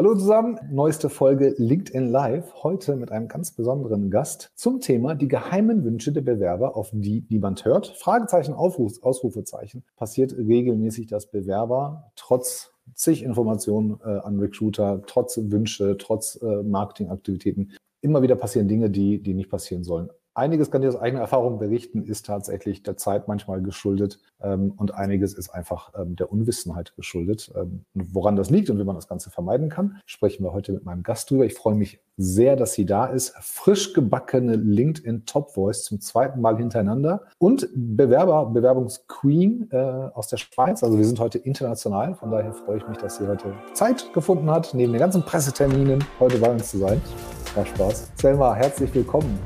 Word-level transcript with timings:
Hallo 0.00 0.14
zusammen, 0.14 0.58
neueste 0.70 1.10
Folge 1.10 1.54
LinkedIn 1.58 2.08
Live. 2.08 2.54
Heute 2.62 2.96
mit 2.96 3.12
einem 3.12 3.28
ganz 3.28 3.50
besonderen 3.50 4.10
Gast 4.10 4.50
zum 4.54 4.80
Thema 4.80 5.14
die 5.14 5.28
geheimen 5.28 5.84
Wünsche 5.84 6.10
der 6.10 6.22
Bewerber, 6.22 6.74
auf 6.74 6.88
die 6.94 7.26
niemand 7.28 7.66
hört. 7.66 7.88
Fragezeichen, 7.98 8.54
Aufruf, 8.54 9.02
Ausrufezeichen. 9.02 9.84
Passiert 9.96 10.34
regelmäßig, 10.34 11.08
dass 11.08 11.30
Bewerber 11.30 12.10
trotz 12.16 12.72
zig 12.94 13.22
Informationen 13.22 14.00
äh, 14.02 14.08
an 14.08 14.38
Recruiter, 14.40 15.02
trotz 15.06 15.36
Wünsche, 15.36 15.98
trotz 15.98 16.36
äh, 16.40 16.62
Marketingaktivitäten, 16.62 17.74
immer 18.00 18.22
wieder 18.22 18.36
passieren 18.36 18.68
Dinge, 18.68 18.88
die, 18.88 19.22
die 19.22 19.34
nicht 19.34 19.50
passieren 19.50 19.84
sollen. 19.84 20.08
Einiges 20.34 20.70
kann 20.70 20.82
ich 20.82 20.88
aus 20.88 20.96
eigener 20.96 21.22
Erfahrung 21.22 21.58
berichten, 21.58 22.04
ist 22.04 22.24
tatsächlich 22.26 22.84
der 22.84 22.96
Zeit 22.96 23.26
manchmal 23.26 23.62
geschuldet 23.62 24.20
ähm, 24.40 24.72
und 24.76 24.94
einiges 24.94 25.34
ist 25.34 25.50
einfach 25.50 25.92
ähm, 25.98 26.14
der 26.14 26.30
Unwissenheit 26.30 26.94
geschuldet. 26.94 27.52
Ähm, 27.56 27.84
woran 27.94 28.36
das 28.36 28.48
liegt 28.48 28.70
und 28.70 28.78
wie 28.78 28.84
man 28.84 28.94
das 28.94 29.08
Ganze 29.08 29.30
vermeiden 29.30 29.68
kann, 29.68 30.00
sprechen 30.06 30.44
wir 30.44 30.52
heute 30.52 30.72
mit 30.72 30.84
meinem 30.84 31.02
Gast 31.02 31.30
drüber. 31.30 31.46
Ich 31.46 31.54
freue 31.54 31.74
mich 31.74 32.00
sehr, 32.16 32.54
dass 32.54 32.74
sie 32.74 32.86
da 32.86 33.06
ist. 33.06 33.34
Frisch 33.40 33.92
gebackene 33.92 34.54
LinkedIn 34.54 35.26
Top 35.26 35.50
Voice 35.50 35.82
zum 35.82 36.00
zweiten 36.00 36.40
Mal 36.40 36.56
hintereinander 36.58 37.24
und 37.38 37.68
Bewerber, 37.74 38.46
Bewerbungsqueen 38.46 39.68
äh, 39.72 39.76
aus 39.76 40.28
der 40.28 40.36
Schweiz. 40.36 40.84
Also 40.84 40.96
wir 40.96 41.04
sind 41.04 41.18
heute 41.18 41.38
international. 41.38 42.14
Von 42.14 42.30
daher 42.30 42.52
freue 42.52 42.76
ich 42.76 42.86
mich, 42.86 42.98
dass 42.98 43.16
sie 43.16 43.26
heute 43.26 43.52
Zeit 43.72 44.12
gefunden 44.12 44.48
hat, 44.48 44.74
neben 44.74 44.92
den 44.92 45.00
ganzen 45.00 45.22
Presseterminen 45.22 46.04
heute 46.20 46.38
bei 46.38 46.50
uns 46.50 46.70
zu 46.70 46.78
sein. 46.78 47.02
War 47.56 47.66
Spaß. 47.66 48.12
Selma, 48.14 48.54
herzlich 48.54 48.94
willkommen. 48.94 49.36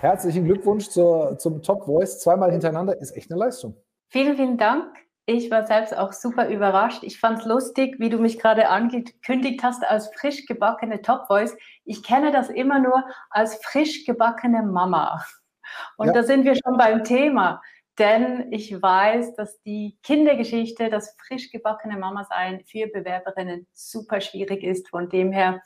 Herzlichen 0.00 0.46
Glückwunsch 0.46 0.88
zur, 0.88 1.36
zum 1.36 1.62
Top 1.62 1.84
Voice. 1.84 2.20
Zweimal 2.20 2.50
hintereinander 2.50 2.98
ist 2.98 3.14
echt 3.14 3.30
eine 3.30 3.38
Leistung. 3.38 3.76
Vielen, 4.08 4.34
vielen 4.34 4.56
Dank. 4.56 4.96
Ich 5.26 5.50
war 5.50 5.66
selbst 5.66 5.94
auch 5.94 6.14
super 6.14 6.48
überrascht. 6.48 7.02
Ich 7.02 7.20
fand 7.20 7.40
es 7.40 7.44
lustig, 7.44 7.96
wie 7.98 8.08
du 8.08 8.16
mich 8.16 8.38
gerade 8.38 8.70
angekündigt 8.70 9.62
hast 9.62 9.84
als 9.84 10.10
frisch 10.14 10.46
gebackene 10.46 11.02
Top 11.02 11.26
Voice. 11.26 11.54
Ich 11.84 12.02
kenne 12.02 12.32
das 12.32 12.48
immer 12.48 12.80
nur 12.80 13.04
als 13.28 13.56
frisch 13.62 14.06
gebackene 14.06 14.62
Mama. 14.62 15.22
Und 15.98 16.06
ja. 16.06 16.12
da 16.14 16.22
sind 16.22 16.46
wir 16.46 16.54
schon 16.54 16.78
beim 16.78 17.04
Thema. 17.04 17.60
Denn 17.98 18.50
ich 18.52 18.80
weiß, 18.80 19.34
dass 19.34 19.60
die 19.60 19.98
Kindergeschichte, 20.02 20.88
das 20.88 21.14
frisch 21.26 21.52
gebackene 21.52 21.98
Mama 21.98 22.24
sein 22.24 22.62
für 22.64 22.86
Bewerberinnen 22.86 23.66
super 23.74 24.22
schwierig 24.22 24.62
ist. 24.62 24.88
Von 24.88 25.10
dem 25.10 25.30
her 25.30 25.60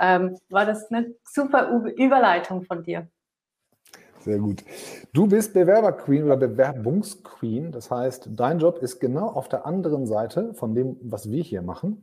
ähm, 0.00 0.36
war 0.48 0.66
das 0.66 0.90
eine 0.90 1.14
super 1.22 1.70
Überleitung 1.96 2.64
von 2.64 2.82
dir. 2.82 3.08
Sehr 4.26 4.40
gut. 4.40 4.64
Du 5.12 5.28
bist 5.28 5.54
Bewerberqueen 5.54 6.24
oder 6.24 6.36
Bewerbungsqueen. 6.36 7.70
Das 7.70 7.92
heißt, 7.92 8.30
dein 8.34 8.58
Job 8.58 8.78
ist 8.82 8.98
genau 8.98 9.28
auf 9.28 9.48
der 9.48 9.64
anderen 9.64 10.04
Seite 10.04 10.52
von 10.54 10.74
dem, 10.74 10.96
was 11.00 11.30
wir 11.30 11.44
hier 11.44 11.62
machen. 11.62 12.02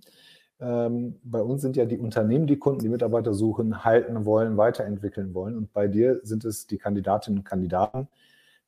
Ähm, 0.62 1.20
bei 1.26 1.42
uns 1.42 1.62
sind 1.62 1.76
ja 1.76 1.84
die 1.84 1.98
Unternehmen 1.98 2.48
die 2.48 2.58
Kunden, 2.58 2.80
die 2.80 2.88
Mitarbeiter 2.88 3.34
suchen, 3.34 3.84
halten 3.84 4.24
wollen, 4.24 4.56
weiterentwickeln 4.56 5.34
wollen. 5.34 5.58
Und 5.58 5.74
bei 5.74 5.90
dir 5.90 6.22
sind 6.24 6.46
es 6.46 6.66
die 6.66 6.78
Kandidatinnen 6.78 7.40
und 7.40 7.44
Kandidaten, 7.44 8.08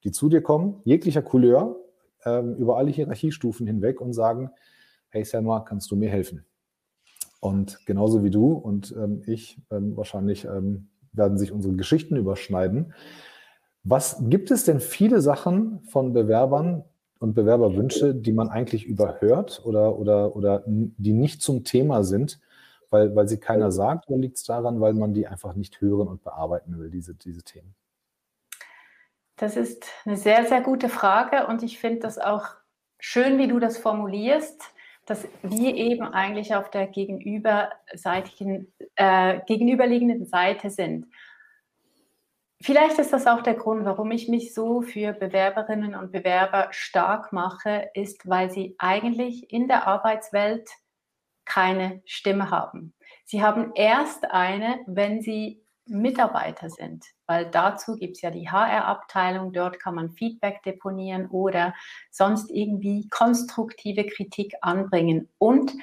die 0.04 0.12
zu 0.12 0.28
dir 0.28 0.42
kommen, 0.42 0.82
jeglicher 0.84 1.22
Couleur, 1.22 1.78
ähm, 2.26 2.56
über 2.58 2.76
alle 2.76 2.92
Hierarchiestufen 2.92 3.66
hinweg 3.68 4.02
und 4.02 4.12
sagen, 4.12 4.52
hey 5.08 5.24
Selma, 5.24 5.62
kannst 5.62 5.90
du 5.92 5.96
mir 5.96 6.10
helfen? 6.10 6.44
Und 7.40 7.86
genauso 7.86 8.22
wie 8.22 8.32
du 8.32 8.52
und 8.52 8.94
ähm, 8.98 9.22
ich 9.26 9.62
ähm, 9.72 9.96
wahrscheinlich 9.96 10.44
ähm, 10.44 10.90
werden 11.14 11.38
sich 11.38 11.54
unsere 11.54 11.76
Geschichten 11.76 12.18
überschneiden. 12.18 12.94
Was 13.88 14.18
gibt 14.20 14.50
es 14.50 14.64
denn 14.64 14.80
viele 14.80 15.22
Sachen 15.22 15.80
von 15.84 16.12
Bewerbern 16.12 16.84
und 17.20 17.36
Bewerberwünsche, 17.36 18.16
die 18.16 18.34
man 18.34 18.50
eigentlich 18.50 18.86
überhört 18.86 19.62
oder, 19.64 19.98
oder, 20.00 20.36
oder 20.36 20.64
die 20.66 21.14
nicht 21.14 21.44
zum 21.44 21.64
Thema 21.64 22.04
sind, 22.04 22.40
weil, 22.90 23.16
weil 23.16 23.28
sie 23.28 23.40
keiner 23.40 23.72
sagt? 23.72 24.10
Oder 24.10 24.18
liegt 24.18 24.38
es 24.38 24.44
daran, 24.44 24.82
weil 24.82 24.94
man 24.94 25.14
die 25.14 25.28
einfach 25.28 25.54
nicht 25.54 25.82
hören 25.82 26.08
und 26.08 26.24
bearbeiten 26.24 26.80
will, 26.80 26.90
diese, 26.90 27.14
diese 27.14 27.44
Themen? 27.44 27.76
Das 29.36 29.56
ist 29.56 29.86
eine 30.04 30.18
sehr, 30.18 30.48
sehr 30.48 30.62
gute 30.62 30.90
Frage 30.90 31.46
und 31.46 31.62
ich 31.62 31.78
finde 31.78 32.00
das 32.00 32.18
auch 32.18 32.48
schön, 32.98 33.38
wie 33.38 33.48
du 33.48 33.60
das 33.60 33.78
formulierst, 33.78 34.64
dass 35.06 35.28
wir 35.44 35.76
eben 35.76 36.06
eigentlich 36.06 36.56
auf 36.56 36.72
der 36.72 36.88
gegenüberseitigen, 36.88 38.74
äh, 38.96 39.42
gegenüberliegenden 39.46 40.26
Seite 40.26 40.72
sind. 40.72 41.06
Vielleicht 42.62 42.98
ist 43.00 43.12
das 43.12 43.28
auch 43.28 43.42
der 43.42 43.56
Grund, 43.56 43.86
warum 43.86 44.12
ich 44.12 44.30
mich 44.30 44.54
so 44.54 44.82
für 44.82 45.14
Bewerberinnen 45.14 45.94
und 45.94 46.12
Bewerber 46.12 46.68
stark 46.72 47.34
mache, 47.34 47.90
ist, 47.94 48.28
weil 48.28 48.50
sie 48.50 48.76
eigentlich 48.78 49.52
in 49.52 49.68
der 49.68 49.88
Arbeitswelt 49.88 50.70
keine 51.44 52.02
Stimme 52.06 52.50
haben. 52.52 52.94
Sie 53.26 53.44
haben 53.44 53.72
erst 53.76 54.32
eine, 54.32 54.80
wenn 54.88 55.22
sie 55.22 55.62
Mitarbeiter 55.88 56.70
sind, 56.70 57.06
weil 57.28 57.46
dazu 57.52 57.96
gibt 57.96 58.16
es 58.16 58.22
ja 58.22 58.32
die 58.32 58.50
HR-Abteilung, 58.50 59.54
dort 59.54 59.80
kann 59.80 59.94
man 59.94 60.12
Feedback 60.12 60.64
deponieren 60.64 61.28
oder 61.28 61.76
sonst 62.10 62.50
irgendwie 62.50 63.08
konstruktive 63.10 64.06
Kritik 64.08 64.54
anbringen. 64.62 65.30
Und 65.38 65.74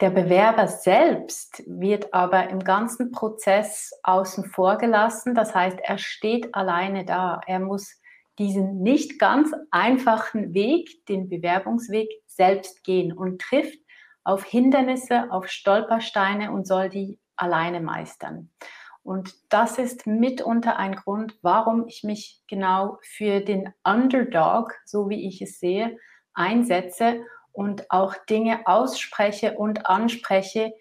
der 0.00 0.10
Bewerber 0.10 0.68
selbst 0.68 1.62
wird 1.66 2.14
aber 2.14 2.50
im 2.50 2.60
ganzen 2.60 3.10
Prozess 3.10 3.90
außen 4.04 4.44
vor 4.44 4.78
gelassen. 4.78 5.34
Das 5.34 5.54
heißt, 5.54 5.78
er 5.82 5.98
steht 5.98 6.54
alleine 6.54 7.04
da. 7.04 7.40
Er 7.46 7.58
muss 7.58 8.00
diesen 8.38 8.82
nicht 8.82 9.18
ganz 9.18 9.52
einfachen 9.72 10.54
Weg, 10.54 11.04
den 11.06 11.28
Bewerbungsweg, 11.28 12.08
selbst 12.26 12.84
gehen 12.84 13.12
und 13.12 13.40
trifft 13.40 13.80
auf 14.22 14.44
Hindernisse, 14.44 15.32
auf 15.32 15.48
Stolpersteine 15.48 16.52
und 16.52 16.66
soll 16.66 16.88
die 16.88 17.18
alleine 17.36 17.80
meistern. 17.80 18.50
Und 19.02 19.34
das 19.48 19.78
ist 19.78 20.06
mitunter 20.06 20.76
ein 20.76 20.94
Grund, 20.94 21.38
warum 21.42 21.86
ich 21.88 22.04
mich 22.04 22.42
genau 22.46 22.98
für 23.02 23.40
den 23.40 23.72
Underdog, 23.82 24.74
so 24.84 25.08
wie 25.08 25.26
ich 25.26 25.42
es 25.42 25.58
sehe, 25.58 25.96
einsetze 26.34 27.24
und 27.58 27.90
auch 27.90 28.14
Dinge 28.30 28.68
ausspreche 28.68 29.54
und 29.58 29.86
anspreche, 29.86 30.72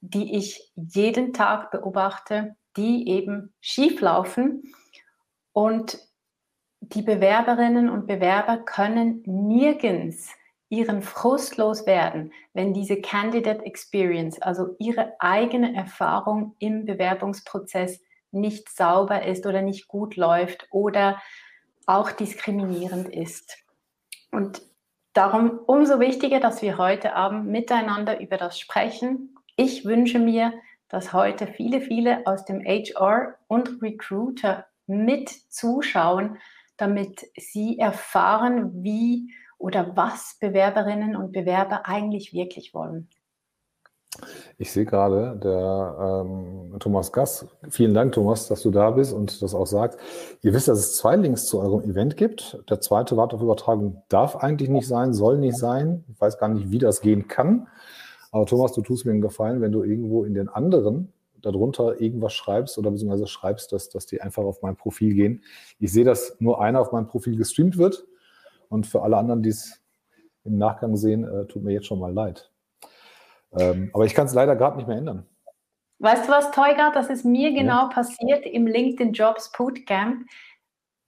die 0.00 0.34
ich 0.34 0.72
jeden 0.76 1.34
Tag 1.34 1.70
beobachte, 1.70 2.56
die 2.74 3.06
eben 3.06 3.52
schief 3.60 4.00
laufen. 4.00 4.72
Und 5.52 5.98
die 6.80 7.02
Bewerberinnen 7.02 7.90
und 7.90 8.06
Bewerber 8.06 8.56
können 8.56 9.22
nirgends 9.26 10.30
ihren 10.70 11.02
Frust 11.02 11.58
loswerden, 11.58 12.32
wenn 12.54 12.72
diese 12.72 13.02
Candidate 13.02 13.66
Experience, 13.66 14.40
also 14.40 14.74
ihre 14.78 15.12
eigene 15.18 15.76
Erfahrung 15.76 16.56
im 16.60 16.86
Bewerbungsprozess 16.86 18.00
nicht 18.30 18.70
sauber 18.70 19.26
ist 19.26 19.44
oder 19.44 19.60
nicht 19.60 19.86
gut 19.86 20.16
läuft 20.16 20.66
oder 20.70 21.20
auch 21.84 22.10
diskriminierend 22.10 23.10
ist. 23.10 23.58
Und 24.30 24.62
Darum 25.12 25.58
umso 25.66 26.00
wichtiger, 26.00 26.40
dass 26.40 26.62
wir 26.62 26.78
heute 26.78 27.14
Abend 27.14 27.46
miteinander 27.46 28.20
über 28.20 28.38
das 28.38 28.58
sprechen. 28.58 29.36
Ich 29.56 29.84
wünsche 29.84 30.18
mir, 30.18 30.54
dass 30.88 31.12
heute 31.12 31.46
viele, 31.46 31.80
viele 31.80 32.26
aus 32.26 32.44
dem 32.44 32.64
HR 32.64 33.34
und 33.46 33.82
Recruiter 33.82 34.66
mit 34.86 35.28
zuschauen, 35.28 36.38
damit 36.76 37.26
sie 37.36 37.78
erfahren, 37.78 38.82
wie 38.82 39.34
oder 39.58 39.96
was 39.96 40.38
Bewerberinnen 40.40 41.14
und 41.14 41.32
Bewerber 41.32 41.86
eigentlich 41.86 42.32
wirklich 42.32 42.72
wollen. 42.72 43.08
Ich 44.58 44.70
sehe 44.70 44.84
gerade, 44.84 45.38
der 45.42 46.24
ähm, 46.26 46.78
Thomas 46.78 47.12
Gass, 47.12 47.46
vielen 47.70 47.94
Dank, 47.94 48.12
Thomas, 48.12 48.46
dass 48.46 48.62
du 48.62 48.70
da 48.70 48.90
bist 48.90 49.12
und 49.12 49.40
das 49.40 49.54
auch 49.54 49.66
sagst. 49.66 49.98
Ihr 50.42 50.52
wisst, 50.52 50.68
dass 50.68 50.78
es 50.78 50.96
zwei 50.96 51.16
Links 51.16 51.46
zu 51.46 51.60
eurem 51.60 51.82
Event 51.82 52.16
gibt. 52.16 52.62
Der 52.68 52.80
zweite 52.80 53.16
Wart 53.16 53.32
auf 53.32 53.40
Übertragung 53.40 54.02
darf 54.08 54.36
eigentlich 54.36 54.68
nicht 54.68 54.86
sein, 54.86 55.14
soll 55.14 55.38
nicht 55.38 55.56
sein. 55.56 56.04
Ich 56.12 56.20
weiß 56.20 56.38
gar 56.38 56.48
nicht, 56.48 56.70
wie 56.70 56.78
das 56.78 57.00
gehen 57.00 57.26
kann. 57.26 57.68
Aber 58.30 58.46
Thomas, 58.46 58.72
du 58.72 58.82
tust 58.82 59.04
mir 59.06 59.12
einen 59.12 59.20
Gefallen, 59.22 59.60
wenn 59.60 59.72
du 59.72 59.82
irgendwo 59.82 60.24
in 60.24 60.34
den 60.34 60.48
anderen 60.48 61.12
darunter 61.40 62.00
irgendwas 62.00 62.34
schreibst 62.34 62.78
oder 62.78 62.90
beziehungsweise 62.90 63.26
schreibst, 63.26 63.72
dass, 63.72 63.88
dass 63.88 64.06
die 64.06 64.20
einfach 64.20 64.44
auf 64.44 64.62
mein 64.62 64.76
Profil 64.76 65.14
gehen. 65.14 65.42
Ich 65.80 65.92
sehe, 65.92 66.04
dass 66.04 66.36
nur 66.38 66.60
einer 66.60 66.80
auf 66.80 66.92
meinem 66.92 67.08
Profil 67.08 67.36
gestreamt 67.36 67.78
wird. 67.78 68.06
Und 68.68 68.86
für 68.86 69.02
alle 69.02 69.16
anderen, 69.16 69.42
die 69.42 69.50
es 69.50 69.80
im 70.44 70.56
Nachgang 70.56 70.96
sehen, 70.96 71.24
äh, 71.24 71.46
tut 71.46 71.62
mir 71.64 71.72
jetzt 71.72 71.86
schon 71.86 71.98
mal 71.98 72.12
leid. 72.12 72.51
Ähm, 73.58 73.90
aber 73.92 74.04
ich 74.04 74.14
kann 74.14 74.26
es 74.26 74.34
leider 74.34 74.56
gerade 74.56 74.76
nicht 74.76 74.88
mehr 74.88 74.96
ändern. 74.96 75.26
Weißt 75.98 76.26
du 76.26 76.32
was, 76.32 76.50
Teugard? 76.50 76.96
Das 76.96 77.10
ist 77.10 77.24
mir 77.24 77.52
genau 77.52 77.82
ja. 77.82 77.88
passiert 77.88 78.44
im 78.44 78.66
LinkedIn 78.66 79.12
Jobs 79.12 79.52
Bootcamp. 79.52 80.26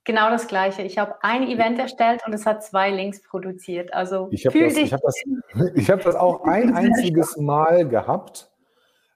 Genau 0.05 0.29
das 0.29 0.47
Gleiche. 0.47 0.83
Ich 0.83 0.97
habe 0.97 1.15
ein 1.21 1.43
Event 1.47 1.79
erstellt 1.79 2.21
und 2.25 2.33
es 2.33 2.45
hat 2.45 2.63
zwei 2.63 2.91
Links 2.91 3.21
produziert. 3.23 3.93
Also 3.93 4.27
ich 4.31 4.45
habe 4.45 4.57
das, 4.57 4.91
hab 4.91 5.01
das, 5.01 5.15
hab 5.89 6.03
das 6.03 6.15
auch 6.15 6.43
ein 6.45 6.73
einziges 6.73 7.37
Mal 7.37 7.87
gehabt. 7.87 8.51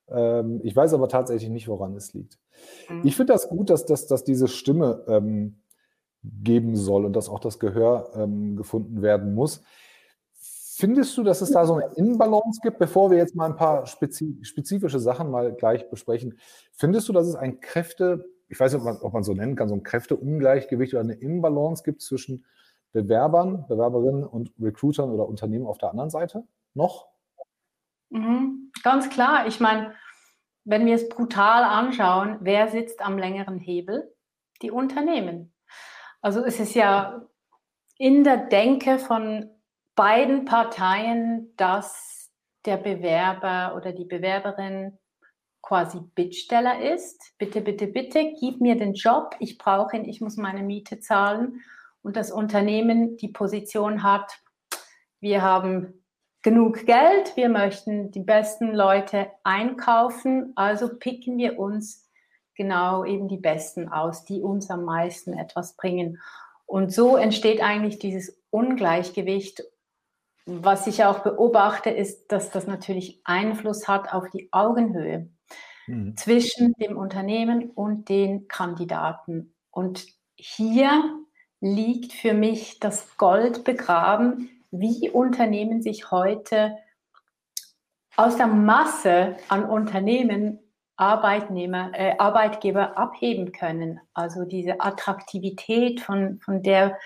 Ähm, 0.10 0.60
ich 0.64 0.76
weiß 0.76 0.94
aber 0.94 1.08
tatsächlich 1.08 1.50
nicht, 1.50 1.68
woran 1.68 1.96
es 1.96 2.14
liegt. 2.14 2.40
Mhm. 2.90 3.02
Ich 3.06 3.16
finde 3.16 3.34
das 3.34 3.50
gut, 3.50 3.70
dass, 3.70 3.86
dass, 3.86 4.08
dass 4.08 4.24
diese 4.24 4.48
Stimme 4.48 5.06
ähm, 5.08 5.62
geben 6.24 6.76
soll 6.76 7.06
und 7.06 7.14
dass 7.14 7.30
auch 7.30 7.40
das 7.40 7.60
Gehör 7.60 8.12
ähm, 8.16 8.58
gefunden 8.58 9.02
werden 9.02 9.34
muss. 9.34 9.64
Findest 10.80 11.18
du, 11.18 11.24
dass 11.24 11.42
es 11.42 11.52
da 11.52 11.66
so 11.66 11.74
eine 11.74 11.94
Inbalance 11.96 12.62
gibt, 12.64 12.80
bevor 12.80 13.12
wir 13.12 13.18
jetzt 13.18 13.36
mal 13.36 13.48
ein 13.48 13.58
paar 13.58 13.86
spezifische 13.86 15.00
Sachen 15.02 15.30
mal 15.30 15.52
gleich 15.52 15.90
besprechen? 15.90 16.40
Findest 16.72 17.10
du, 17.10 17.12
dass 17.12 17.28
es 17.28 17.36
ein 17.36 17.60
Kräfte, 17.60 18.24
ich 18.48 18.58
weiß 18.58 18.72
nicht, 18.72 18.80
ob 18.80 18.86
man, 18.86 18.98
ob 19.02 19.12
man 19.12 19.24
so 19.24 19.34
nennen 19.34 19.58
kann, 19.58 19.68
so 19.68 19.76
ein 19.76 19.84
Kräfteungleichgewicht 19.84 20.94
oder 20.94 21.02
eine 21.02 21.16
Imbalance 21.16 21.84
gibt 21.84 22.02
zwischen 22.02 22.46
Bewerbern, 22.94 23.66
Bewerberinnen 23.68 24.24
und 24.24 24.54
Recruitern 24.58 25.10
oder 25.10 25.28
Unternehmen 25.28 25.68
auf 25.68 25.80
der 25.80 25.90
anderen 25.90 26.10
Seite 26.10 26.46
noch? 26.74 27.10
Mhm, 28.10 28.72
ganz 28.82 29.10
klar. 29.10 29.48
Ich 29.48 29.60
meine, 29.60 29.94
wenn 30.64 30.86
wir 30.86 30.96
es 30.96 31.10
brutal 31.10 31.66
anschauen, 31.66 32.38
wer 32.40 32.70
sitzt 32.70 33.02
am 33.02 33.18
längeren 33.18 33.60
Hebel? 33.60 34.16
Die 34.62 34.72
Unternehmen. 34.72 35.52
Also 36.22 36.42
es 36.42 36.58
ist 36.62 36.74
ja 36.74 37.28
in 37.98 38.24
der 38.24 38.38
Denke 38.48 38.98
von 38.98 39.50
beiden 40.00 40.46
Parteien, 40.46 41.54
dass 41.58 42.32
der 42.66 42.78
Bewerber 42.78 43.76
oder 43.76 43.92
die 43.92 44.06
Bewerberin 44.06 44.98
quasi 45.62 46.00
Bittsteller 46.16 46.94
ist. 46.94 47.34
Bitte, 47.38 47.60
bitte, 47.60 47.86
bitte, 47.88 48.34
gib 48.40 48.62
mir 48.62 48.78
den 48.78 48.94
Job, 48.94 49.36
ich 49.40 49.58
brauche 49.58 49.98
ihn, 49.98 50.06
ich 50.06 50.22
muss 50.22 50.38
meine 50.38 50.64
Miete 50.64 51.02
zahlen. 51.02 51.60
Und 52.02 52.16
das 52.16 52.32
Unternehmen 52.32 53.18
die 53.18 53.28
Position 53.28 54.02
hat, 54.02 54.40
wir 55.20 55.42
haben 55.42 56.06
genug 56.44 56.86
Geld, 56.86 57.36
wir 57.36 57.50
möchten 57.50 58.10
die 58.10 58.24
besten 58.24 58.74
Leute 58.74 59.30
einkaufen, 59.44 60.54
also 60.56 60.98
picken 60.98 61.38
wir 61.38 61.60
uns 61.60 62.10
genau 62.56 63.04
eben 63.04 63.28
die 63.28 63.36
Besten 63.36 63.90
aus, 63.90 64.24
die 64.24 64.42
uns 64.42 64.70
am 64.70 64.86
meisten 64.86 65.34
etwas 65.34 65.76
bringen. 65.76 66.22
Und 66.66 66.94
so 66.94 67.18
entsteht 67.18 67.62
eigentlich 67.62 68.00
dieses 68.00 68.42
Ungleichgewicht 68.50 69.62
was 70.50 70.88
ich 70.88 71.04
auch 71.06 71.20
beobachte, 71.20 71.90
ist, 71.90 72.32
dass 72.32 72.50
das 72.50 72.68
natürlich 72.68 73.22
Einfluss 73.24 73.88
hat 73.88 74.14
auf 74.14 74.30
die 74.30 74.50
Augenhöhe 74.52 75.30
mhm. 75.88 76.18
zwischen 76.18 76.74
dem 76.74 76.98
Unternehmen 76.98 77.70
und 77.72 78.10
den 78.10 78.48
Kandidaten. 78.48 79.54
Und 79.70 80.06
hier 80.36 80.92
liegt 81.62 82.14
für 82.14 82.34
mich 82.34 82.80
das 82.80 83.18
Gold 83.18 83.64
begraben, 83.64 84.50
wie 84.72 85.10
Unternehmen 85.10 85.82
sich 85.82 86.12
heute 86.12 86.78
aus 88.16 88.38
der 88.38 88.48
Masse 88.48 89.38
an 89.48 89.66
Unternehmen 89.66 90.60
Arbeitnehmer, 90.98 91.92
äh, 91.94 92.16
Arbeitgeber 92.18 92.98
abheben 92.98 93.54
können. 93.54 94.02
Also 94.14 94.44
diese 94.44 94.82
Attraktivität, 94.82 96.02
von, 96.02 96.40
von 96.42 96.62
der 96.62 96.98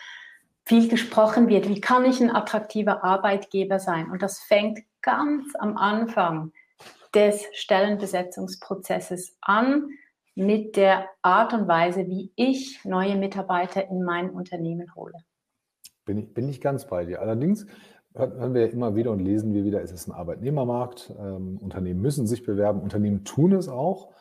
viel 0.66 0.88
gesprochen 0.88 1.50
wird, 1.50 1.68
wie 1.68 1.82
kann 1.82 2.06
ich 2.06 2.22
ein 2.22 2.34
attraktiver 2.34 3.04
Arbeitgeber 3.04 3.80
sein? 3.80 4.10
Und 4.10 4.22
das 4.22 4.40
fängt 4.40 4.80
ganz 5.02 5.54
am 5.60 5.78
Anfang 5.78 6.52
des 7.14 7.46
Stellenbesetzungsprozesses 7.54 9.38
an 9.42 9.90
mit 10.36 10.76
der 10.76 11.08
Art 11.22 11.54
und 11.54 11.68
Weise, 11.68 12.08
wie 12.08 12.32
ich 12.36 12.84
neue 12.86 13.16
Mitarbeiter 13.16 13.88
in 13.88 14.04
mein 14.04 14.30
Unternehmen 14.32 14.96
hole. 14.96 15.14
Bin 16.06 16.18
ich, 16.18 16.34
bin 16.34 16.50
ich 16.50 16.60
ganz 16.60 16.88
bei 16.88 17.06
dir. 17.06 17.22
Allerdings 17.22 17.68
hören 18.16 18.54
wir 18.54 18.72
immer 18.72 18.96
wieder 18.96 19.12
und 19.12 19.20
lesen 19.20 19.54
wir 19.54 19.64
wieder, 19.64 19.82
es 19.82 19.92
ist 19.92 20.08
ein 20.08 20.14
Arbeitnehmermarkt, 20.14 21.14
ähm, 21.20 21.58
Unternehmen 21.62 22.02
müssen 22.02 22.28
sich 22.28 22.44
bewerben, 22.44 22.82
Unternehmen 22.82 23.24
tun 23.26 23.54
es 23.54 23.68
auch. 23.68 24.14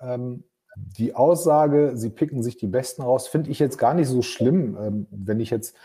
Ähm, 0.00 0.44
die 0.76 1.14
Aussage, 1.14 1.92
sie 1.94 2.10
picken 2.10 2.42
sich 2.42 2.56
die 2.56 2.66
Besten 2.66 3.02
raus, 3.02 3.28
finde 3.28 3.50
ich 3.50 3.58
jetzt 3.58 3.78
gar 3.78 3.94
nicht 3.94 4.08
so 4.08 4.22
schlimm, 4.22 4.76
ähm, 4.80 5.06
wenn 5.10 5.40
ich 5.40 5.50
jetzt 5.50 5.76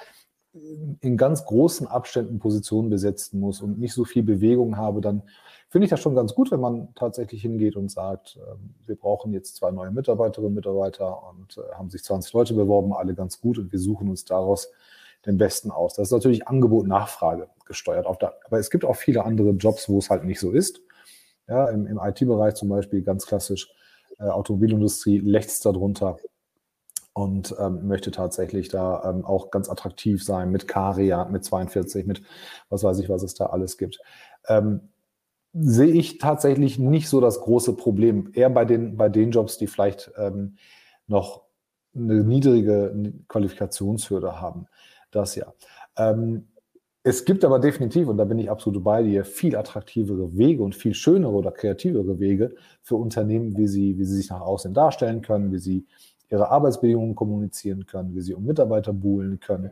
in 1.02 1.16
ganz 1.16 1.46
großen 1.46 1.88
Abständen 1.88 2.40
Positionen 2.40 2.90
besetzen 2.90 3.40
muss 3.40 3.62
und 3.62 3.80
nicht 3.80 3.94
so 3.94 4.04
viel 4.04 4.24
Bewegung 4.24 4.78
habe, 4.78 5.00
dann 5.00 5.22
finde 5.70 5.86
ich 5.86 5.92
das 5.92 6.00
schon 6.00 6.16
ganz 6.16 6.34
gut, 6.34 6.50
wenn 6.52 6.60
man 6.60 6.94
tatsächlich 6.96 7.42
hingeht 7.42 7.76
und 7.76 7.92
sagt, 7.92 8.38
ähm, 8.38 8.74
wir 8.86 8.96
brauchen 8.96 9.32
jetzt 9.32 9.56
zwei 9.56 9.72
neue 9.72 9.92
Mitarbeiterinnen 9.92 10.50
und 10.50 10.56
Mitarbeiter 10.56 11.30
und 11.30 11.58
äh, 11.58 11.76
haben 11.76 11.90
sich 11.90 12.04
20 12.04 12.34
Leute 12.34 12.54
beworben, 12.56 12.94
alle 12.94 13.14
ganz 13.14 13.40
gut 13.40 13.60
und 13.60 13.72
wir 13.72 13.80
suchen 13.80 14.10
uns 14.10 14.26
daraus 14.26 14.72
den 15.26 15.38
Besten 15.38 15.70
aus. 15.70 15.94
Das 15.94 16.08
ist 16.08 16.12
natürlich 16.12 16.48
Angebot-Nachfrage 16.48 17.50
gesteuert. 17.66 18.08
aber 18.08 18.58
es 18.58 18.72
gibt 18.72 18.86
auch 18.86 18.96
viele 18.96 19.26
andere 19.26 19.52
Jobs, 19.52 19.88
wo 19.90 20.00
es 20.00 20.10
halt 20.10 20.24
nicht 20.24 20.40
so 20.40 20.52
ist. 20.52 20.82
Ja, 21.48 21.68
im, 21.70 21.86
im 21.86 22.00
IT-Bereich 22.02 22.56
zum 22.56 22.70
Beispiel 22.70 23.02
ganz 23.02 23.26
klassisch 23.26 23.72
äh, 24.20 24.26
Automobilindustrie 24.26 25.20
lechzt 25.20 25.66
darunter 25.66 26.18
und 27.14 27.56
ähm, 27.60 27.88
möchte 27.88 28.12
tatsächlich 28.12 28.70
da 28.70 29.04
ähm, 29.10 29.26
auch 29.26 29.52
ganz 29.52 29.70
attraktiv 29.70 30.24
sein 30.24 30.52
mit 30.52 30.68
Caria, 30.68 31.26
mit 31.26 31.44
42, 31.44 32.06
mit 32.06 32.22
was 32.70 32.84
weiß 32.84 33.00
ich, 33.00 33.10
was 33.10 33.24
es 33.24 33.34
da 33.34 33.48
alles 33.48 33.78
gibt. 33.78 34.00
Ähm, 34.48 34.90
sehe 35.54 35.92
ich 35.92 36.20
tatsächlich 36.20 36.78
nicht 36.80 37.10
so 37.10 37.20
das 37.20 37.42
große 37.42 37.76
Problem. 37.76 38.32
Eher 38.34 38.50
bei 38.50 38.66
den, 38.66 38.98
bei 38.98 39.10
den 39.10 39.32
Jobs, 39.32 39.58
die 39.58 39.68
vielleicht 39.68 40.12
ähm, 40.18 40.58
noch 41.08 41.42
eine 41.96 42.24
niedrige 42.24 42.94
Qualifikationshürde 43.28 44.40
haben. 44.40 44.68
Das 45.12 45.36
ja. 45.36 45.54
Ähm, 45.98 46.48
es 47.10 47.26
gibt 47.26 47.44
aber 47.44 47.58
definitiv, 47.58 48.08
und 48.08 48.18
da 48.18 48.24
bin 48.24 48.38
ich 48.38 48.52
absolut 48.52 48.84
bei 48.84 49.02
dir, 49.02 49.26
viel 49.26 49.56
attraktivere 49.56 50.38
Wege 50.38 50.62
und 50.62 50.76
viel 50.76 50.94
schönere 50.94 51.32
oder 51.32 51.52
kreativere 51.52 52.20
Wege 52.20 52.54
für 52.84 52.98
Unternehmen, 52.98 53.58
wie 53.58 53.68
sie, 53.68 53.98
wie 53.98 54.06
sie 54.06 54.18
sich 54.18 54.30
nach 54.30 54.42
außen 54.42 54.76
darstellen 54.76 55.24
können, 55.24 55.52
wie 55.52 55.58
sie 55.58 55.88
ihre 56.30 56.50
Arbeitsbedingungen 56.50 57.16
kommunizieren 57.16 57.88
können, 57.88 58.14
wie 58.14 58.22
sie 58.22 58.36
um 58.36 58.46
Mitarbeiter 58.46 58.94
buhlen 58.94 59.40
können. 59.40 59.72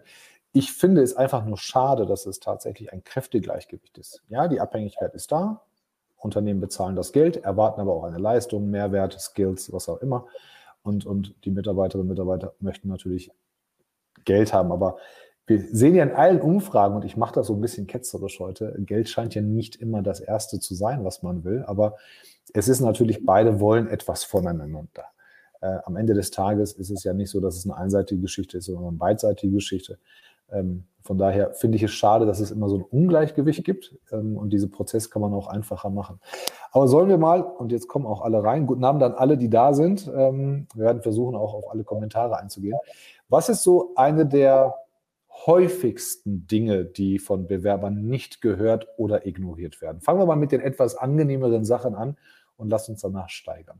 Ich 0.52 0.72
finde 0.72 1.04
es 1.04 1.16
einfach 1.16 1.46
nur 1.46 1.60
schade, 1.60 2.08
dass 2.08 2.26
es 2.26 2.40
tatsächlich 2.40 2.92
ein 2.92 3.04
Kräftegleichgewicht 3.04 4.00
ist. 4.00 4.24
Ja, 4.30 4.48
die 4.48 4.60
Abhängigkeit 4.60 5.14
ist 5.14 5.32
da. 5.32 5.62
Unternehmen 6.18 6.60
bezahlen 6.60 6.96
das 6.96 7.12
Geld, 7.12 7.38
erwarten 7.38 7.80
aber 7.80 7.94
auch 7.94 8.06
eine 8.06 8.18
Leistung, 8.18 8.72
Mehrwert, 8.72 9.14
Skills, 9.20 9.72
was 9.72 9.88
auch 9.90 10.02
immer. 10.02 10.26
Und, 10.82 11.06
und 11.06 11.36
die 11.46 11.52
Mitarbeiterinnen 11.52 12.10
und 12.10 12.18
Mitarbeiter 12.18 12.56
möchten 12.60 12.88
natürlich 12.88 13.30
Geld 14.26 14.54
haben. 14.54 14.72
Aber 14.72 14.98
wir 15.48 15.64
sehen 15.72 15.96
ja 15.96 16.04
in 16.04 16.12
allen 16.12 16.42
Umfragen, 16.42 16.96
und 16.96 17.06
ich 17.06 17.18
mache 17.18 17.34
das 17.34 17.48
so 17.48 17.54
ein 17.54 17.62
bisschen 17.62 17.88
ketzerisch 17.88 18.40
heute, 18.40 18.76
Geld 18.80 19.10
scheint 19.10 19.34
ja 19.34 19.42
nicht 19.42 19.78
immer 19.78 20.02
das 20.02 20.20
Erste 20.20 20.60
zu 20.60 20.76
sein, 20.76 21.04
was 21.06 21.24
man 21.24 21.46
will, 21.46 21.64
aber 21.66 21.96
es 22.54 22.68
ist 22.68 22.82
natürlich, 22.82 23.26
beide 23.26 23.60
wollen 23.60 23.88
etwas 23.88 24.26
voneinander. 24.26 25.06
Äh, 25.62 25.78
am 25.86 25.96
Ende 25.96 26.14
des 26.14 26.32
Tages 26.32 26.74
ist 26.74 26.92
es 26.92 27.04
ja 27.04 27.14
nicht 27.14 27.30
so, 27.30 27.40
dass 27.40 27.56
es 27.56 27.66
eine 27.66 27.78
einseitige 27.78 28.22
Geschichte 28.22 28.58
ist, 28.58 28.66
sondern 28.66 28.90
eine 28.90 28.98
beidseitige 28.98 29.54
Geschichte. 29.54 29.98
Ähm, 30.52 30.86
von 31.02 31.18
daher 31.18 31.54
finde 31.54 31.78
ich 31.78 31.84
es 31.84 31.92
schade, 31.92 32.26
dass 32.26 32.42
es 32.42 32.52
immer 32.52 32.68
so 32.68 32.78
ein 32.78 32.84
Ungleichgewicht 32.84 33.64
gibt 33.64 33.96
ähm, 34.12 34.38
und 34.38 34.52
diesen 34.52 34.70
Prozess 34.70 35.10
kann 35.10 35.22
man 35.22 35.34
auch 35.34 35.48
einfacher 35.48 35.90
machen. 35.90 36.20
Aber 36.72 36.90
sollen 36.90 37.08
wir 37.08 37.18
mal, 37.18 37.42
und 37.42 37.72
jetzt 37.72 37.88
kommen 37.88 38.06
auch 38.06 38.22
alle 38.22 38.44
rein, 38.44 38.68
guten 38.68 38.84
Abend 38.84 39.02
an 39.04 39.14
alle, 39.14 39.38
die 39.38 39.50
da 39.50 39.74
sind. 39.74 40.12
Ähm, 40.14 40.68
wir 40.74 40.86
werden 40.86 41.02
versuchen, 41.02 41.36
auch 41.36 41.54
auf 41.54 41.72
alle 41.72 41.86
Kommentare 41.86 42.38
einzugehen. 42.38 42.78
Was 43.30 43.48
ist 43.48 43.64
so 43.64 43.94
eine 43.96 44.26
der 44.26 44.76
häufigsten 45.46 46.48
Dinge, 46.48 46.86
die 46.86 47.20
von 47.20 47.48
Bewerbern 47.48 48.08
nicht 48.08 48.42
gehört 48.42 48.88
oder 48.98 49.26
ignoriert 49.26 49.82
werden? 49.82 50.02
Fangen 50.02 50.20
wir 50.20 50.26
mal 50.26 50.36
mit 50.36 50.52
den 50.52 50.62
etwas 50.62 50.96
angenehmeren 50.96 51.66
Sachen 51.66 51.96
an 51.96 52.18
und 52.56 52.70
lass 52.70 52.90
uns 52.90 53.02
danach 53.02 53.30
steigern. 53.30 53.80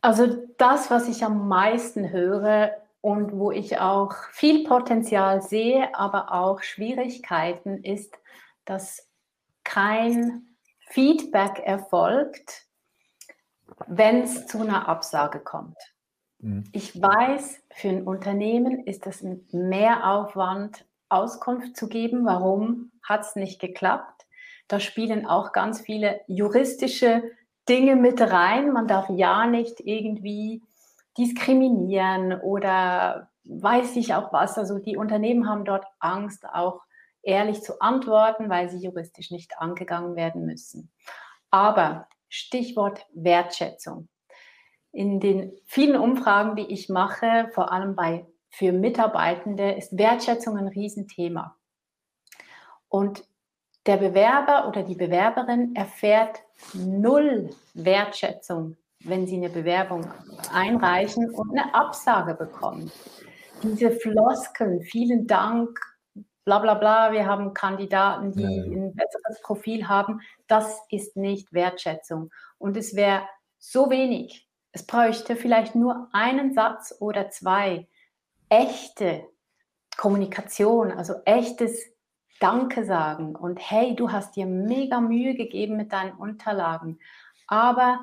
Also 0.00 0.46
das, 0.58 0.90
was 0.90 1.08
ich 1.08 1.24
am 1.24 1.48
meisten 1.48 2.10
höre 2.10 2.70
und 3.00 3.32
wo 3.32 3.50
ich 3.50 3.78
auch 3.78 4.14
viel 4.30 4.64
Potenzial 4.64 5.42
sehe, 5.42 5.94
aber 5.96 6.32
auch 6.32 6.62
Schwierigkeiten, 6.62 7.82
ist, 7.82 8.16
dass 8.64 9.08
kein 9.64 10.46
Feedback 10.90 11.58
erfolgt, 11.58 12.66
wenn 13.88 14.22
es 14.22 14.46
zu 14.46 14.60
einer 14.60 14.88
Absage 14.88 15.40
kommt. 15.40 15.76
Mhm. 16.38 16.64
Ich 16.72 17.00
weiß, 17.00 17.62
für 17.70 17.88
ein 17.88 18.06
Unternehmen 18.06 18.84
ist 18.84 19.06
es 19.06 19.22
ein 19.22 19.46
Mehraufwand, 19.52 20.86
Auskunft 21.08 21.76
zu 21.76 21.88
geben, 21.88 22.24
warum 22.24 22.90
hat 23.02 23.20
es 23.22 23.36
nicht 23.36 23.60
geklappt. 23.60 24.26
Da 24.68 24.80
spielen 24.80 25.26
auch 25.26 25.52
ganz 25.52 25.80
viele 25.80 26.20
juristische 26.26 27.22
Dinge 27.68 27.96
mit 27.96 28.20
rein. 28.20 28.72
Man 28.72 28.88
darf 28.88 29.08
ja 29.10 29.46
nicht 29.46 29.80
irgendwie 29.80 30.62
diskriminieren 31.16 32.40
oder 32.40 33.30
weiß 33.44 33.96
ich 33.96 34.14
auch 34.14 34.32
was. 34.32 34.58
Also 34.58 34.78
die 34.78 34.96
Unternehmen 34.96 35.48
haben 35.48 35.64
dort 35.64 35.86
Angst, 36.00 36.44
auch 36.52 36.82
ehrlich 37.22 37.62
zu 37.62 37.80
antworten, 37.80 38.48
weil 38.50 38.68
sie 38.68 38.78
juristisch 38.78 39.30
nicht 39.30 39.58
angegangen 39.58 40.16
werden 40.16 40.44
müssen. 40.44 40.90
Aber 41.50 42.08
Stichwort 42.28 43.06
Wertschätzung 43.14 44.08
in 44.96 45.20
den 45.20 45.52
vielen 45.66 46.00
Umfragen, 46.00 46.56
die 46.56 46.72
ich 46.72 46.88
mache, 46.88 47.50
vor 47.52 47.70
allem 47.70 47.94
bei 47.94 48.26
für 48.48 48.72
Mitarbeitende, 48.72 49.72
ist 49.72 49.98
Wertschätzung 49.98 50.56
ein 50.56 50.68
Riesenthema. 50.68 51.54
Und 52.88 53.22
der 53.84 53.98
Bewerber 53.98 54.66
oder 54.66 54.82
die 54.82 54.94
Bewerberin 54.94 55.76
erfährt 55.76 56.38
null 56.72 57.50
Wertschätzung, 57.74 58.76
wenn 59.04 59.26
sie 59.26 59.36
eine 59.36 59.50
Bewerbung 59.50 60.06
einreichen 60.54 61.30
und 61.30 61.50
eine 61.50 61.74
Absage 61.74 62.32
bekommen. 62.32 62.90
Diese 63.62 63.90
Floskeln, 63.90 64.80
vielen 64.80 65.26
Dank, 65.26 65.78
bla 66.46 66.58
bla 66.58 66.72
bla, 66.72 67.12
wir 67.12 67.26
haben 67.26 67.52
Kandidaten, 67.52 68.32
die 68.32 68.44
ein 68.44 68.94
besseres 68.94 69.42
Profil 69.42 69.88
haben, 69.88 70.22
das 70.46 70.80
ist 70.88 71.18
nicht 71.18 71.52
Wertschätzung. 71.52 72.30
Und 72.56 72.78
es 72.78 72.96
wäre 72.96 73.24
so 73.58 73.90
wenig. 73.90 74.45
Es 74.76 74.82
bräuchte 74.82 75.36
vielleicht 75.36 75.74
nur 75.74 76.06
einen 76.12 76.52
Satz 76.52 76.94
oder 77.00 77.30
zwei. 77.30 77.88
Echte 78.50 79.24
Kommunikation, 79.96 80.92
also 80.92 81.14
echtes 81.24 81.80
Danke 82.40 82.84
sagen 82.84 83.36
und 83.36 83.58
hey, 83.58 83.96
du 83.96 84.12
hast 84.12 84.36
dir 84.36 84.44
mega 84.44 85.00
Mühe 85.00 85.34
gegeben 85.34 85.78
mit 85.78 85.94
deinen 85.94 86.12
Unterlagen, 86.12 86.98
aber 87.46 88.00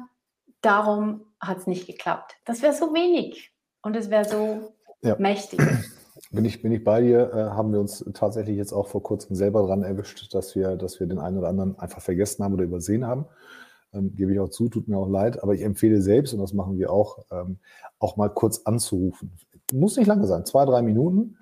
darum 0.61 1.27
hat 1.39 1.59
es 1.59 1.67
nicht 1.67 1.85
geklappt. 1.85 2.37
Das 2.43 2.63
wäre 2.63 2.73
so 2.73 2.91
wenig 2.91 3.53
und 3.83 3.95
es 3.95 4.09
wäre 4.09 4.25
so 4.25 4.73
ja. 5.03 5.15
mächtig. 5.19 5.61
Bin 6.31 6.45
ich, 6.45 6.63
bin 6.63 6.71
ich 6.71 6.83
bei 6.83 7.01
dir, 7.01 7.31
äh, 7.31 7.43
haben 7.51 7.71
wir 7.71 7.79
uns 7.79 8.03
tatsächlich 8.15 8.57
jetzt 8.57 8.73
auch 8.73 8.87
vor 8.87 9.03
kurzem 9.03 9.35
selber 9.35 9.63
dran 9.67 9.83
erwischt, 9.83 10.33
dass 10.33 10.55
wir, 10.55 10.75
dass 10.75 10.99
wir 10.99 11.05
den 11.05 11.19
einen 11.19 11.37
oder 11.37 11.49
anderen 11.49 11.77
einfach 11.77 12.01
vergessen 12.01 12.43
haben 12.43 12.55
oder 12.55 12.63
übersehen 12.63 13.05
haben. 13.05 13.27
Ähm, 13.93 14.15
gebe 14.15 14.33
ich 14.33 14.39
auch 14.39 14.49
zu, 14.49 14.69
tut 14.69 14.87
mir 14.87 14.97
auch 14.97 15.09
leid, 15.09 15.41
aber 15.43 15.53
ich 15.53 15.61
empfehle 15.61 16.01
selbst, 16.01 16.33
und 16.33 16.39
das 16.39 16.53
machen 16.53 16.77
wir 16.77 16.91
auch, 16.91 17.19
ähm, 17.31 17.57
auch 17.99 18.17
mal 18.17 18.29
kurz 18.29 18.61
anzurufen. 18.65 19.33
Muss 19.71 19.97
nicht 19.97 20.07
lange 20.07 20.27
sein, 20.27 20.45
zwei, 20.45 20.65
drei 20.65 20.81
Minuten. 20.81 21.37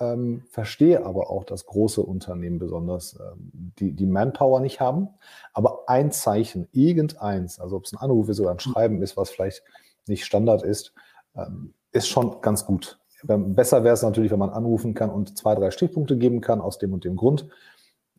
Ähm, 0.00 0.44
verstehe 0.50 1.04
aber 1.04 1.30
auch, 1.30 1.44
dass 1.44 1.66
große 1.66 2.00
Unternehmen 2.00 2.58
besonders 2.58 3.18
ähm, 3.20 3.72
die, 3.78 3.92
die 3.92 4.06
Manpower 4.06 4.60
nicht 4.60 4.80
haben. 4.80 5.08
Aber 5.52 5.84
ein 5.86 6.10
Zeichen, 6.12 6.66
irgendeins, 6.72 7.60
also 7.60 7.76
ob 7.76 7.84
es 7.84 7.92
ein 7.92 7.98
Anruf 7.98 8.28
ist 8.30 8.40
oder 8.40 8.52
ein 8.52 8.58
Schreiben 8.60 9.02
ist, 9.02 9.16
was 9.18 9.30
vielleicht 9.30 9.62
nicht 10.06 10.24
Standard 10.24 10.62
ist, 10.62 10.94
ähm, 11.36 11.74
ist 11.92 12.08
schon 12.08 12.40
ganz 12.40 12.64
gut. 12.64 12.98
Besser 13.24 13.84
wäre 13.84 13.94
es 13.94 14.02
natürlich, 14.02 14.32
wenn 14.32 14.38
man 14.38 14.50
anrufen 14.50 14.94
kann 14.94 15.10
und 15.10 15.38
zwei, 15.38 15.54
drei 15.54 15.70
Stichpunkte 15.70 16.16
geben 16.16 16.40
kann 16.40 16.60
aus 16.60 16.78
dem 16.78 16.92
und 16.92 17.04
dem 17.04 17.16
Grund. 17.16 17.48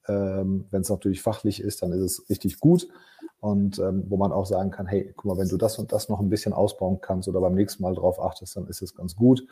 Ähm, 0.07 0.65
wenn 0.71 0.81
es 0.81 0.89
natürlich 0.89 1.21
fachlich 1.21 1.61
ist, 1.61 1.81
dann 1.81 1.91
ist 1.91 2.01
es 2.01 2.29
richtig 2.29 2.59
gut. 2.59 2.87
Und 3.43 3.77
ähm, 3.79 4.05
wo 4.07 4.15
man 4.15 4.31
auch 4.31 4.45
sagen 4.45 4.71
kann, 4.71 4.87
hey, 4.87 5.11
guck 5.17 5.25
mal, 5.25 5.37
wenn 5.37 5.49
du 5.49 5.57
das 5.57 5.77
und 5.77 5.91
das 5.91 6.07
noch 6.07 6.21
ein 6.21 6.29
bisschen 6.29 6.53
ausbauen 6.53 6.99
kannst 7.01 7.27
oder 7.27 7.41
beim 7.41 7.55
nächsten 7.55 7.83
Mal 7.83 7.93
drauf 7.93 8.17
achtest, 8.21 8.55
dann 8.55 8.67
ist 8.67 8.81
es 8.81 8.95
ganz 8.95 9.17
gut. 9.17 9.45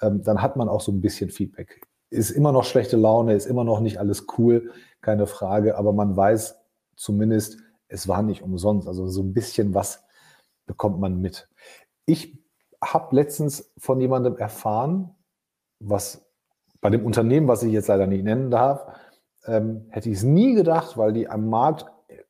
Ähm, 0.00 0.24
dann 0.24 0.42
hat 0.42 0.56
man 0.56 0.68
auch 0.68 0.80
so 0.80 0.90
ein 0.90 1.00
bisschen 1.00 1.30
Feedback. 1.30 1.86
Ist 2.10 2.30
immer 2.30 2.50
noch 2.50 2.64
schlechte 2.64 2.96
Laune, 2.96 3.34
ist 3.34 3.46
immer 3.46 3.62
noch 3.62 3.78
nicht 3.78 4.00
alles 4.00 4.26
cool, 4.38 4.72
keine 5.02 5.28
Frage, 5.28 5.78
aber 5.78 5.92
man 5.92 6.16
weiß 6.16 6.58
zumindest, 6.96 7.58
es 7.86 8.08
war 8.08 8.24
nicht 8.24 8.42
umsonst. 8.42 8.88
Also 8.88 9.06
so 9.06 9.22
ein 9.22 9.34
bisschen 9.34 9.72
was 9.72 10.02
bekommt 10.66 10.98
man 10.98 11.20
mit. 11.20 11.48
Ich 12.06 12.42
habe 12.82 13.14
letztens 13.14 13.70
von 13.78 14.00
jemandem 14.00 14.36
erfahren, 14.36 15.14
was 15.78 16.26
bei 16.80 16.90
dem 16.90 17.06
Unternehmen, 17.06 17.46
was 17.46 17.62
ich 17.62 17.70
jetzt 17.70 17.86
leider 17.86 18.08
nicht 18.08 18.24
nennen 18.24 18.50
darf, 18.50 18.84
ähm, 19.46 19.86
hätte 19.90 20.10
ich 20.10 20.16
es 20.16 20.22
nie 20.24 20.56
gedacht, 20.56 20.98
weil 20.98 21.12
die 21.12 21.28
am 21.28 21.48
Markt 21.48 21.86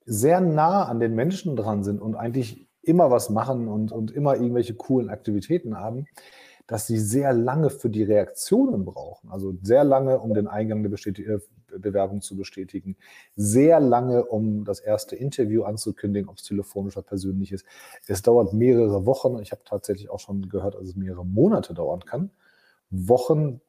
sehr 0.09 0.41
nah 0.41 0.85
an 0.85 1.01
den 1.01 1.15
Menschen 1.15 1.55
dran 1.55 1.85
sind 1.85 2.01
und 2.01 2.15
eigentlich 2.15 2.67
immer 2.83 3.11
was 3.11 3.29
machen 3.29 3.69
und, 3.69 3.93
und 3.93 4.11
immer 4.11 4.37
irgendwelche 4.37 4.75
coolen 4.75 5.11
Aktivitäten 5.11 5.77
haben, 5.77 6.07
dass 6.67 6.87
sie 6.87 6.99
sehr 6.99 7.35
lange 7.35 7.69
für 7.69 7.91
die 7.91 8.03
Reaktionen 8.03 8.87
brauchen. 8.87 9.31
Also 9.31 9.55
sehr 9.63 9.85
lange, 9.85 10.19
um 10.19 10.33
den 10.33 10.47
Eingang 10.47 10.83
der 10.83 10.91
Bestätig 10.91 11.29
äh, 11.29 11.39
Bewerbung 11.79 12.23
zu 12.23 12.35
bestätigen, 12.35 12.97
sehr 13.37 13.79
lange, 13.79 14.25
um 14.25 14.65
das 14.65 14.81
erste 14.81 15.15
Interview 15.15 15.65
anzukündigen, 15.65 16.31
ob 16.31 16.39
es 16.39 16.43
telefonisch 16.45 16.97
oder 16.97 17.07
persönlich 17.07 17.53
ist. 17.53 17.67
Es 18.07 18.23
dauert 18.23 18.55
mehrere 18.55 19.05
Wochen. 19.05 19.39
Ich 19.43 19.53
habe 19.53 19.63
tatsächlich 19.67 20.09
auch 20.09 20.21
schon 20.21 20.49
gehört, 20.49 20.75
dass 20.75 20.85
es 20.85 20.97
mehrere 20.97 21.27
Monate 21.27 21.75
dauern 21.75 22.01
kann. 22.07 22.31
Wochen 22.89 23.61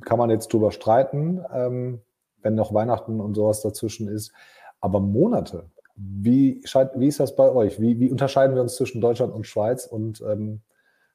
kann 0.00 0.18
man 0.18 0.30
jetzt 0.30 0.52
drüber 0.52 0.72
streiten. 0.72 1.44
Ähm, 1.52 2.00
wenn 2.42 2.54
noch 2.54 2.74
Weihnachten 2.74 3.20
und 3.20 3.34
sowas 3.34 3.60
dazwischen 3.60 4.08
ist. 4.08 4.32
Aber 4.80 5.00
Monate, 5.00 5.70
wie, 5.96 6.62
wie 6.94 7.08
ist 7.08 7.20
das 7.20 7.36
bei 7.36 7.50
euch? 7.50 7.80
Wie, 7.80 7.98
wie, 8.00 8.10
unterscheiden 8.10 8.54
wir 8.54 8.62
uns 8.62 8.76
zwischen 8.76 9.00
Deutschland 9.00 9.34
und 9.34 9.46
Schweiz? 9.46 9.86
Und 9.86 10.22
ähm, 10.22 10.62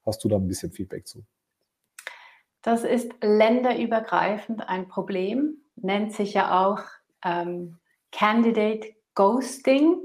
hast 0.06 0.24
du 0.24 0.30
da 0.30 0.36
ein 0.36 0.48
bisschen 0.48 0.72
Feedback 0.72 1.08
zu? 1.08 1.24
Das 2.62 2.84
ist 2.84 3.12
länderübergreifend 3.22 4.68
ein 4.68 4.88
Problem, 4.88 5.58
nennt 5.76 6.14
sich 6.14 6.34
ja 6.34 6.66
auch 6.66 6.80
ähm, 7.24 7.78
Candidate 8.12 8.94
Ghosting. 9.14 9.98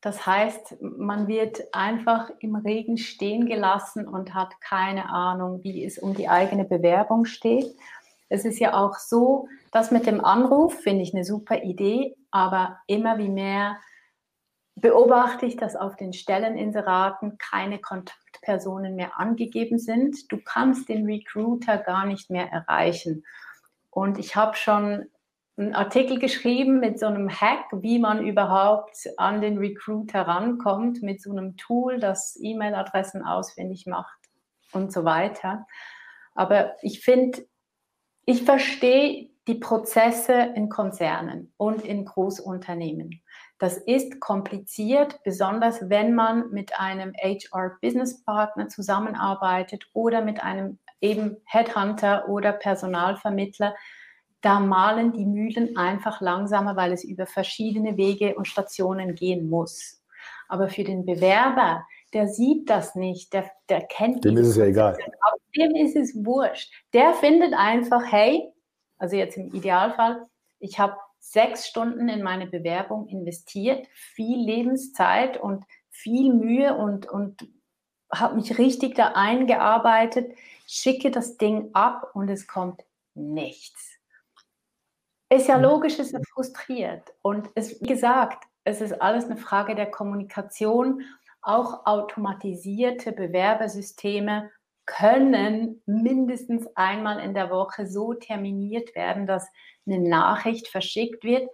Das 0.00 0.26
heißt, 0.26 0.76
man 0.80 1.28
wird 1.28 1.62
einfach 1.72 2.30
im 2.40 2.56
Regen 2.56 2.98
stehen 2.98 3.46
gelassen 3.46 4.08
und 4.08 4.34
hat 4.34 4.60
keine 4.60 5.10
Ahnung, 5.10 5.62
wie 5.62 5.84
es 5.84 5.98
um 5.98 6.14
die 6.14 6.28
eigene 6.28 6.64
Bewerbung 6.64 7.24
steht. 7.24 7.74
Es 8.28 8.44
ist 8.44 8.58
ja 8.58 8.74
auch 8.74 8.96
so, 8.96 9.48
das 9.70 9.90
mit 9.90 10.06
dem 10.06 10.24
Anruf 10.24 10.74
finde 10.80 11.02
ich 11.02 11.14
eine 11.14 11.24
super 11.24 11.62
Idee, 11.62 12.16
aber 12.32 12.80
immer 12.88 13.18
wie 13.18 13.28
mehr 13.28 13.78
beobachte 14.74 15.46
ich, 15.46 15.56
dass 15.56 15.76
auf 15.76 15.96
den 15.96 16.12
Stelleninseraten 16.12 17.38
keine 17.38 17.78
Kontaktpersonen 17.78 18.96
mehr 18.96 19.20
angegeben 19.20 19.78
sind. 19.78 20.32
Du 20.32 20.38
kannst 20.42 20.88
den 20.88 21.06
Recruiter 21.06 21.78
gar 21.78 22.06
nicht 22.06 22.30
mehr 22.30 22.50
erreichen. 22.50 23.24
Und 23.90 24.18
ich 24.18 24.34
habe 24.34 24.56
schon 24.56 25.06
einen 25.58 25.74
Artikel 25.74 26.18
geschrieben 26.18 26.80
mit 26.80 26.98
so 26.98 27.06
einem 27.06 27.28
Hack, 27.28 27.66
wie 27.72 27.98
man 27.98 28.26
überhaupt 28.26 28.96
an 29.18 29.42
den 29.42 29.58
Recruiter 29.58 30.22
rankommt, 30.22 31.02
mit 31.02 31.20
so 31.20 31.30
einem 31.30 31.56
Tool, 31.58 32.00
das 32.00 32.38
E-Mail-Adressen 32.40 33.22
ausfindig 33.24 33.86
macht 33.86 34.18
und 34.72 34.92
so 34.92 35.04
weiter. 35.04 35.66
Aber 36.34 36.74
ich 36.80 37.00
finde, 37.00 37.46
ich 38.24 38.42
verstehe 38.42 39.31
die 39.48 39.56
Prozesse 39.56 40.52
in 40.54 40.68
Konzernen 40.68 41.52
und 41.56 41.84
in 41.84 42.04
Großunternehmen. 42.04 43.22
Das 43.58 43.76
ist 43.76 44.20
kompliziert, 44.20 45.20
besonders 45.24 45.88
wenn 45.88 46.14
man 46.14 46.50
mit 46.50 46.78
einem 46.78 47.12
HR-Business-Partner 47.14 48.68
zusammenarbeitet 48.68 49.88
oder 49.92 50.22
mit 50.22 50.42
einem 50.42 50.78
eben 51.00 51.36
Headhunter 51.44 52.28
oder 52.28 52.52
Personalvermittler. 52.52 53.74
Da 54.40 54.58
malen 54.60 55.12
die 55.12 55.26
Mühlen 55.26 55.76
einfach 55.76 56.20
langsamer, 56.20 56.76
weil 56.76 56.92
es 56.92 57.04
über 57.04 57.26
verschiedene 57.26 57.96
Wege 57.96 58.34
und 58.34 58.48
Stationen 58.48 59.14
gehen 59.14 59.48
muss. 59.48 60.02
Aber 60.48 60.68
für 60.68 60.84
den 60.84 61.04
Bewerber, 61.04 61.84
der 62.12 62.28
sieht 62.28 62.68
das 62.68 62.94
nicht, 62.94 63.32
der, 63.32 63.50
der 63.68 63.82
kennt 63.82 64.24
Dem 64.24 64.36
ist 64.36 64.48
es 64.48 64.56
ja 64.56 64.64
egal. 64.64 64.96
Dem 65.56 65.74
ist 65.74 65.96
es 65.96 66.14
wurscht. 66.24 66.72
Der 66.92 67.14
findet 67.14 67.54
einfach, 67.54 68.02
hey, 68.10 68.52
also 69.02 69.16
jetzt 69.16 69.36
im 69.36 69.52
Idealfall, 69.52 70.28
ich 70.60 70.78
habe 70.78 70.96
sechs 71.18 71.66
Stunden 71.66 72.08
in 72.08 72.22
meine 72.22 72.46
Bewerbung 72.46 73.08
investiert, 73.08 73.88
viel 73.92 74.38
Lebenszeit 74.38 75.38
und 75.38 75.64
viel 75.90 76.32
Mühe 76.32 76.76
und, 76.76 77.08
und 77.08 77.48
habe 78.14 78.36
mich 78.36 78.58
richtig 78.58 78.94
da 78.94 79.12
eingearbeitet, 79.16 80.36
schicke 80.68 81.10
das 81.10 81.36
Ding 81.36 81.70
ab 81.72 82.10
und 82.14 82.28
es 82.28 82.46
kommt 82.46 82.84
nichts. 83.14 83.98
Ist 85.28 85.48
ja 85.48 85.56
mhm. 85.56 85.64
logisch, 85.64 85.98
ist 85.98 86.14
er 86.14 86.22
frustriert. 86.32 87.12
Und 87.22 87.50
es, 87.56 87.80
wie 87.80 87.86
gesagt, 87.86 88.44
es 88.62 88.80
ist 88.80 89.02
alles 89.02 89.24
eine 89.24 89.36
Frage 89.36 89.74
der 89.74 89.90
Kommunikation. 89.90 91.02
Auch 91.40 91.86
automatisierte 91.86 93.10
Bewerbersysteme 93.10 94.52
können 94.86 95.82
mindestens 95.86 96.66
einmal 96.74 97.20
in 97.20 97.34
der 97.34 97.50
Woche 97.50 97.86
so 97.86 98.14
terminiert 98.14 98.94
werden, 98.94 99.26
dass 99.26 99.46
eine 99.86 100.00
Nachricht 100.00 100.68
verschickt 100.68 101.24
wird. 101.24 101.48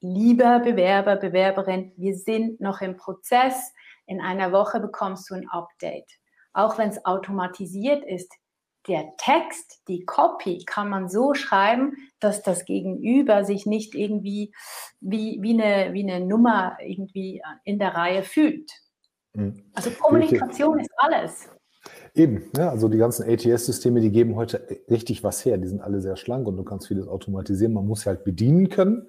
Lieber 0.00 0.60
Bewerber, 0.60 1.16
Bewerberin, 1.16 1.92
wir 1.96 2.16
sind 2.16 2.60
noch 2.60 2.80
im 2.80 2.96
Prozess. 2.96 3.72
In 4.06 4.20
einer 4.20 4.52
Woche 4.52 4.80
bekommst 4.80 5.30
du 5.30 5.34
ein 5.34 5.48
Update. 5.48 6.10
Auch 6.52 6.78
wenn 6.78 6.90
es 6.90 7.04
automatisiert 7.04 8.04
ist, 8.04 8.32
der 8.88 9.16
Text, 9.16 9.82
die 9.86 10.04
Copy 10.04 10.64
kann 10.64 10.88
man 10.88 11.08
so 11.08 11.34
schreiben, 11.34 11.94
dass 12.18 12.42
das 12.42 12.64
Gegenüber 12.64 13.44
sich 13.44 13.64
nicht 13.64 13.94
irgendwie 13.94 14.52
wie, 15.00 15.38
wie, 15.40 15.52
eine, 15.52 15.92
wie 15.92 16.02
eine 16.02 16.24
Nummer 16.24 16.76
irgendwie 16.80 17.40
in 17.64 17.78
der 17.78 17.94
Reihe 17.94 18.24
fühlt. 18.24 18.72
Mhm. 19.34 19.70
Also 19.74 19.90
Kommunikation 19.90 20.80
ist 20.80 20.90
alles. 20.96 21.48
Eben, 22.14 22.50
ja, 22.56 22.68
also 22.70 22.88
die 22.88 22.98
ganzen 22.98 23.28
ATS-Systeme, 23.28 24.00
die 24.00 24.10
geben 24.10 24.36
heute 24.36 24.66
richtig 24.90 25.24
was 25.24 25.44
her. 25.44 25.56
Die 25.56 25.68
sind 25.68 25.80
alle 25.80 26.00
sehr 26.00 26.16
schlank 26.16 26.46
und 26.46 26.56
du 26.56 26.62
kannst 26.62 26.88
vieles 26.88 27.08
automatisieren. 27.08 27.72
Man 27.72 27.86
muss 27.86 28.02
sie 28.02 28.10
halt 28.10 28.24
bedienen 28.24 28.68
können. 28.68 29.08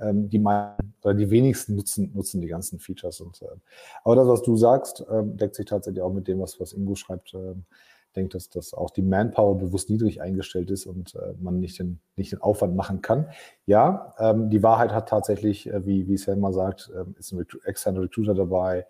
Ähm, 0.00 0.28
die, 0.28 0.40
meisten, 0.40 0.94
oder 1.04 1.14
die 1.14 1.30
wenigsten 1.30 1.76
nutzen, 1.76 2.10
nutzen 2.12 2.40
die 2.40 2.48
ganzen 2.48 2.80
Features. 2.80 3.20
Und, 3.20 3.40
äh, 3.42 3.46
aber 4.02 4.16
das, 4.16 4.26
was 4.26 4.42
du 4.42 4.56
sagst, 4.56 5.00
äh, 5.08 5.22
deckt 5.22 5.54
sich 5.54 5.66
tatsächlich 5.66 6.02
auch 6.02 6.12
mit 6.12 6.26
dem, 6.26 6.40
was, 6.40 6.58
was 6.58 6.72
Ingo 6.72 6.96
schreibt. 6.96 7.34
Äh, 7.34 7.54
denkt, 8.16 8.34
dass, 8.34 8.48
dass 8.48 8.74
auch 8.74 8.90
die 8.90 9.02
Manpower 9.02 9.58
bewusst 9.58 9.90
niedrig 9.90 10.20
eingestellt 10.20 10.70
ist 10.70 10.86
und 10.86 11.14
äh, 11.14 11.34
man 11.40 11.58
nicht 11.60 11.78
den, 11.78 12.00
nicht 12.16 12.32
den 12.32 12.40
Aufwand 12.40 12.76
machen 12.76 13.02
kann. 13.02 13.28
Ja, 13.66 14.14
ähm, 14.18 14.50
die 14.50 14.62
Wahrheit 14.62 14.92
hat 14.92 15.08
tatsächlich, 15.08 15.68
äh, 15.68 15.84
wie, 15.84 16.06
wie 16.08 16.16
Selma 16.16 16.52
sagt, 16.52 16.90
äh, 16.94 17.04
ist 17.18 17.32
ein 17.32 17.44
externer 17.64 18.02
Recruiter 18.02 18.34
dabei, 18.34 18.86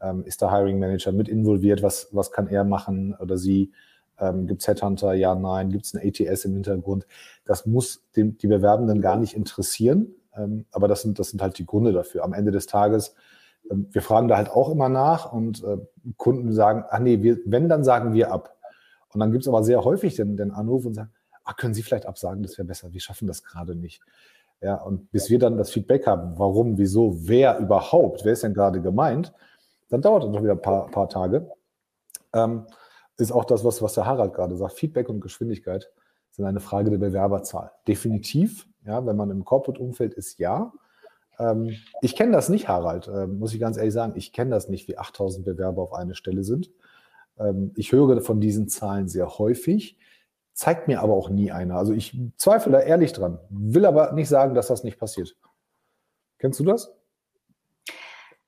Ähm, 0.00 0.24
ist 0.24 0.42
der 0.42 0.50
Hiring 0.50 0.78
Manager 0.78 1.12
mit 1.12 1.28
involviert? 1.28 1.82
Was, 1.82 2.08
was 2.12 2.30
kann 2.30 2.48
er 2.48 2.64
machen 2.64 3.14
oder 3.20 3.36
sie? 3.38 3.72
Ähm, 4.18 4.46
Gibt 4.46 4.62
es 4.62 4.68
Headhunter? 4.68 5.14
Ja, 5.14 5.34
nein. 5.34 5.70
Gibt 5.70 5.86
es 5.86 5.94
ein 5.94 6.06
ATS 6.06 6.44
im 6.44 6.54
Hintergrund? 6.54 7.06
Das 7.44 7.66
muss 7.66 8.04
den, 8.16 8.38
die 8.38 8.46
Bewerbenden 8.46 9.00
gar 9.00 9.16
nicht 9.16 9.34
interessieren. 9.34 10.14
Ähm, 10.36 10.66
aber 10.72 10.88
das 10.88 11.02
sind, 11.02 11.18
das 11.18 11.30
sind 11.30 11.42
halt 11.42 11.58
die 11.58 11.66
Gründe 11.66 11.92
dafür. 11.92 12.24
Am 12.24 12.32
Ende 12.32 12.50
des 12.50 12.66
Tages, 12.66 13.14
ähm, 13.70 13.88
wir 13.90 14.02
fragen 14.02 14.28
da 14.28 14.36
halt 14.36 14.50
auch 14.50 14.70
immer 14.70 14.88
nach 14.88 15.32
und 15.32 15.62
äh, 15.64 15.78
Kunden 16.16 16.52
sagen, 16.52 16.84
ach 16.88 16.98
nee, 16.98 17.22
wir, 17.22 17.38
wenn, 17.44 17.68
dann 17.68 17.84
sagen 17.84 18.12
wir 18.12 18.32
ab. 18.32 18.56
Und 19.12 19.20
dann 19.20 19.30
gibt 19.30 19.42
es 19.44 19.48
aber 19.48 19.62
sehr 19.62 19.84
häufig 19.84 20.16
den, 20.16 20.36
den 20.36 20.50
Anruf 20.50 20.86
und 20.86 20.94
sagen, 20.94 21.12
ach, 21.44 21.56
können 21.56 21.74
Sie 21.74 21.82
vielleicht 21.82 22.06
absagen, 22.06 22.42
das 22.42 22.58
wäre 22.58 22.66
besser, 22.66 22.92
wir 22.92 23.00
schaffen 23.00 23.28
das 23.28 23.44
gerade 23.44 23.76
nicht. 23.76 24.00
Ja, 24.60 24.76
und 24.76 25.10
bis 25.12 25.30
wir 25.30 25.38
dann 25.38 25.58
das 25.58 25.70
Feedback 25.70 26.06
haben, 26.06 26.38
warum, 26.38 26.78
wieso, 26.78 27.28
wer 27.28 27.58
überhaupt, 27.58 28.24
wer 28.24 28.32
ist 28.32 28.42
denn 28.42 28.54
gerade 28.54 28.80
gemeint, 28.80 29.32
dann 29.94 30.02
dauert 30.02 30.24
es 30.24 30.30
noch 30.30 30.42
wieder 30.42 30.54
ein 30.54 30.60
paar, 30.60 30.90
paar 30.90 31.08
Tage. 31.08 31.48
Ähm, 32.32 32.66
ist 33.16 33.30
auch 33.30 33.44
das, 33.44 33.64
was, 33.64 33.80
was 33.80 33.94
der 33.94 34.06
Harald 34.06 34.34
gerade 34.34 34.56
sagt. 34.56 34.74
Feedback 34.74 35.08
und 35.08 35.20
Geschwindigkeit 35.20 35.88
sind 36.32 36.46
eine 36.46 36.58
Frage 36.58 36.90
der 36.90 36.98
Bewerberzahl. 36.98 37.70
Definitiv, 37.86 38.66
ja, 38.84 39.06
wenn 39.06 39.16
man 39.16 39.30
im 39.30 39.44
Corporate-Umfeld 39.44 40.14
ist, 40.14 40.40
ja. 40.40 40.72
Ähm, 41.38 41.76
ich 42.02 42.16
kenne 42.16 42.32
das 42.32 42.48
nicht, 42.48 42.66
Harald, 42.66 43.06
äh, 43.06 43.28
muss 43.28 43.54
ich 43.54 43.60
ganz 43.60 43.76
ehrlich 43.76 43.94
sagen. 43.94 44.14
Ich 44.16 44.32
kenne 44.32 44.50
das 44.50 44.68
nicht, 44.68 44.88
wie 44.88 44.98
8000 44.98 45.44
Bewerber 45.44 45.82
auf 45.82 45.92
eine 45.92 46.16
Stelle 46.16 46.42
sind. 46.42 46.72
Ähm, 47.38 47.70
ich 47.76 47.92
höre 47.92 48.20
von 48.20 48.40
diesen 48.40 48.68
Zahlen 48.68 49.06
sehr 49.06 49.38
häufig, 49.38 49.96
zeigt 50.54 50.88
mir 50.88 51.02
aber 51.02 51.14
auch 51.14 51.28
nie 51.28 51.52
einer. 51.52 51.76
Also 51.76 51.92
ich 51.92 52.18
zweifle 52.36 52.72
da 52.72 52.80
ehrlich 52.80 53.12
dran, 53.12 53.38
will 53.48 53.86
aber 53.86 54.10
nicht 54.10 54.28
sagen, 54.28 54.56
dass 54.56 54.66
das 54.66 54.82
nicht 54.82 54.98
passiert. 54.98 55.36
Kennst 56.38 56.58
du 56.58 56.64
das? 56.64 56.92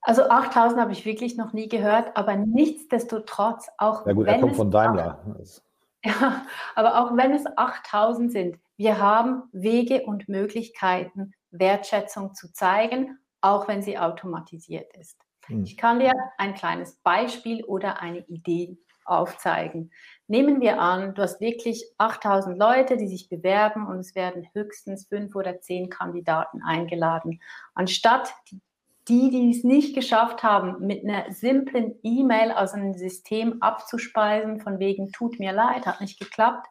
Also 0.07 0.29
8000 0.29 0.81
habe 0.81 0.93
ich 0.93 1.05
wirklich 1.05 1.37
noch 1.37 1.53
nie 1.53 1.69
gehört, 1.69 2.17
aber 2.17 2.37
nichtsdestotrotz, 2.37 3.69
auch 3.77 4.07
ja 4.07 4.13
gut, 4.13 4.27
wenn 4.27 4.35
er 4.35 4.41
kommt 4.41 4.55
von 4.55 4.71
Daimler. 4.71 5.19
8, 5.41 5.63
ja, 6.05 6.47
aber 6.77 7.01
auch 7.01 7.17
wenn 7.17 7.33
es 7.33 7.45
8000 7.45 8.31
sind, 8.31 8.59
wir 8.77 9.01
haben 9.01 9.43
Wege 9.51 10.05
und 10.05 10.29
Möglichkeiten, 10.29 11.35
Wertschätzung 11.51 12.35
zu 12.35 12.53
zeigen, 12.53 13.19
auch 13.41 13.67
wenn 13.67 13.83
sie 13.83 13.99
automatisiert 13.99 14.97
ist. 14.97 15.19
Hm. 15.47 15.65
Ich 15.65 15.77
kann 15.77 15.99
dir 15.99 16.13
ein 16.39 16.55
kleines 16.55 16.95
Beispiel 17.03 17.65
oder 17.65 18.01
eine 18.01 18.21
Idee 18.29 18.79
aufzeigen. 19.07 19.91
Nehmen 20.29 20.61
wir 20.61 20.81
an, 20.81 21.17
du 21.17 21.23
hast 21.23 21.41
wirklich 21.41 21.85
8000 21.99 22.57
Leute, 22.57 22.97
die 22.97 23.09
sich 23.09 23.29
bewerben 23.29 23.89
und 23.89 23.99
es 23.99 24.15
werden 24.15 24.47
höchstens 24.53 25.07
fünf 25.09 25.35
oder 25.35 25.61
zehn 25.61 25.91
Kandidaten 25.91 26.63
eingeladen. 26.63 27.41
Anstatt 27.75 28.33
die 28.53 28.61
die, 29.09 29.31
die 29.31 29.51
es 29.51 29.63
nicht 29.63 29.95
geschafft 29.95 30.43
haben, 30.43 30.85
mit 30.85 31.05
einer 31.05 31.33
simplen 31.33 31.99
E-Mail 32.03 32.51
aus 32.53 32.73
einem 32.73 32.95
System 32.95 33.63
abzuspeisen, 33.63 34.61
von 34.61 34.79
wegen 34.79 35.13
tut 35.13 35.39
mir 35.39 35.53
leid, 35.53 35.87
hat 35.87 36.01
nicht 36.01 36.19
geklappt, 36.19 36.67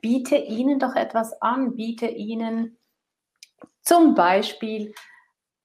biete 0.00 0.36
ihnen 0.36 0.78
doch 0.78 0.94
etwas 0.94 1.40
an, 1.42 1.76
biete 1.76 2.06
ihnen 2.06 2.78
zum 3.82 4.14
Beispiel 4.14 4.94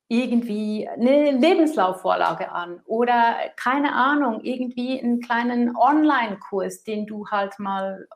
irgendwie 0.07 0.89
eine 0.89 1.31
Lebenslaufvorlage 1.31 2.51
an 2.51 2.81
oder 2.85 3.35
keine 3.55 3.93
Ahnung, 3.93 4.41
irgendwie 4.43 4.99
einen 4.99 5.21
kleinen 5.21 5.75
Online-Kurs, 5.75 6.83
den 6.83 7.05
du 7.05 7.27
halt 7.27 7.57
mal 7.59 8.07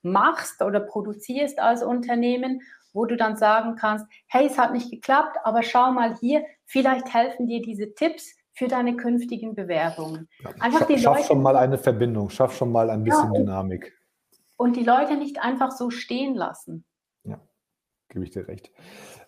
machst 0.00 0.62
oder 0.62 0.80
produzierst 0.80 1.58
als 1.58 1.82
Unternehmen 1.82 2.62
wo 2.92 3.06
du 3.06 3.16
dann 3.16 3.36
sagen 3.36 3.76
kannst, 3.76 4.06
hey, 4.26 4.46
es 4.46 4.58
hat 4.58 4.72
nicht 4.72 4.90
geklappt, 4.90 5.36
aber 5.44 5.62
schau 5.62 5.92
mal 5.92 6.16
hier, 6.16 6.44
vielleicht 6.64 7.12
helfen 7.12 7.46
dir 7.46 7.62
diese 7.62 7.94
Tipps 7.94 8.36
für 8.54 8.68
deine 8.68 8.96
künftigen 8.96 9.54
Bewerbungen. 9.54 10.28
Einfach 10.60 10.86
die 10.86 10.98
schaff 10.98 11.16
Leute, 11.16 11.28
schon 11.28 11.42
mal 11.42 11.56
eine 11.56 11.78
Verbindung, 11.78 12.28
schaff 12.30 12.56
schon 12.56 12.70
mal 12.70 12.90
ein 12.90 13.02
bisschen 13.02 13.32
ja, 13.32 13.40
Dynamik. 13.40 13.92
Und 14.56 14.76
die 14.76 14.84
Leute 14.84 15.16
nicht 15.16 15.42
einfach 15.42 15.70
so 15.70 15.90
stehen 15.90 16.34
lassen. 16.34 16.84
Ja, 17.24 17.40
gebe 18.08 18.24
ich 18.24 18.30
dir 18.30 18.46
recht. 18.46 18.70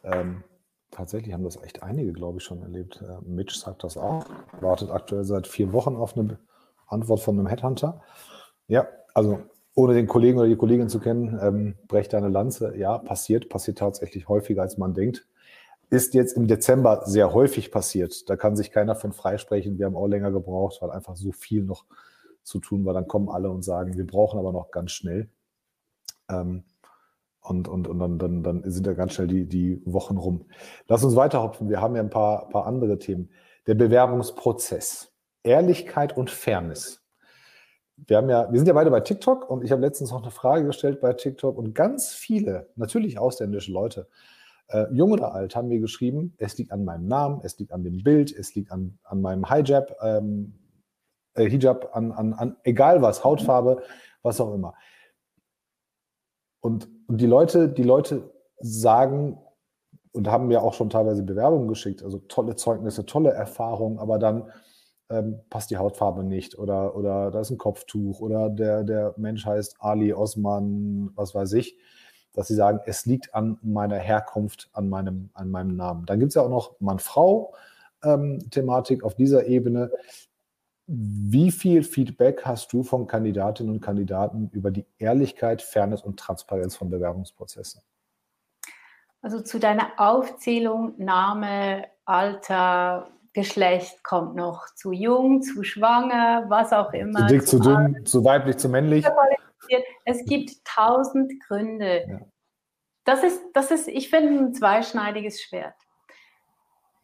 Ähm, 0.03 0.45
tatsächlich 0.91 1.33
haben 1.33 1.45
das 1.45 1.61
echt 1.63 1.83
einige, 1.83 2.13
glaube 2.13 2.39
ich, 2.39 2.45
schon 2.45 2.63
erlebt. 2.63 3.03
Äh, 3.03 3.21
Mitch 3.23 3.59
sagt 3.59 3.83
das 3.83 3.97
auch. 3.97 4.27
Wartet 4.61 4.91
aktuell 4.91 5.25
seit 5.25 5.47
vier 5.47 5.73
Wochen 5.73 5.97
auf 5.97 6.17
eine 6.17 6.39
Antwort 6.87 7.21
von 7.21 7.39
einem 7.39 7.47
Headhunter. 7.47 8.03
Ja, 8.69 8.87
also 9.15 9.41
ohne 9.75 9.95
den 9.95 10.07
Kollegen 10.07 10.39
oder 10.39 10.49
die 10.49 10.57
Kollegin 10.57 10.89
zu 10.89 11.01
kennen, 11.01 11.39
ähm, 11.43 11.75
brecht 11.89 12.13
deine 12.13 12.29
Lanze. 12.29 12.77
Ja, 12.77 12.99
passiert, 12.99 13.49
passiert 13.49 13.79
tatsächlich 13.79 14.29
häufiger, 14.29 14.63
als 14.63 14.79
man 14.79 14.95
denkt. 14.95 15.27
Ist 15.91 16.15
jetzt 16.15 16.37
im 16.37 16.47
Dezember 16.47 17.03
sehr 17.05 17.35
häufig 17.35 17.71
passiert. 17.71 18.29
Da 18.31 18.37
kann 18.37 18.57
sich 18.57 18.71
keiner 18.71 18.95
von 18.95 19.13
freisprechen. 19.13 19.79
Wir 19.79 19.87
haben 19.87 19.97
auch 19.97 20.07
länger 20.07 20.31
gebraucht, 20.31 20.79
weil 20.81 20.91
einfach 20.91 21.17
so 21.17 21.33
viel 21.33 21.65
noch 21.65 21.85
zu 22.43 22.61
tun 22.61 22.85
war. 22.85 22.95
Dann 22.95 23.09
kommen 23.09 23.29
alle 23.29 23.51
und 23.51 23.63
sagen, 23.63 23.97
wir 23.97 24.07
brauchen 24.07 24.39
aber 24.39 24.53
noch 24.53 24.71
ganz 24.71 24.93
schnell. 24.93 25.29
Ähm, 26.29 26.65
und, 27.41 27.69
und, 27.69 27.89
und 27.89 27.99
dann, 27.99 28.19
dann, 28.19 28.43
dann 28.43 28.71
sind 28.71 28.87
da 28.87 28.95
ganz 28.95 29.13
schnell 29.13 29.27
die, 29.27 29.47
die 29.47 29.83
Wochen 29.85 30.17
rum. 30.17 30.47
Lass 30.89 31.05
uns 31.05 31.15
weiterhopfen. 31.15 31.69
Wir 31.69 31.81
haben 31.81 31.95
ja 31.95 32.03
ein 32.03 32.11
paar, 32.11 32.49
paar 32.49 32.67
andere 32.67 32.99
Themen. 32.99 33.29
Der 33.67 33.75
Bewerbungsprozess. 33.75 35.11
Ehrlichkeit 35.43 36.17
und 36.17 36.31
Fairness 36.31 37.04
wir 37.97 38.17
haben 38.17 38.29
ja, 38.29 38.51
wir 38.51 38.59
sind 38.59 38.67
ja 38.67 38.75
beide 38.75 38.91
bei 38.91 39.01
TikTok 39.01 39.49
und 39.49 39.65
ich 39.65 39.71
habe 39.71 39.81
letztens 39.81 40.11
noch 40.11 40.23
eine 40.23 40.31
Frage 40.31 40.65
gestellt 40.67 41.01
bei 41.01 41.13
TikTok 41.13 41.57
und 41.57 41.75
ganz 41.75 42.13
viele, 42.13 42.69
natürlich 42.77 43.19
ausländische 43.19 43.73
Leute, 43.73 44.09
äh, 44.69 44.87
jung 44.93 45.13
oder 45.13 45.33
alt, 45.33 45.55
haben 45.55 45.69
mir 45.69 45.81
geschrieben, 45.81 46.35
es 46.39 46.59
liegt 46.59 46.73
an 46.73 46.85
meinem 46.85 47.07
Namen, 47.07 47.41
es 47.43 47.59
liegt 47.59 47.73
an 47.73 47.85
dem 47.85 48.03
Bild, 48.03 48.33
es 48.33 48.55
liegt 48.55 48.73
an, 48.73 48.99
an 49.05 49.21
meinem 49.21 49.49
Hijab, 49.49 49.97
ähm, 50.03 50.55
äh, 51.35 51.49
Hijab, 51.49 51.95
an, 51.95 52.13
an, 52.13 52.33
an 52.33 52.57
egal 52.65 53.01
was, 53.03 53.23
Hautfarbe, 53.25 53.83
was 54.23 54.41
auch 54.41 54.53
immer. 54.53 54.75
Und, 56.61 56.89
und 57.07 57.21
die 57.21 57.27
Leute, 57.27 57.69
die 57.69 57.83
Leute 57.83 58.33
sagen 58.59 59.39
und 60.13 60.29
haben 60.29 60.49
mir 60.49 60.63
auch 60.63 60.75
schon 60.75 60.91
teilweise 60.91 61.23
Bewerbungen 61.23 61.69
geschickt, 61.69 62.03
also 62.03 62.19
tolle 62.19 62.57
Zeugnisse, 62.57 63.05
tolle 63.05 63.31
Erfahrungen, 63.31 63.99
aber 63.99 64.19
dann 64.19 64.51
ähm, 65.11 65.41
passt 65.51 65.71
die 65.71 65.77
Hautfarbe 65.77 66.25
nicht 66.25 66.59
oder, 66.59 66.97
oder 66.97 67.31
da 67.31 67.41
ist 67.41 67.51
ein 67.51 67.59
Kopftuch 67.59 68.21
oder 68.21 68.49
der, 68.49 68.85
der 68.85 69.13
Mensch 69.17 69.45
heißt 69.45 69.77
Ali 69.81 70.15
Osman, 70.15 71.11
was 71.15 71.35
weiß 71.35 71.53
ich, 71.55 71.77
dass 72.33 72.47
sie 72.49 72.55
sagen, 72.55 72.81
es 72.87 73.05
liegt 73.07 73.35
an 73.35 73.59
meiner 73.63 73.99
Herkunft, 73.99 74.71
an 74.73 74.89
meinem, 74.89 75.31
an 75.35 75.51
meinem 75.51 75.77
Namen. 75.77 76.07
Dann 76.07 76.21
gibt 76.21 76.31
es 76.31 76.35
ja 76.35 76.43
auch 76.43 76.49
noch 76.49 76.81
Mann-Frau-Thematik 76.81 78.99
ähm, 78.99 79.05
auf 79.05 79.15
dieser 79.15 79.47
Ebene. 79.47 79.91
Wie 80.87 81.51
viel 81.51 81.83
Feedback 81.83 82.45
hast 82.45 82.73
du 82.73 82.83
von 82.83 83.07
Kandidatinnen 83.07 83.73
und 83.73 83.81
Kandidaten 83.81 84.51
über 84.53 84.71
die 84.71 84.85
Ehrlichkeit, 84.99 85.63
Fairness 85.63 86.03
und 86.03 86.19
Transparenz 86.19 86.77
von 86.77 86.91
Bewerbungsprozessen? 86.91 87.81
Also 89.23 89.41
zu 89.41 89.59
deiner 89.59 89.93
Aufzählung 89.97 90.93
Name, 90.99 91.87
Alter, 92.05 93.09
Geschlecht 93.35 94.03
kommt 94.05 94.37
noch 94.37 94.73
zu 94.75 94.93
jung, 94.93 95.43
zu 95.43 95.65
schwanger, 95.65 96.45
was 96.49 96.73
auch 96.73 96.93
immer. 96.93 97.27
Zu 97.27 97.35
dick, 97.35 97.47
zu, 97.47 97.59
zu 97.59 97.63
dünn, 97.63 98.07
zu 98.07 98.25
weiblich, 98.25 98.57
zu 98.57 98.69
männlich. 98.69 99.05
Es 100.05 100.25
gibt 100.25 100.65
tausend 100.65 101.33
Gründe. 101.47 102.05
Ja. 102.09 102.21
Das 103.05 103.23
ist, 103.23 103.43
das 103.53 103.71
ist, 103.71 103.89
ich 103.89 104.09
finde, 104.09 104.45
ein 104.45 104.55
zweischneidiges 104.55 105.43
Schwert. 105.43 105.75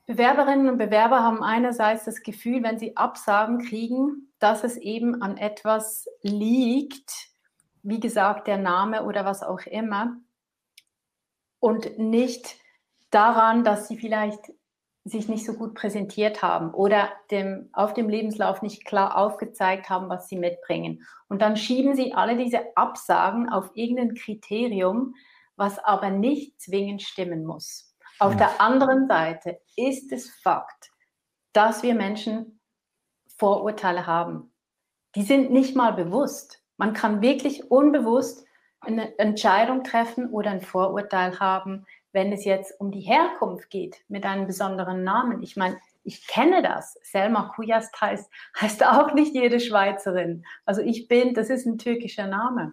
Bewerberinnen 0.07 0.69
und 0.69 0.79
Bewerber 0.79 1.23
haben 1.23 1.43
einerseits 1.43 2.05
das 2.05 2.23
Gefühl, 2.23 2.63
wenn 2.63 2.79
sie 2.79 2.97
Absagen 2.97 3.59
kriegen, 3.59 4.33
dass 4.39 4.65
es 4.65 4.77
eben 4.77 5.23
an 5.23 5.37
etwas 5.37 6.09
liegt, 6.23 7.11
wie 7.83 8.01
gesagt, 8.01 8.47
der 8.47 8.59
Name 8.59 9.05
oder 9.05 9.25
was 9.25 9.43
auch 9.43 9.61
immer, 9.67 10.17
und 11.61 11.99
nicht 11.99 12.57
daran, 13.11 13.65
dass 13.65 13.89
sie 13.89 13.99
vielleicht 13.99 14.53
sich 15.05 15.29
nicht 15.29 15.47
so 15.47 15.55
gut 15.55 15.75
präsentiert 15.75 16.43
haben 16.43 16.75
oder 16.75 17.11
dem, 17.31 17.71
auf 17.73 17.95
dem 17.95 18.09
Lebenslauf 18.09 18.61
nicht 18.63 18.85
klar 18.85 19.17
aufgezeigt 19.17 19.89
haben, 19.89 20.09
was 20.09 20.29
sie 20.29 20.37
mitbringen. 20.37 21.07
Und 21.29 21.41
dann 21.41 21.57
schieben 21.57 21.95
sie 21.95 22.13
alle 22.13 22.37
diese 22.37 22.77
Absagen 22.77 23.49
auf 23.49 23.71
irgendein 23.75 24.15
Kriterium, 24.15 25.15
was 25.57 25.79
aber 25.79 26.11
nicht 26.11 26.61
zwingend 26.61 27.03
stimmen 27.03 27.45
muss. 27.45 27.95
Auf 28.19 28.37
der 28.37 28.61
anderen 28.61 29.09
Seite 29.09 29.61
ist 29.77 30.13
es 30.13 30.31
Fakt, 30.43 30.91
dass 31.55 31.83
wir 31.83 31.95
Menschen 31.95 32.61
Vorurteile 33.39 34.07
haben. 34.07 34.53
Die 35.15 35.23
sind 35.23 35.51
nicht 35.51 35.75
mal 35.75 35.95
bewusst. 35.95 36.63
Man 36.77 36.93
kann 36.93 37.23
wirklich 37.23 37.71
unbewusst 37.71 38.45
eine 38.81 39.19
Entscheidung 39.19 39.85
treffen 39.85 40.29
oder 40.29 40.51
ein 40.51 40.61
Vorurteil 40.61 41.41
haben, 41.41 41.87
wenn 42.13 42.33
es 42.33 42.45
jetzt 42.45 42.81
um 42.81 42.91
die 42.91 43.01
Herkunft 43.01 43.71
geht 43.71 44.03
mit 44.09 44.25
einem 44.25 44.47
besonderen 44.47 45.05
Namen. 45.05 45.43
Ich 45.43 45.57
meine, 45.57 45.79
ich 46.03 46.27
kenne 46.27 46.63
das. 46.63 46.99
Selma 47.03 47.53
Kujast 47.55 48.01
heißt, 48.01 48.31
heißt 48.61 48.87
auch 48.87 49.15
nicht 49.15 49.35
jede 49.35 49.61
Schweizerin. 49.61 50.45
Also 50.65 50.81
ich 50.81 51.09
bin, 51.09 51.35
das 51.35 51.51
ist 51.51 51.67
ein 51.67 51.79
türkischer 51.79 52.27
Name. 52.27 52.73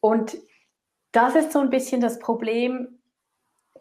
Und 0.00 0.36
das 1.12 1.34
ist 1.34 1.52
so 1.52 1.58
ein 1.58 1.70
bisschen 1.70 2.00
das 2.00 2.18
Problem, 2.18 3.00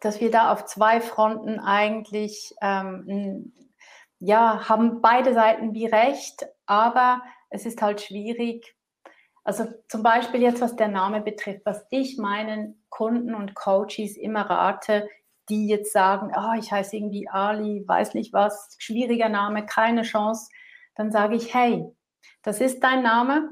dass 0.02 0.20
wir 0.20 0.32
da 0.32 0.52
auf 0.52 0.66
zwei 0.66 1.02
Fronten 1.02 1.60
eigentlich 1.60 2.54
ähm, 2.62 3.54
ja, 4.20 4.68
haben 4.68 5.02
beide 5.02 5.34
Seiten 5.34 5.74
wie 5.74 5.86
recht, 5.86 6.46
aber 6.66 7.22
es 7.50 7.66
ist 7.66 7.82
halt 7.82 8.02
schwierig. 8.02 8.76
Also 9.50 9.66
zum 9.88 10.04
Beispiel 10.04 10.44
jetzt, 10.44 10.62
was 10.62 10.76
der 10.76 10.90
Name 10.90 11.22
betrifft, 11.22 11.62
was 11.66 11.84
ich 11.90 12.20
meinen 12.20 12.86
Kunden 12.90 13.34
und 13.34 13.56
Coaches 13.56 14.16
immer 14.16 14.42
rate, 14.42 15.10
die 15.50 15.68
jetzt 15.68 15.92
sagen, 15.92 16.32
oh, 16.38 16.54
ich 16.56 16.72
heiße 16.72 16.96
irgendwie 16.96 17.28
Ali, 17.28 17.84
weiß 17.88 18.14
nicht 18.14 18.32
was, 18.32 18.76
schwieriger 18.78 19.28
Name, 19.28 19.66
keine 19.66 20.04
Chance, 20.04 20.52
dann 20.94 21.12
sage 21.12 21.36
ich, 21.36 21.52
hey, 21.52 21.84
das 22.44 22.62
ist 22.62 22.84
dein 22.84 23.02
Name, 23.02 23.50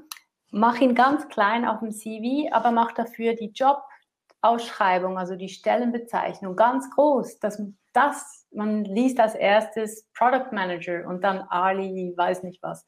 mach 0.51 0.79
ihn 0.81 0.93
ganz 0.93 1.29
klein 1.29 1.65
auf 1.65 1.79
dem 1.79 1.89
CV, 1.89 2.53
aber 2.53 2.69
mach 2.69 2.91
dafür 2.91 3.33
die 3.33 3.51
Jobausschreibung, 3.55 5.17
also 5.17 5.35
die 5.35 5.49
Stellenbezeichnung 5.49 6.55
ganz 6.55 6.91
groß, 6.91 7.39
dass 7.39 7.59
das, 7.93 8.45
man 8.51 8.83
liest 8.83 9.19
als 9.19 9.33
erstes 9.33 10.07
Product 10.13 10.51
Manager 10.51 11.07
und 11.07 11.23
dann 11.23 11.39
Ali, 11.49 12.13
weiß 12.15 12.43
nicht 12.43 12.61
was. 12.61 12.85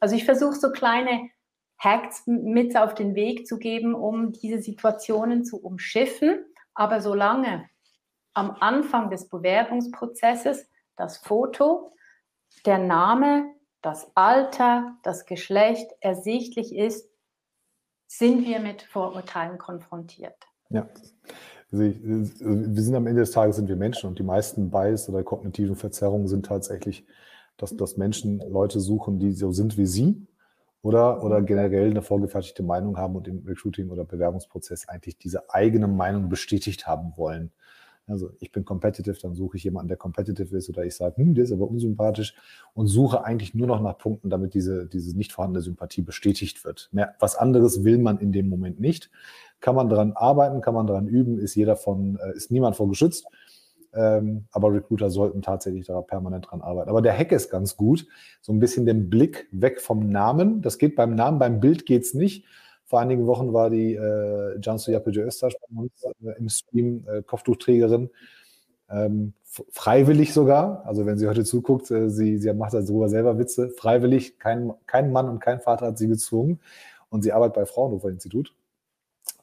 Also 0.00 0.16
ich 0.16 0.24
versuche 0.24 0.54
so 0.54 0.72
kleine 0.72 1.28
Hacks 1.78 2.26
mit 2.26 2.76
auf 2.76 2.94
den 2.94 3.14
Weg 3.14 3.46
zu 3.46 3.58
geben, 3.58 3.94
um 3.94 4.32
diese 4.32 4.60
Situationen 4.60 5.44
zu 5.44 5.62
umschiffen, 5.62 6.44
aber 6.74 7.00
solange 7.00 7.68
am 8.34 8.50
Anfang 8.60 9.10
des 9.10 9.28
Bewerbungsprozesses 9.28 10.68
das 10.96 11.18
Foto, 11.18 11.92
der 12.64 12.78
Name, 12.78 13.46
das 13.82 14.10
Alter, 14.14 14.96
das 15.02 15.26
Geschlecht 15.26 15.90
ersichtlich 16.00 16.74
ist, 16.74 17.08
sind 18.06 18.46
wir 18.46 18.60
mit 18.60 18.82
Vorurteilen 18.82 19.58
konfrontiert. 19.58 20.36
Ja. 20.70 20.88
Wir 21.70 21.92
sind 22.82 22.94
am 22.94 23.06
Ende 23.06 23.22
des 23.22 23.32
Tages 23.32 23.56
sind 23.56 23.68
wir 23.68 23.76
Menschen 23.76 24.08
und 24.08 24.18
die 24.18 24.22
meisten 24.22 24.70
Bias 24.70 25.08
oder 25.08 25.24
kognitiven 25.24 25.76
Verzerrungen 25.76 26.28
sind 26.28 26.46
tatsächlich, 26.46 27.06
dass, 27.56 27.76
dass 27.76 27.96
Menschen 27.96 28.38
Leute 28.50 28.80
suchen, 28.80 29.18
die 29.18 29.32
so 29.32 29.50
sind 29.50 29.76
wie 29.76 29.86
sie 29.86 30.26
oder, 30.86 31.24
oder 31.24 31.42
generell 31.42 31.90
eine 31.90 32.00
vorgefertigte 32.00 32.62
Meinung 32.62 32.96
haben 32.96 33.16
und 33.16 33.26
im 33.26 33.42
Recruiting- 33.44 33.90
oder 33.90 34.04
Bewerbungsprozess 34.04 34.88
eigentlich 34.88 35.18
diese 35.18 35.50
eigene 35.50 35.88
Meinung 35.88 36.28
bestätigt 36.28 36.86
haben 36.86 37.12
wollen. 37.16 37.50
Also 38.06 38.30
ich 38.38 38.52
bin 38.52 38.64
competitive, 38.64 39.18
dann 39.20 39.34
suche 39.34 39.56
ich 39.56 39.64
jemanden, 39.64 39.88
der 39.88 39.96
competitive 39.96 40.56
ist 40.56 40.68
oder 40.68 40.84
ich 40.84 40.94
sage, 40.94 41.16
hm, 41.16 41.34
der 41.34 41.42
ist 41.42 41.50
aber 41.50 41.68
unsympathisch 41.68 42.36
und 42.72 42.86
suche 42.86 43.24
eigentlich 43.24 43.52
nur 43.52 43.66
noch 43.66 43.80
nach 43.80 43.98
Punkten, 43.98 44.30
damit 44.30 44.54
diese, 44.54 44.86
diese 44.86 45.16
nicht 45.16 45.32
vorhandene 45.32 45.60
Sympathie 45.60 46.02
bestätigt 46.02 46.64
wird. 46.64 46.88
Mehr, 46.92 47.16
was 47.18 47.34
anderes 47.34 47.82
will 47.82 47.98
man 47.98 48.18
in 48.18 48.30
dem 48.30 48.48
Moment 48.48 48.78
nicht. 48.78 49.10
Kann 49.58 49.74
man 49.74 49.88
daran 49.88 50.12
arbeiten, 50.12 50.60
kann 50.60 50.74
man 50.74 50.86
daran 50.86 51.08
üben, 51.08 51.40
ist 51.40 51.56
jeder 51.56 51.74
von, 51.74 52.16
äh, 52.20 52.36
ist 52.36 52.52
niemand 52.52 52.76
vor 52.76 52.88
geschützt. 52.88 53.26
Ähm, 53.96 54.44
aber 54.52 54.72
Recruiter 54.72 55.10
sollten 55.10 55.42
tatsächlich 55.42 55.86
da 55.86 56.00
permanent 56.02 56.50
dran 56.50 56.60
arbeiten. 56.60 56.90
Aber 56.90 57.02
der 57.02 57.16
Hack 57.16 57.32
ist 57.32 57.50
ganz 57.50 57.76
gut. 57.76 58.06
So 58.42 58.52
ein 58.52 58.60
bisschen 58.60 58.86
den 58.86 59.08
Blick 59.08 59.48
weg 59.52 59.80
vom 59.80 60.10
Namen. 60.10 60.62
Das 60.62 60.78
geht 60.78 60.96
beim 60.96 61.14
Namen, 61.14 61.38
beim 61.38 61.60
Bild 61.60 61.86
geht's 61.86 62.14
nicht 62.14 62.44
vor 62.86 63.00
einigen 63.00 63.26
Wochen 63.26 63.52
war 63.52 63.68
die 63.68 63.94
äh, 63.94 64.60
Jansu 64.62 64.92
Yapıcı 64.92 65.26
Öztaş 65.26 65.54
bei 65.60 65.82
uns 65.82 66.04
äh, 66.04 66.38
im 66.38 66.48
Stream, 66.48 67.04
äh, 67.08 67.22
Kopftuchträgerin, 67.22 68.10
ähm, 68.88 69.32
freiwillig 69.42 70.32
sogar. 70.32 70.86
Also 70.86 71.04
wenn 71.04 71.18
sie 71.18 71.26
heute 71.26 71.44
zuguckt, 71.44 71.90
äh, 71.90 72.08
sie, 72.08 72.38
sie 72.38 72.52
macht 72.54 72.74
darüber 72.74 73.08
selber 73.08 73.38
Witze, 73.38 73.70
freiwillig, 73.70 74.38
kein, 74.38 74.72
kein 74.86 75.10
Mann 75.10 75.28
und 75.28 75.40
kein 75.40 75.60
Vater 75.60 75.86
hat 75.86 75.98
sie 75.98 76.06
gezwungen. 76.06 76.60
Und 77.08 77.22
sie 77.22 77.32
arbeitet 77.32 77.54
bei 77.54 77.66
Fraunhofer 77.66 78.08
Institut. 78.08 78.54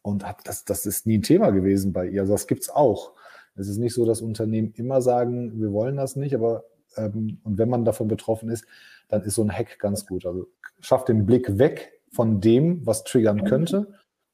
Und 0.02 0.26
hat, 0.26 0.38
das, 0.46 0.64
das 0.64 0.86
ist 0.86 1.06
nie 1.06 1.18
ein 1.18 1.22
Thema 1.22 1.52
gewesen 1.52 1.92
bei 1.92 2.08
ihr. 2.08 2.22
Also 2.22 2.34
das 2.34 2.48
gibt's 2.48 2.70
auch. 2.70 3.12
Es 3.56 3.68
ist 3.68 3.78
nicht 3.78 3.94
so, 3.94 4.06
dass 4.06 4.22
Unternehmen 4.22 4.74
immer 4.76 5.02
sagen, 5.02 5.60
wir 5.60 5.72
wollen 5.72 5.98
das 5.98 6.16
nicht, 6.16 6.34
aber 6.36 6.64
ähm, 6.98 7.40
und 7.44 7.58
wenn 7.58 7.70
man 7.70 7.86
davon 7.86 8.08
betroffen 8.08 8.50
ist, 8.50 8.66
dann 9.10 9.24
ist 9.24 9.36
so 9.36 9.44
ein 9.44 9.52
Hack 9.52 9.80
ganz 9.80 10.06
gut. 10.06 10.26
Also 10.26 10.48
schafft 10.80 11.10
den 11.10 11.26
Blick 11.26 11.58
weg 11.58 12.02
von 12.12 12.42
dem, 12.42 12.86
was 12.86 13.04
triggern 13.04 13.44
könnte 13.44 13.88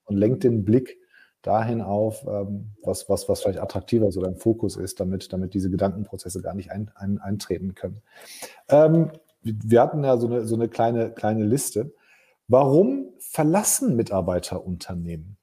und 0.06 0.18
lenkt 0.18 0.44
den 0.44 0.66
Blick 0.66 0.98
dahin 1.42 1.82
auf, 1.82 2.26
ähm, 2.28 2.72
was, 2.84 3.10
was, 3.10 3.30
was 3.30 3.42
vielleicht 3.42 3.60
attraktiver 3.60 4.08
ist 4.08 4.18
oder 4.18 4.28
ein 4.28 4.36
Fokus 4.36 4.76
ist, 4.76 5.00
damit, 5.00 5.32
damit 5.32 5.54
diese 5.54 5.70
Gedankenprozesse 5.70 6.42
gar 6.42 6.54
nicht 6.54 6.72
ein, 6.72 6.92
ein, 6.96 7.18
eintreten 7.20 7.76
können. 7.76 8.02
Ähm, 8.68 9.12
wir 9.42 9.82
hatten 9.82 10.04
ja 10.04 10.18
so 10.18 10.28
eine, 10.28 10.46
so 10.46 10.56
eine 10.56 10.68
kleine, 10.68 11.12
kleine 11.12 11.46
Liste. 11.46 11.94
Warum 12.50 13.14
verlassen 13.20 13.96
Mitarbeiter 13.96 14.66
Unternehmen? 14.66 15.38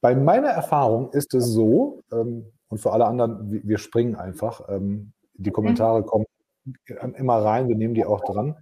Bei 0.00 0.14
meiner 0.14 0.48
Erfahrung 0.48 1.12
ist 1.12 1.34
es 1.34 1.46
so, 1.46 2.02
ähm, 2.10 2.46
und 2.68 2.78
für 2.78 2.92
alle 2.92 3.06
anderen, 3.06 3.50
wir 3.50 3.78
springen 3.78 4.14
einfach, 4.14 4.68
ähm, 4.68 5.12
die 5.34 5.50
Kommentare 5.50 6.02
kommen 6.02 6.26
immer 7.16 7.36
rein, 7.36 7.68
wir 7.68 7.76
nehmen 7.76 7.94
die 7.94 8.04
auch 8.04 8.20
dran. 8.24 8.56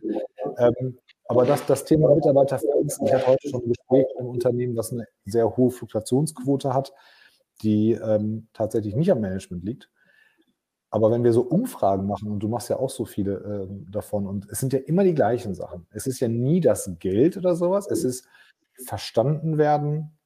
Ähm, 0.59 0.99
aber 1.29 1.45
das, 1.45 1.66
das 1.66 1.85
Thema 1.85 2.14
Mitarbeiterverhältnis, 2.14 3.01
ich 3.05 3.12
hatte 3.12 3.27
heute 3.27 3.49
schon 3.49 3.62
ein 3.62 3.69
Gespräch 3.69 4.07
im 4.19 4.27
Unternehmen, 4.27 4.77
das 4.77 4.92
eine 4.92 5.07
sehr 5.25 5.57
hohe 5.57 5.71
Fluktuationsquote 5.71 6.73
hat, 6.73 6.92
die 7.62 7.92
ähm, 7.92 8.49
tatsächlich 8.53 8.95
nicht 8.95 9.11
am 9.11 9.21
Management 9.21 9.64
liegt. 9.64 9.90
Aber 10.90 11.11
wenn 11.11 11.25
wir 11.25 11.33
so 11.33 11.42
Umfragen 11.42 12.07
machen, 12.07 12.31
und 12.31 12.40
du 12.40 12.49
machst 12.49 12.71
ja 12.71 12.79
auch 12.79 12.90
so 12.90 13.05
viele 13.05 13.69
äh, 13.69 13.90
davon, 13.90 14.27
und 14.27 14.49
es 14.51 14.61
sind 14.61 14.73
ja 14.73 14.79
immer 14.79 15.03
die 15.03 15.14
gleichen 15.14 15.55
Sachen. 15.55 15.87
Es 15.90 16.07
ist 16.07 16.21
ja 16.21 16.29
nie 16.29 16.61
das 16.61 16.90
Geld 17.01 17.37
oder 17.37 17.57
sowas, 17.57 17.88
es 17.90 18.05
ist 18.05 18.29
verstanden 18.85 19.59
werden, 19.59 20.16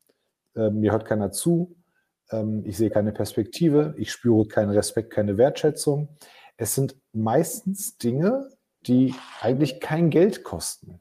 äh, 0.55 0.71
mir 0.71 0.93
hört 0.93 1.07
keiner 1.07 1.33
zu, 1.33 1.77
ich 2.65 2.77
sehe 2.77 2.91
keine 2.91 3.13
Perspektive, 3.13 3.95
ich 3.97 4.13
spüre 4.13 4.47
keinen 4.47 4.71
Respekt, 4.71 5.11
keine 5.13 5.37
Wertschätzung. 5.37 6.09
Es 6.57 6.75
sind 6.75 6.97
meistens 7.13 7.99
Dinge, 7.99 8.49
die 8.87 9.15
eigentlich 9.41 9.81
kein 9.81 10.11
Geld 10.11 10.45
kosten. 10.45 11.01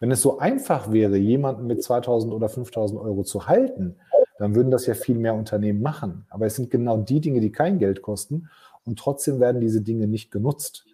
Wenn 0.00 0.10
es 0.10 0.22
so 0.22 0.38
einfach 0.38 0.92
wäre, 0.92 1.16
jemanden 1.16 1.66
mit 1.66 1.82
2000 1.82 2.32
oder 2.32 2.48
5000 2.48 3.00
Euro 3.00 3.24
zu 3.24 3.46
halten, 3.46 3.96
dann 4.38 4.54
würden 4.54 4.70
das 4.70 4.86
ja 4.86 4.94
viel 4.94 5.18
mehr 5.18 5.34
Unternehmen 5.34 5.82
machen. 5.82 6.26
Aber 6.30 6.46
es 6.46 6.56
sind 6.56 6.70
genau 6.70 6.98
die 6.98 7.20
Dinge, 7.20 7.40
die 7.40 7.50
kein 7.50 7.78
Geld 7.78 8.02
kosten 8.02 8.48
und 8.84 8.98
trotzdem 8.98 9.40
werden 9.40 9.60
diese 9.60 9.82
Dinge 9.82 10.06
nicht 10.06 10.30
genutzt. 10.30 10.86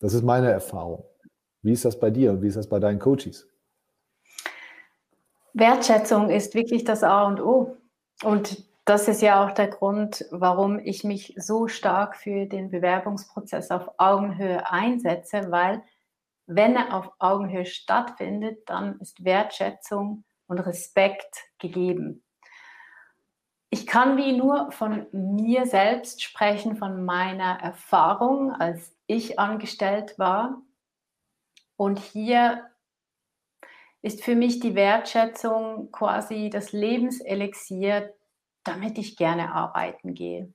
Das 0.00 0.14
ist 0.14 0.22
meine 0.22 0.50
Erfahrung. 0.50 1.04
Wie 1.62 1.72
ist 1.72 1.84
das 1.84 1.98
bei 1.98 2.10
dir? 2.10 2.40
Wie 2.42 2.48
ist 2.48 2.56
das 2.56 2.68
bei 2.68 2.78
deinen 2.78 2.98
Coaches? 2.98 3.48
Wertschätzung 5.54 6.30
ist 6.30 6.54
wirklich 6.54 6.84
das 6.84 7.02
A 7.02 7.26
und 7.26 7.40
O. 7.40 7.76
Und 8.22 8.64
das 8.84 9.06
ist 9.06 9.20
ja 9.20 9.44
auch 9.44 9.52
der 9.52 9.68
Grund, 9.68 10.24
warum 10.30 10.78
ich 10.78 11.04
mich 11.04 11.34
so 11.36 11.68
stark 11.68 12.16
für 12.16 12.46
den 12.46 12.70
Bewerbungsprozess 12.70 13.70
auf 13.70 13.90
Augenhöhe 13.98 14.70
einsetze, 14.70 15.50
weil 15.50 15.82
wenn 16.46 16.74
er 16.74 16.94
auf 16.94 17.12
Augenhöhe 17.18 17.66
stattfindet, 17.66 18.68
dann 18.70 18.98
ist 19.00 19.22
Wertschätzung 19.22 20.24
und 20.46 20.58
Respekt 20.60 21.36
gegeben. 21.58 22.24
Ich 23.68 23.86
kann 23.86 24.16
wie 24.16 24.32
nur 24.32 24.72
von 24.72 25.06
mir 25.12 25.66
selbst 25.66 26.22
sprechen, 26.22 26.76
von 26.76 27.04
meiner 27.04 27.60
Erfahrung, 27.60 28.50
als 28.52 28.96
ich 29.06 29.38
angestellt 29.38 30.18
war. 30.18 30.62
Und 31.76 31.98
hier 31.98 32.67
ist 34.02 34.22
für 34.22 34.36
mich 34.36 34.60
die 34.60 34.74
Wertschätzung 34.74 35.90
quasi 35.90 36.50
das 36.50 36.72
Lebenselixier 36.72 38.14
damit 38.68 38.98
ich 38.98 39.16
gerne 39.16 39.52
arbeiten 39.52 40.14
gehe. 40.14 40.52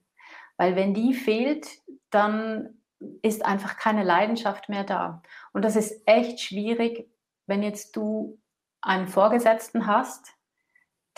Weil 0.56 0.76
wenn 0.76 0.94
die 0.94 1.14
fehlt, 1.14 1.66
dann 2.10 2.78
ist 3.22 3.44
einfach 3.44 3.76
keine 3.76 4.04
Leidenschaft 4.04 4.68
mehr 4.68 4.84
da. 4.84 5.22
Und 5.52 5.64
das 5.64 5.76
ist 5.76 6.02
echt 6.06 6.40
schwierig, 6.40 7.10
wenn 7.46 7.62
jetzt 7.62 7.96
du 7.96 8.40
einen 8.80 9.08
Vorgesetzten 9.08 9.86
hast, 9.86 10.32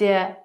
der 0.01 0.39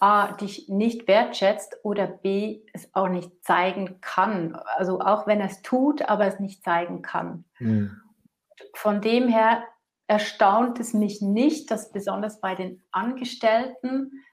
A, 0.00 0.32
dich 0.32 0.68
nicht 0.68 1.06
wertschätzt 1.06 1.78
oder 1.84 2.06
B, 2.06 2.62
es 2.72 2.92
auch 2.94 3.08
nicht 3.08 3.30
zeigen 3.44 4.00
kann. 4.00 4.56
Also 4.76 5.00
auch 5.00 5.26
wenn 5.26 5.40
er 5.40 5.46
es 5.46 5.62
tut, 5.62 6.02
aber 6.02 6.26
es 6.26 6.40
nicht 6.40 6.64
zeigen 6.64 7.00
kann. 7.00 7.44
Mhm. 7.58 8.00
Von 8.74 9.00
dem 9.00 9.28
her 9.28 9.64
erstaunt 10.06 10.80
es 10.80 10.92
mich 10.92 11.22
nicht, 11.22 11.70
dass 11.70 11.92
besonders 11.92 12.40
bei 12.40 12.54
den 12.54 12.84
Angestellten 12.90 14.24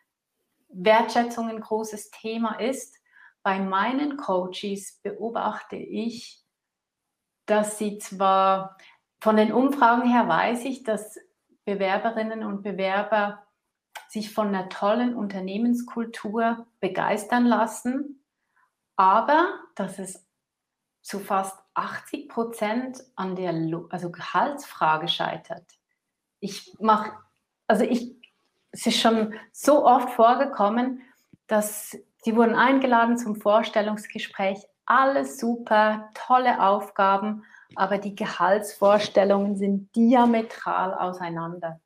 Wertschätzung 0.70 1.50
ein 1.50 1.62
großes 1.62 2.12
Thema 2.12 2.60
ist. 2.60 2.98
Bei 3.44 3.60
meinen 3.60 4.18
Coaches 4.18 5.00
beobachte 5.02 5.76
ich, 5.76 6.44
dass 7.46 7.78
sie 7.78 7.98
zwar 7.98 8.78
von 9.20 9.38
den 9.38 9.52
Umfragen 9.52 10.10
her 10.10 10.28
weiß 10.28 10.66
ich, 10.66 10.84
dass 10.84 11.18
Bewerberinnen 11.66 12.44
und 12.44 12.64
Bewerber 12.64 13.46
sich 14.08 14.34
von 14.34 14.48
einer 14.48 14.70
tollen 14.70 15.16
Unternehmenskultur 15.16 16.68
begeistern 16.80 17.46
lassen, 17.46 18.26
aber 18.96 19.60
dass 19.76 20.00
es 20.00 20.28
zu 21.02 21.20
fast 21.20 21.61
80 21.74 22.30
Prozent 22.30 23.04
an 23.16 23.36
der 23.36 23.54
also 23.90 24.12
Gehaltsfrage 24.12 25.08
scheitert. 25.08 25.66
Ich 26.40 26.76
mache, 26.80 27.12
also 27.68 27.84
ich 27.84 28.22
es 28.72 28.86
ist 28.86 29.00
schon 29.00 29.34
so 29.52 29.86
oft 29.86 30.12
vorgekommen, 30.12 31.02
dass 31.48 31.98
sie 32.24 32.36
wurden 32.36 32.56
eingeladen 32.56 33.18
zum 33.18 33.36
Vorstellungsgespräch, 33.36 34.60
alles 34.86 35.40
super, 35.40 36.10
tolle 36.14 36.62
Aufgaben, 36.62 37.44
aber 37.76 37.98
die 37.98 38.16
Gehaltsvorstellungen 38.16 39.56
sind 39.56 39.96
diametral 39.96 40.94
auseinander. 40.94 41.80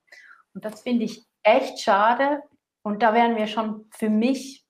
Und 0.54 0.65
das 0.65 0.82
finde 0.82 1.06
ich 1.06 1.24
echt 1.43 1.80
schade. 1.80 2.41
Und 2.82 3.04
da 3.04 3.13
wären 3.13 3.36
wir 3.36 3.48
schon 3.48 3.88
für 3.91 4.10
mich 4.10 4.65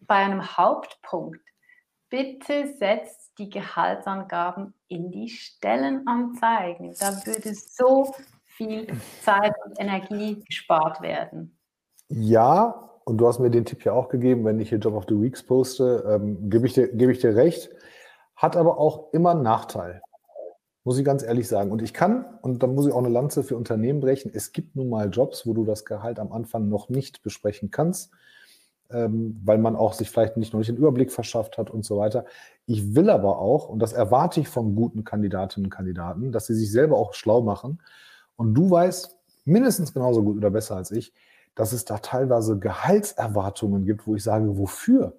bei 0.00 0.16
einem 0.16 0.56
Hauptpunkt. 0.56 1.44
Bitte 2.08 2.74
setzt 2.76 3.25
die 3.38 3.50
Gehaltsangaben 3.50 4.74
in 4.88 5.10
die 5.10 5.28
Stellenanzeigen. 5.28 6.94
Da 6.98 7.26
würde 7.26 7.54
so 7.54 8.14
viel 8.46 8.86
Zeit 9.22 9.54
und 9.64 9.78
Energie 9.78 10.42
gespart 10.44 11.02
werden. 11.02 11.56
Ja, 12.08 12.90
und 13.04 13.18
du 13.18 13.28
hast 13.28 13.38
mir 13.38 13.50
den 13.50 13.64
Tipp 13.64 13.84
ja 13.84 13.92
auch 13.92 14.08
gegeben, 14.08 14.44
wenn 14.44 14.58
ich 14.58 14.70
hier 14.70 14.78
Job 14.78 14.94
of 14.94 15.04
the 15.08 15.20
Weeks 15.20 15.42
poste, 15.42 16.04
ähm, 16.08 16.50
gebe 16.50 16.66
ich, 16.66 16.72
dir, 16.72 16.88
geb 16.88 17.10
ich 17.10 17.20
dir 17.20 17.36
recht. 17.36 17.70
Hat 18.34 18.56
aber 18.56 18.78
auch 18.78 19.12
immer 19.12 19.30
einen 19.30 19.42
Nachteil. 19.42 20.00
Muss 20.84 20.98
ich 20.98 21.04
ganz 21.04 21.22
ehrlich 21.22 21.48
sagen. 21.48 21.70
Und 21.72 21.82
ich 21.82 21.92
kann, 21.92 22.38
und 22.42 22.62
da 22.62 22.66
muss 22.66 22.86
ich 22.86 22.92
auch 22.92 22.98
eine 22.98 23.08
Lanze 23.08 23.42
für 23.42 23.56
Unternehmen 23.56 24.00
brechen, 24.00 24.30
es 24.34 24.52
gibt 24.52 24.76
nun 24.76 24.88
mal 24.88 25.10
Jobs, 25.10 25.46
wo 25.46 25.52
du 25.52 25.64
das 25.64 25.84
Gehalt 25.84 26.18
am 26.18 26.32
Anfang 26.32 26.68
noch 26.68 26.88
nicht 26.88 27.22
besprechen 27.22 27.70
kannst, 27.70 28.12
ähm, 28.90 29.40
weil 29.44 29.58
man 29.58 29.76
auch 29.76 29.92
sich 29.92 30.10
vielleicht 30.10 30.36
nicht 30.36 30.52
noch 30.52 30.58
nicht 30.58 30.68
den 30.68 30.76
Überblick 30.76 31.12
verschafft 31.12 31.58
hat 31.58 31.70
und 31.70 31.84
so 31.84 31.98
weiter. 31.98 32.24
Ich 32.66 32.94
will 32.94 33.10
aber 33.10 33.38
auch, 33.38 33.68
und 33.68 33.78
das 33.78 33.92
erwarte 33.92 34.40
ich 34.40 34.48
von 34.48 34.74
guten 34.74 35.04
Kandidatinnen 35.04 35.66
und 35.66 35.70
Kandidaten, 35.70 36.32
dass 36.32 36.46
sie 36.46 36.54
sich 36.54 36.70
selber 36.70 36.96
auch 36.96 37.14
schlau 37.14 37.42
machen. 37.42 37.80
Und 38.36 38.54
du 38.54 38.70
weißt 38.70 39.16
mindestens 39.44 39.94
genauso 39.94 40.22
gut 40.22 40.36
oder 40.36 40.50
besser 40.50 40.76
als 40.76 40.90
ich, 40.90 41.12
dass 41.54 41.72
es 41.72 41.84
da 41.84 41.98
teilweise 41.98 42.58
Gehaltserwartungen 42.58 43.86
gibt, 43.86 44.06
wo 44.06 44.14
ich 44.14 44.22
sage, 44.22 44.58
wofür? 44.58 45.16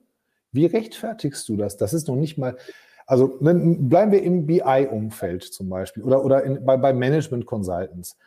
Wie 0.52 0.66
rechtfertigst 0.66 1.48
du 1.50 1.58
das? 1.58 1.78
Das 1.78 1.94
ist 1.94 2.08
noch 2.08 2.16
nicht 2.16 2.38
mal, 2.38 2.58
also 3.06 3.38
bleiben 3.40 4.12
wir 4.12 4.22
im 4.24 4.46
BI-Umfeld 4.46 5.44
zum 5.44 5.70
Beispiel 5.70 6.04
oder, 6.04 6.24
oder 6.24 6.44
in, 6.44 6.64
bei, 6.66 6.78
bei 6.78 6.94
Management 6.94 7.46
Consultants. 7.46 8.18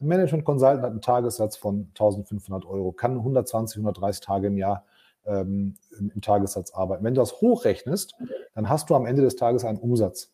Ein 0.00 0.08
Management 0.08 0.44
Consultant 0.44 0.82
hat 0.82 0.90
einen 0.90 1.02
Tagessatz 1.02 1.56
von 1.56 1.88
1500 1.90 2.64
Euro, 2.66 2.92
kann 2.92 3.12
120, 3.12 3.76
130 3.76 4.20
Tage 4.24 4.48
im 4.48 4.56
Jahr 4.56 4.84
ähm, 5.26 5.76
im, 5.98 6.20
Tagessatz 6.20 6.72
arbeiten. 6.72 7.04
Wenn 7.04 7.14
du 7.14 7.20
das 7.20 7.40
hochrechnest, 7.40 8.14
dann 8.54 8.68
hast 8.68 8.90
du 8.90 8.94
am 8.94 9.06
Ende 9.06 9.22
des 9.22 9.36
Tages 9.36 9.64
einen 9.64 9.78
Umsatz. 9.78 10.32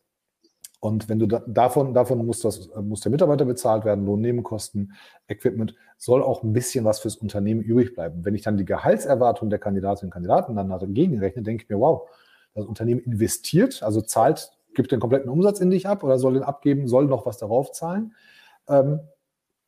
Und 0.81 1.09
wenn 1.09 1.19
du 1.19 1.27
da, 1.27 1.43
davon, 1.47 1.95
davon 1.95 2.25
muss, 2.25 2.41
das, 2.41 2.69
muss 2.83 3.01
der 3.01 3.11
Mitarbeiter 3.11 3.45
bezahlt 3.45 3.85
werden, 3.85 4.05
Lohnnebenkosten, 4.05 4.93
Equipment, 5.27 5.75
soll 5.97 6.23
auch 6.23 6.43
ein 6.43 6.53
bisschen 6.53 6.85
was 6.85 7.01
fürs 7.01 7.17
Unternehmen 7.17 7.63
übrig 7.63 7.95
bleiben. 7.95 8.25
Wenn 8.25 8.35
ich 8.35 8.43
dann 8.43 8.57
die 8.57 8.65
Gehaltserwartung 8.65 9.51
der 9.51 9.59
Kandidatinnen 9.59 10.09
und 10.09 10.13
Kandidaten 10.13 10.55
dann 10.55 10.69
dagegen 10.69 11.19
rechne, 11.19 11.43
denke 11.43 11.65
ich 11.65 11.71
mir, 11.71 11.81
wow, 11.81 12.09
das 12.55 12.67
Unternehmen 12.67 13.01
investiert, 13.01 13.83
also 13.83 14.01
zahlt, 14.01 14.51
gibt 14.75 14.93
den 14.93 15.01
kompletten 15.01 15.31
Umsatz 15.31 15.61
in 15.61 15.71
dich 15.71 15.89
ab 15.89 16.05
oder 16.05 16.19
soll 16.19 16.35
den 16.35 16.43
abgeben, 16.43 16.87
soll 16.87 17.07
noch 17.07 17.27
was 17.27 17.39
darauf 17.39 17.73
zahlen. 17.73 18.15
Ähm, 18.69 19.01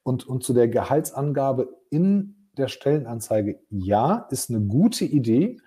und, 0.02 0.26
und 0.26 0.42
zu 0.42 0.54
der 0.54 0.68
Gehaltsangabe 0.68 1.68
in 1.90 2.37
der 2.58 2.68
Stellenanzeige, 2.68 3.60
ja, 3.70 4.26
ist 4.30 4.50
eine 4.50 4.60
gute 4.60 5.04
Idee, 5.04 5.58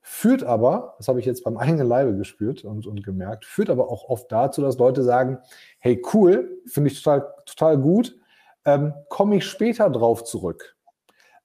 führt 0.00 0.42
aber, 0.42 0.94
das 0.98 1.08
habe 1.08 1.20
ich 1.20 1.26
jetzt 1.26 1.44
beim 1.44 1.56
eigenen 1.58 1.86
Leibe 1.86 2.16
gespürt 2.16 2.64
und, 2.64 2.86
und 2.86 3.02
gemerkt, 3.04 3.44
führt 3.44 3.70
aber 3.70 3.90
auch 3.90 4.08
oft 4.08 4.30
dazu, 4.32 4.62
dass 4.62 4.78
Leute 4.78 5.02
sagen, 5.02 5.38
hey, 5.78 6.02
cool, 6.12 6.60
finde 6.66 6.90
ich 6.90 7.02
total, 7.02 7.32
total 7.46 7.78
gut, 7.78 8.16
ähm, 8.64 8.94
komme 9.08 9.36
ich 9.36 9.46
später 9.46 9.88
drauf 9.90 10.24
zurück. 10.24 10.76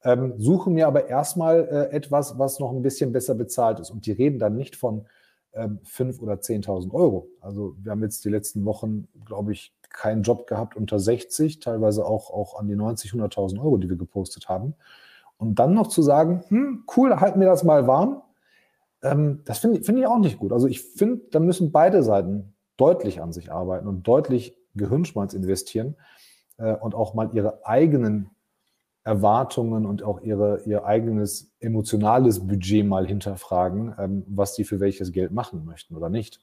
Ähm, 0.02 0.34
suche 0.36 0.70
mir 0.70 0.86
aber 0.86 1.08
erstmal 1.08 1.66
äh, 1.66 1.96
etwas, 1.96 2.38
was 2.38 2.58
noch 2.60 2.72
ein 2.72 2.82
bisschen 2.82 3.12
besser 3.12 3.34
bezahlt 3.34 3.80
ist. 3.80 3.90
Und 3.90 4.04
die 4.04 4.12
reden 4.12 4.38
dann 4.38 4.54
nicht 4.54 4.76
von 4.76 5.06
ähm, 5.54 5.80
5.000 5.84 6.20
oder 6.20 6.34
10.000 6.34 6.92
Euro. 6.92 7.28
Also 7.40 7.74
wir 7.82 7.92
haben 7.92 8.02
jetzt 8.02 8.24
die 8.24 8.28
letzten 8.28 8.66
Wochen, 8.66 9.08
glaube 9.24 9.52
ich, 9.52 9.72
keinen 9.94 10.22
Job 10.22 10.46
gehabt 10.46 10.76
unter 10.76 10.98
60, 10.98 11.60
teilweise 11.60 12.04
auch, 12.04 12.30
auch 12.30 12.58
an 12.58 12.68
die 12.68 12.76
90, 12.76 13.12
100.000 13.12 13.58
Euro, 13.60 13.78
die 13.78 13.88
wir 13.88 13.96
gepostet 13.96 14.48
haben. 14.48 14.74
Und 15.38 15.58
dann 15.58 15.72
noch 15.72 15.86
zu 15.86 16.02
sagen, 16.02 16.44
hm, 16.48 16.84
cool, 16.96 17.18
halten 17.20 17.40
wir 17.40 17.46
das 17.46 17.64
mal 17.64 17.86
warm. 17.86 18.22
Ähm, 19.02 19.42
das 19.44 19.58
finde 19.58 19.82
find 19.82 19.98
ich 19.98 20.06
auch 20.06 20.18
nicht 20.18 20.38
gut. 20.38 20.52
Also 20.52 20.66
ich 20.66 20.82
finde, 20.82 21.22
da 21.30 21.38
müssen 21.38 21.72
beide 21.72 22.02
Seiten 22.02 22.54
deutlich 22.76 23.22
an 23.22 23.32
sich 23.32 23.52
arbeiten 23.52 23.86
und 23.86 24.06
deutlich 24.06 24.56
Gehirnschmalz 24.74 25.34
investieren 25.34 25.96
äh, 26.58 26.74
und 26.74 26.94
auch 26.94 27.14
mal 27.14 27.30
ihre 27.32 27.64
eigenen 27.66 28.30
Erwartungen 29.04 29.86
und 29.86 30.02
auch 30.02 30.22
ihre, 30.22 30.62
ihr 30.64 30.86
eigenes 30.86 31.52
emotionales 31.60 32.46
Budget 32.46 32.86
mal 32.86 33.06
hinterfragen, 33.06 33.94
ähm, 33.98 34.24
was 34.26 34.54
die 34.54 34.64
für 34.64 34.80
welches 34.80 35.12
Geld 35.12 35.30
machen 35.30 35.64
möchten 35.64 35.94
oder 35.94 36.08
nicht. 36.08 36.40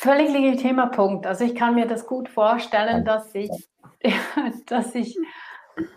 Völlig 0.00 0.30
legitimer 0.30 0.86
Punkt. 0.86 1.26
Also 1.26 1.44
ich 1.44 1.56
kann 1.56 1.74
mir 1.74 1.84
das 1.84 2.06
gut 2.06 2.28
vorstellen, 2.28 3.04
dass 3.04 3.34
ich, 3.34 3.50
dass 4.66 4.94
ich 4.94 5.18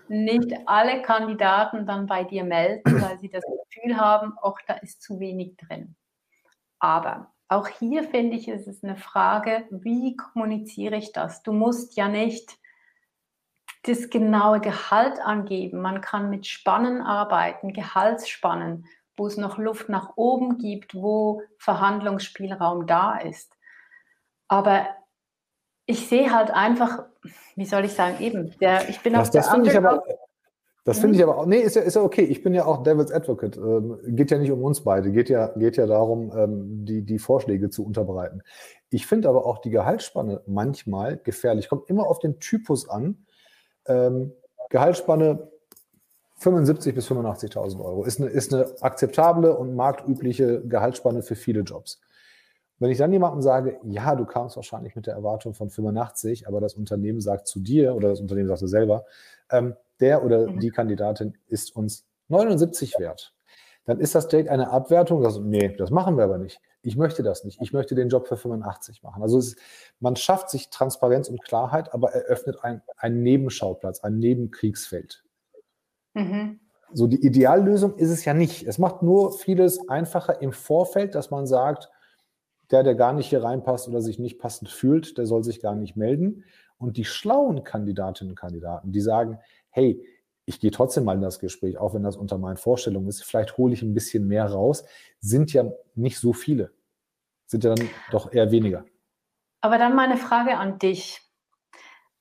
nicht 0.08 0.52
alle 0.66 1.04
Kandidaten 1.04 1.86
dann 1.86 2.08
bei 2.08 2.24
dir 2.24 2.44
melden, 2.44 3.00
weil 3.00 3.20
sie 3.20 3.30
das 3.30 3.44
Gefühl 3.46 3.98
haben, 3.98 4.36
auch 4.40 4.58
da 4.66 4.74
ist 4.74 5.04
zu 5.04 5.20
wenig 5.20 5.56
drin. 5.58 5.96
Aber 6.80 7.32
auch 7.48 7.68
hier 7.68 8.04
finde 8.04 8.38
ich, 8.38 8.48
ist 8.48 8.68
es 8.68 8.84
eine 8.84 8.96
Frage, 8.96 9.68
wie 9.70 10.16
kommuniziere 10.16 10.96
ich 10.96 11.12
das? 11.12 11.44
Du 11.44 11.54
musst 11.54 11.96
ja 11.96 12.08
nicht 12.08 12.58
das 13.84 14.10
genaue 14.10 14.62
Gehalt 14.62 15.20
angeben. 15.20 15.80
Man 15.80 16.02
kann 16.02 16.32
mit 16.32 16.48
Spannen 16.48 17.02
arbeiten, 17.02 17.72
Gehaltsspannen, 17.72 18.88
wo 19.16 19.28
es 19.28 19.38
noch 19.38 19.60
Luft 19.60 19.90
nach 19.90 20.14
oben 20.16 20.58
gibt, 20.58 20.96
wo 20.96 21.44
Verhandlungsspielraum 21.60 22.88
da 22.88 23.18
ist. 23.20 23.56
Aber 24.52 24.86
ich 25.86 26.10
sehe 26.10 26.30
halt 26.30 26.52
einfach, 26.52 27.06
wie 27.56 27.64
soll 27.64 27.86
ich 27.86 27.94
sagen, 27.94 28.18
eben, 28.20 28.54
der, 28.60 28.90
ich 28.90 29.00
bin 29.00 29.14
das, 29.14 29.30
auf 29.30 29.34
das 29.34 29.46
der 29.46 29.54
finde 29.54 29.70
ich 29.70 29.78
aber, 29.78 30.04
Das 30.84 31.00
finde 31.00 31.16
ich 31.16 31.24
mhm. 31.24 31.30
aber 31.30 31.40
auch, 31.40 31.46
nee, 31.46 31.60
ist 31.60 31.78
ja, 31.78 31.84
ist 31.84 31.96
ja 31.96 32.02
okay. 32.02 32.24
Ich 32.24 32.44
bin 32.44 32.54
ja 32.54 32.66
auch 32.66 32.84
Devil's 32.84 33.14
Advocate. 33.14 33.56
Ähm, 33.56 33.98
geht 34.08 34.30
ja 34.30 34.38
nicht 34.38 34.52
um 34.52 34.62
uns 34.62 34.84
beide, 34.84 35.14
geht 35.14 35.30
ja, 35.30 35.48
geht 35.56 35.78
ja 35.78 35.88
darum, 35.88 36.34
ähm, 36.36 36.84
die, 36.86 37.04
die 37.04 37.18
Vorschläge 37.18 37.70
zu 37.70 37.86
unterbreiten. 37.86 38.42
Ich 38.90 39.08
finde 39.08 39.30
aber 39.30 39.46
auch 39.46 39.60
die 39.60 39.70
Gehaltsspanne 39.70 40.42
manchmal 40.48 41.16
gefährlich. 41.16 41.70
Kommt 41.70 41.90
immer 41.90 42.08
auf 42.08 42.20
den 42.20 42.42
Typus 42.42 42.90
an, 42.90 43.26
ähm, 43.86 44.34
Gehaltsspanne 44.70 45.50
75 46.40 46.94
bis 46.94 47.10
85.000 47.10 47.80
Euro 47.80 48.04
ist 48.04 48.20
eine, 48.20 48.30
ist 48.30 48.54
eine 48.54 48.66
akzeptable 48.82 49.56
und 49.56 49.76
marktübliche 49.76 50.62
Gehaltsspanne 50.68 51.22
für 51.22 51.36
viele 51.36 51.62
Jobs. 51.62 52.02
Wenn 52.82 52.90
ich 52.90 52.98
dann 52.98 53.14
jemandem 53.14 53.44
sage, 53.44 53.80
ja, 53.84 54.16
du 54.16 54.26
kamst 54.26 54.56
wahrscheinlich 54.56 54.96
mit 54.96 55.06
der 55.06 55.14
Erwartung 55.14 55.54
von 55.54 55.70
85, 55.70 56.48
aber 56.48 56.60
das 56.60 56.74
Unternehmen 56.74 57.22
sagt 57.22 57.46
zu 57.46 57.60
dir 57.60 57.94
oder 57.94 58.10
das 58.10 58.20
Unternehmen 58.20 58.48
sagt 58.48 58.68
selber, 58.68 59.06
ähm, 59.52 59.76
der 60.00 60.26
oder 60.26 60.50
mhm. 60.50 60.60
die 60.60 60.72
Kandidatin 60.72 61.38
ist 61.46 61.76
uns 61.76 62.08
79 62.30 62.98
wert, 62.98 63.36
dann 63.86 64.00
ist 64.00 64.16
das 64.16 64.28
direkt 64.30 64.50
eine 64.50 64.72
Abwertung. 64.72 65.22
Das, 65.22 65.38
nee, 65.38 65.76
das 65.78 65.92
machen 65.92 66.18
wir 66.18 66.24
aber 66.24 66.40
nicht. 66.40 66.60
Ich 66.82 66.98
möchte 66.98 67.22
das 67.22 67.44
nicht. 67.44 67.62
Ich 67.62 67.72
möchte 67.72 67.94
den 67.94 68.10
Job 68.10 68.28
für 68.28 68.36
85 68.36 69.04
machen. 69.04 69.22
Also 69.22 69.38
ist, 69.38 69.60
man 70.00 70.16
schafft 70.16 70.50
sich 70.50 70.72
Transparenz 70.72 71.30
und 71.30 71.44
Klarheit, 71.44 71.94
aber 71.94 72.14
eröffnet 72.14 72.64
ein, 72.64 72.82
einen 72.98 73.22
Nebenschauplatz, 73.22 74.00
ein 74.00 74.18
Nebenkriegsfeld. 74.18 75.24
Mhm. 76.16 76.60
So 76.94 77.06
die 77.06 77.24
Ideallösung 77.24 77.96
ist 77.98 78.10
es 78.10 78.26
ja 78.26 78.34
nicht. 78.34 78.64
Es 78.64 78.80
macht 78.80 79.04
nur 79.04 79.34
vieles 79.34 79.88
einfacher 79.88 80.42
im 80.42 80.52
Vorfeld, 80.52 81.14
dass 81.14 81.30
man 81.30 81.46
sagt, 81.46 81.92
der, 82.72 82.84
der 82.84 82.96
gar 82.96 83.14
nicht 83.14 83.28
hier 83.28 83.44
reinpasst 83.44 83.88
oder 83.88 84.02
sich 84.02 84.20
nicht 84.20 84.40
passend 84.40 84.70
fühlt, 84.70 85.18
der 85.18 85.26
soll 85.26 85.44
sich 85.44 85.62
gar 85.62 85.76
nicht 85.76 85.96
melden. 85.96 86.44
Und 86.78 86.98
die 86.98 87.06
schlauen 87.06 87.64
Kandidatinnen 87.64 88.32
und 88.32 88.36
Kandidaten, 88.36 88.92
die 88.92 89.02
sagen, 89.02 89.40
hey, 89.70 90.04
ich 90.46 90.60
gehe 90.60 90.72
trotzdem 90.72 91.04
mal 91.04 91.16
in 91.16 91.22
das 91.22 91.40
Gespräch, 91.40 91.78
auch 91.78 91.94
wenn 91.94 92.04
das 92.04 92.18
unter 92.18 92.38
meinen 92.38 92.58
Vorstellungen 92.58 93.08
ist. 93.08 93.24
Vielleicht 93.24 93.58
hole 93.58 93.74
ich 93.74 93.82
ein 93.84 93.94
bisschen 93.94 94.28
mehr 94.28 94.46
raus. 94.46 94.84
Sind 95.20 95.54
ja 95.54 95.72
nicht 95.96 96.18
so 96.18 96.34
viele. 96.34 96.72
Sind 97.46 97.64
ja 97.64 97.76
dann 97.76 97.88
doch 98.12 98.32
eher 98.34 98.52
weniger. 98.52 98.86
Aber 99.62 99.78
dann 99.78 99.96
meine 99.96 100.18
Frage 100.18 100.58
an 100.58 100.80
dich. 100.80 101.22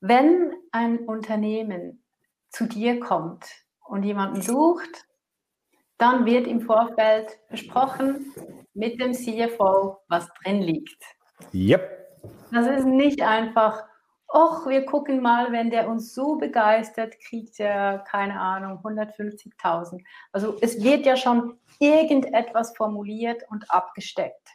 Wenn 0.01 0.53
ein 0.73 0.99
Unternehmen 0.99 2.03
zu 2.51 2.67
dir 2.67 3.01
kommt 3.01 3.47
und 3.87 4.03
jemanden 4.03 4.43
sucht, 4.43 5.07
dann 5.99 6.27
wird 6.27 6.47
im 6.47 6.61
Vorfeld 6.61 7.39
besprochen 7.49 8.33
mit 8.75 9.01
dem 9.01 9.13
CFO, 9.13 9.99
was 10.09 10.29
drin 10.43 10.63
liegt. 10.63 11.03
Yep. 11.53 11.99
Das 12.53 12.67
ist 12.67 12.87
nicht 12.87 13.23
einfach, 13.23 13.85
Och, 14.33 14.69
wir 14.69 14.87
gucken 14.87 15.21
mal, 15.21 15.51
wenn 15.51 15.71
der 15.71 15.89
uns 15.89 16.15
so 16.15 16.37
begeistert, 16.37 17.19
kriegt 17.19 17.59
er, 17.59 17.99
keine 17.99 18.39
Ahnung, 18.39 18.79
150.000. 18.79 20.05
Also 20.31 20.57
es 20.61 20.83
wird 20.85 21.05
ja 21.05 21.17
schon 21.17 21.59
irgendetwas 21.81 22.77
formuliert 22.77 23.43
und 23.51 23.69
abgesteckt. 23.71 24.49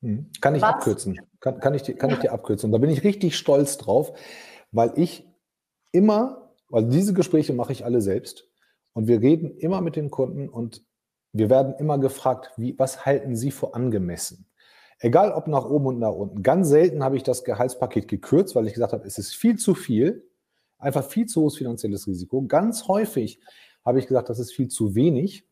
Hm. 0.00 0.30
Kann 0.40 0.54
ich 0.54 0.62
Was? 0.62 0.74
abkürzen. 0.76 1.20
Kann, 1.40 1.60
kann, 1.60 1.74
ich, 1.74 1.98
kann 1.98 2.08
ich 2.10 2.20
dir 2.20 2.32
abkürzen. 2.32 2.68
Und 2.68 2.72
da 2.72 2.78
bin 2.78 2.88
ich 2.88 3.04
richtig 3.04 3.36
stolz 3.36 3.76
drauf, 3.76 4.18
weil 4.70 4.92
ich 4.96 5.28
immer, 5.92 6.54
weil 6.70 6.88
diese 6.88 7.12
Gespräche 7.12 7.52
mache 7.52 7.72
ich 7.72 7.84
alle 7.84 8.00
selbst. 8.00 8.48
Und 8.94 9.08
wir 9.08 9.20
reden 9.20 9.58
immer 9.58 9.82
mit 9.82 9.96
den 9.96 10.10
Kunden 10.10 10.48
und 10.48 10.85
wir 11.38 11.50
werden 11.50 11.74
immer 11.78 11.98
gefragt, 11.98 12.52
wie, 12.56 12.78
was 12.78 13.04
halten 13.04 13.36
Sie 13.36 13.50
für 13.50 13.74
angemessen? 13.74 14.46
Egal 14.98 15.32
ob 15.32 15.46
nach 15.46 15.64
oben 15.64 15.86
und 15.86 15.98
nach 15.98 16.12
unten. 16.12 16.42
Ganz 16.42 16.68
selten 16.68 17.04
habe 17.04 17.16
ich 17.16 17.22
das 17.22 17.44
Gehaltspaket 17.44 18.08
gekürzt, 18.08 18.54
weil 18.54 18.66
ich 18.66 18.74
gesagt 18.74 18.92
habe, 18.92 19.06
es 19.06 19.18
ist 19.18 19.34
viel 19.34 19.56
zu 19.56 19.74
viel, 19.74 20.26
einfach 20.78 21.04
viel 21.04 21.26
zu 21.26 21.42
hohes 21.42 21.56
finanzielles 21.56 22.06
Risiko. 22.06 22.42
Ganz 22.42 22.88
häufig 22.88 23.40
habe 23.84 23.98
ich 23.98 24.06
gesagt, 24.06 24.30
das 24.30 24.38
ist 24.38 24.52
viel 24.52 24.68
zu 24.68 24.94
wenig. 24.94 25.46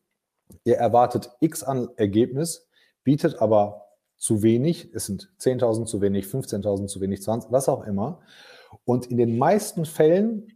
Ihr 0.63 0.77
erwartet 0.77 1.29
X 1.39 1.63
an 1.63 1.89
Ergebnis, 1.95 2.67
bietet 3.03 3.41
aber 3.41 3.85
zu 4.17 4.41
wenig. 4.41 4.89
Es 4.93 5.05
sind 5.05 5.31
10.000 5.39 5.85
zu 5.85 6.01
wenig, 6.01 6.25
15.000 6.25 6.87
zu 6.87 7.01
wenig, 7.01 7.21
20, 7.21 7.51
was 7.51 7.69
auch 7.69 7.85
immer. 7.85 8.21
Und 8.83 9.07
in 9.07 9.17
den 9.17 9.37
meisten 9.37 9.85
Fällen 9.85 10.47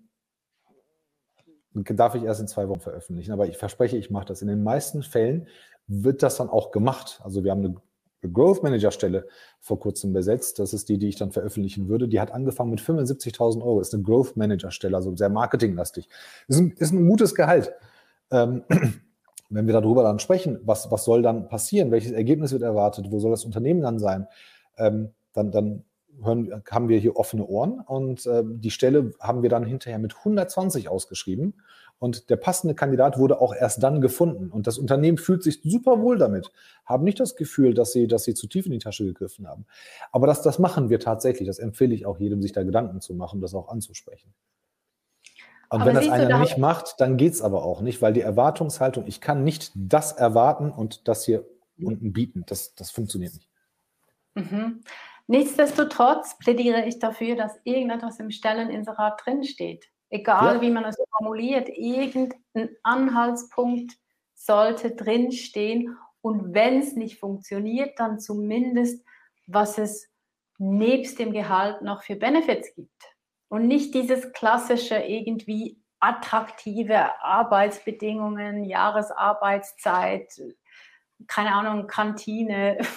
darf 1.83 2.15
ich 2.15 2.23
erst 2.23 2.41
in 2.41 2.47
zwei 2.47 2.67
Wochen 2.69 2.79
veröffentlichen, 2.79 3.31
aber 3.31 3.47
ich 3.47 3.57
verspreche, 3.57 3.97
ich 3.97 4.09
mache 4.09 4.25
das. 4.25 4.41
In 4.41 4.47
den 4.47 4.63
meisten 4.63 5.03
Fällen 5.03 5.47
wird 5.87 6.23
das 6.23 6.37
dann 6.37 6.49
auch 6.49 6.71
gemacht. 6.71 7.19
Also 7.23 7.43
wir 7.43 7.51
haben 7.51 7.65
eine 7.65 7.75
Growth 8.31 8.63
Manager 8.63 8.91
Stelle 8.91 9.27
vor 9.59 9.79
kurzem 9.79 10.13
besetzt. 10.13 10.59
Das 10.59 10.73
ist 10.73 10.89
die, 10.89 10.97
die 10.97 11.07
ich 11.07 11.15
dann 11.15 11.31
veröffentlichen 11.31 11.87
würde. 11.87 12.07
Die 12.07 12.19
hat 12.19 12.31
angefangen 12.31 12.71
mit 12.71 12.81
75.000 12.81 13.61
Euro. 13.61 13.79
Ist 13.79 13.93
eine 13.93 14.03
Growth 14.03 14.35
Manager 14.35 14.71
Stelle, 14.71 14.95
also 14.95 15.15
sehr 15.15 15.29
marketinglastig. 15.29 16.09
Ist 16.47 16.59
ein, 16.59 16.71
ist 16.77 16.91
ein 16.91 17.07
gutes 17.07 17.33
Gehalt. 17.33 17.73
Ähm, 18.31 18.63
wenn 19.49 19.65
wir 19.65 19.73
darüber 19.73 20.03
dann 20.03 20.19
sprechen, 20.19 20.59
was, 20.63 20.91
was 20.91 21.05
soll 21.05 21.21
dann 21.21 21.47
passieren? 21.47 21.91
Welches 21.91 22.11
Ergebnis 22.11 22.51
wird 22.51 22.61
erwartet? 22.61 23.07
Wo 23.09 23.19
soll 23.19 23.31
das 23.31 23.45
Unternehmen 23.45 23.81
dann 23.81 23.99
sein? 23.99 24.27
Ähm, 24.77 25.09
dann, 25.33 25.51
dann 25.51 25.83
hören, 26.23 26.63
haben 26.69 26.89
wir 26.89 26.99
hier 26.99 27.15
offene 27.15 27.45
Ohren 27.45 27.79
und 27.79 28.25
ähm, 28.25 28.61
die 28.61 28.71
Stelle 28.71 29.13
haben 29.19 29.41
wir 29.41 29.49
dann 29.49 29.65
hinterher 29.65 29.99
mit 29.99 30.17
120 30.17 30.89
ausgeschrieben 30.89 31.53
und 31.99 32.29
der 32.29 32.37
passende 32.37 32.75
Kandidat 32.75 33.17
wurde 33.17 33.41
auch 33.41 33.53
erst 33.53 33.83
dann 33.83 33.99
gefunden. 33.99 34.49
Und 34.49 34.67
das 34.67 34.77
Unternehmen 34.77 35.17
fühlt 35.17 35.43
sich 35.43 35.61
super 35.63 36.01
wohl 36.01 36.17
damit, 36.17 36.49
haben 36.85 37.03
nicht 37.03 37.19
das 37.19 37.35
Gefühl, 37.35 37.73
dass 37.73 37.91
sie, 37.91 38.07
dass 38.07 38.23
sie 38.23 38.33
zu 38.33 38.47
tief 38.47 38.65
in 38.65 38.71
die 38.71 38.79
Tasche 38.79 39.03
gegriffen 39.03 39.47
haben. 39.47 39.65
Aber 40.13 40.25
das, 40.25 40.41
das 40.41 40.59
machen 40.59 40.89
wir 40.89 41.01
tatsächlich. 41.01 41.45
Das 41.45 41.59
empfehle 41.59 41.93
ich 41.93 42.05
auch 42.05 42.17
jedem, 42.17 42.41
sich 42.41 42.53
da 42.53 42.63
Gedanken 42.63 43.01
zu 43.01 43.13
machen, 43.13 43.41
das 43.41 43.53
auch 43.53 43.67
anzusprechen. 43.67 44.33
Und 45.69 45.81
aber 45.81 45.87
wenn 45.87 45.95
das 45.95 46.09
einer 46.09 46.39
nicht 46.39 46.57
macht, 46.57 46.95
dann 46.99 47.17
geht 47.17 47.33
es 47.33 47.41
aber 47.41 47.63
auch 47.63 47.81
nicht, 47.81 48.01
weil 48.01 48.13
die 48.13 48.21
Erwartungshaltung, 48.21 49.05
ich 49.05 49.19
kann 49.19 49.43
nicht 49.43 49.71
das 49.75 50.13
erwarten 50.13 50.71
und 50.71 51.07
das 51.07 51.25
hier 51.25 51.45
unten 51.83 52.13
bieten. 52.13 52.43
Das, 52.47 52.73
das 52.75 52.91
funktioniert 52.91 53.33
nicht. 53.33 53.49
Mhm. 54.35 54.81
Nichtsdestotrotz 55.29 56.39
plädiere 56.39 56.87
ich 56.87 56.97
dafür, 56.97 57.35
dass 57.35 57.59
irgendetwas 57.63 58.19
im 58.19 58.31
Stelleninserat 58.31 59.21
drinsteht. 59.23 59.85
Egal 60.09 60.55
ja. 60.55 60.61
wie 60.61 60.71
man 60.71 60.85
es 60.85 60.97
formuliert, 61.11 61.69
irgendein 61.69 62.75
Anhaltspunkt 62.81 63.93
sollte 64.33 64.95
drinstehen. 64.95 65.95
Und 66.21 66.55
wenn 66.55 66.79
es 66.79 66.95
nicht 66.95 67.19
funktioniert, 67.19 67.99
dann 67.99 68.19
zumindest, 68.19 69.05
was 69.45 69.77
es 69.77 70.09
nebst 70.57 71.19
dem 71.19 71.31
Gehalt 71.31 71.83
noch 71.83 72.01
für 72.01 72.15
Benefits 72.15 72.73
gibt. 72.73 73.03
Und 73.49 73.67
nicht 73.67 73.93
dieses 73.93 74.33
klassische 74.33 74.95
irgendwie 74.95 75.79
attraktive 75.99 77.21
Arbeitsbedingungen, 77.23 78.63
Jahresarbeitszeit, 78.63 80.41
keine 81.27 81.53
Ahnung, 81.53 81.85
Kantine. 81.85 82.79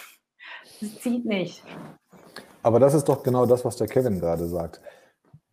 Das 0.81 1.01
zieht 1.01 1.25
nicht. 1.25 1.63
Aber 2.63 2.79
das 2.79 2.95
ist 2.95 3.09
doch 3.09 3.23
genau 3.23 3.47
das, 3.47 3.65
was 3.65 3.77
der 3.77 3.89
Kevin 3.89 4.21
gerade 4.21 4.47
sagt. 4.47 4.81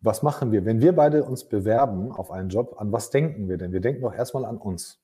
Was 0.00 0.22
machen 0.22 0.52
wir, 0.52 0.64
wenn 0.64 0.80
wir 0.80 0.94
beide 0.94 1.24
uns 1.24 1.44
bewerben 1.44 2.12
auf 2.12 2.30
einen 2.30 2.48
Job? 2.48 2.76
An 2.78 2.92
was 2.92 3.10
denken 3.10 3.48
wir 3.48 3.58
denn? 3.58 3.72
Wir 3.72 3.80
denken 3.80 4.02
doch 4.02 4.14
erstmal 4.14 4.44
an 4.44 4.56
uns. 4.56 4.98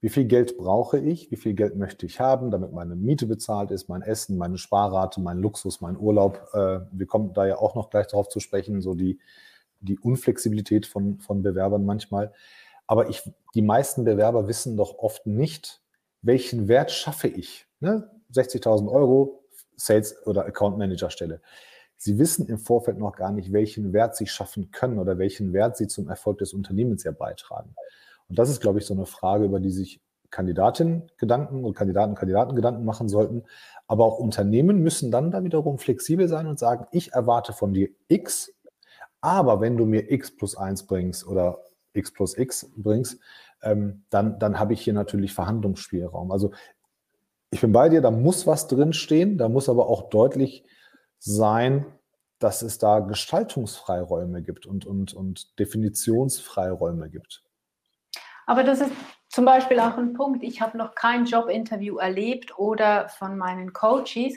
Wie 0.00 0.10
viel 0.10 0.26
Geld 0.26 0.58
brauche 0.58 0.98
ich? 0.98 1.30
Wie 1.30 1.36
viel 1.36 1.54
Geld 1.54 1.76
möchte 1.76 2.04
ich 2.04 2.20
haben, 2.20 2.50
damit 2.50 2.72
meine 2.72 2.94
Miete 2.94 3.26
bezahlt 3.26 3.70
ist, 3.70 3.88
mein 3.88 4.02
Essen, 4.02 4.36
meine 4.36 4.58
Sparrate, 4.58 5.20
mein 5.20 5.38
Luxus, 5.38 5.80
mein 5.80 5.98
Urlaub? 5.98 6.46
Äh, 6.52 6.80
wir 6.92 7.06
kommen 7.06 7.32
da 7.32 7.46
ja 7.46 7.56
auch 7.56 7.74
noch 7.74 7.88
gleich 7.88 8.06
darauf 8.06 8.28
zu 8.28 8.38
sprechen, 8.38 8.82
so 8.82 8.94
die, 8.94 9.18
die 9.80 9.98
Unflexibilität 9.98 10.84
von, 10.84 11.20
von 11.20 11.42
Bewerbern 11.42 11.86
manchmal. 11.86 12.32
Aber 12.86 13.08
ich, 13.08 13.22
die 13.54 13.62
meisten 13.62 14.04
Bewerber 14.04 14.46
wissen 14.46 14.76
doch 14.76 14.98
oft 14.98 15.26
nicht, 15.26 15.80
welchen 16.20 16.68
Wert 16.68 16.90
schaffe 16.90 17.28
ich. 17.28 17.66
Ne? 17.80 18.10
60.000 18.30 18.90
Euro, 18.90 19.43
Sales- 19.76 20.26
oder 20.26 20.46
Account 20.46 20.78
Manager 20.78 21.10
Stelle. 21.10 21.40
Sie 21.96 22.18
wissen 22.18 22.46
im 22.48 22.58
Vorfeld 22.58 22.98
noch 22.98 23.16
gar 23.16 23.32
nicht, 23.32 23.52
welchen 23.52 23.92
Wert 23.92 24.16
sie 24.16 24.26
schaffen 24.26 24.70
können 24.70 24.98
oder 24.98 25.18
welchen 25.18 25.52
Wert 25.52 25.76
sie 25.76 25.86
zum 25.86 26.08
Erfolg 26.08 26.38
des 26.38 26.52
Unternehmens 26.52 27.04
ja 27.04 27.12
beitragen. 27.12 27.74
Und 28.28 28.38
das 28.38 28.50
ist, 28.50 28.60
glaube 28.60 28.78
ich, 28.78 28.86
so 28.86 28.94
eine 28.94 29.06
Frage, 29.06 29.44
über 29.44 29.60
die 29.60 29.70
sich 29.70 30.00
Kandidatinnen 30.30 31.12
Gedanken 31.16 31.64
und 31.64 31.74
Kandidaten 31.74 32.16
Kandidaten 32.16 32.56
Gedanken 32.56 32.84
machen 32.84 33.08
sollten. 33.08 33.44
Aber 33.86 34.04
auch 34.04 34.18
Unternehmen 34.18 34.80
müssen 34.82 35.12
dann 35.12 35.30
da 35.30 35.44
wiederum 35.44 35.78
flexibel 35.78 36.26
sein 36.26 36.48
und 36.48 36.58
sagen, 36.58 36.86
ich 36.90 37.12
erwarte 37.12 37.52
von 37.52 37.72
dir 37.72 37.90
X, 38.08 38.52
aber 39.20 39.60
wenn 39.60 39.76
du 39.76 39.86
mir 39.86 40.10
X 40.10 40.36
plus 40.36 40.56
1 40.56 40.86
bringst 40.86 41.26
oder 41.26 41.62
X 41.92 42.12
plus 42.12 42.36
X 42.36 42.70
bringst, 42.76 43.20
ähm, 43.62 44.04
dann, 44.10 44.38
dann 44.38 44.58
habe 44.58 44.74
ich 44.74 44.82
hier 44.82 44.92
natürlich 44.92 45.32
Verhandlungsspielraum. 45.32 46.30
Also 46.30 46.52
ich 47.54 47.60
bin 47.60 47.70
bei 47.70 47.88
dir, 47.88 48.00
da 48.00 48.10
muss 48.10 48.48
was 48.48 48.66
drinstehen, 48.66 49.38
da 49.38 49.48
muss 49.48 49.68
aber 49.68 49.88
auch 49.88 50.10
deutlich 50.10 50.64
sein, 51.20 51.86
dass 52.40 52.62
es 52.62 52.78
da 52.78 52.98
Gestaltungsfreiräume 52.98 54.42
gibt 54.42 54.66
und, 54.66 54.86
und, 54.86 55.14
und 55.14 55.56
Definitionsfreiräume 55.60 57.08
gibt. 57.08 57.44
Aber 58.46 58.64
das 58.64 58.80
ist 58.80 58.90
zum 59.28 59.44
Beispiel 59.44 59.78
auch 59.78 59.96
ein 59.96 60.14
Punkt. 60.14 60.42
Ich 60.42 60.60
habe 60.60 60.76
noch 60.76 60.96
kein 60.96 61.26
Jobinterview 61.26 61.98
erlebt 61.98 62.58
oder 62.58 63.08
von 63.08 63.38
meinen 63.38 63.72
Coaches, 63.72 64.34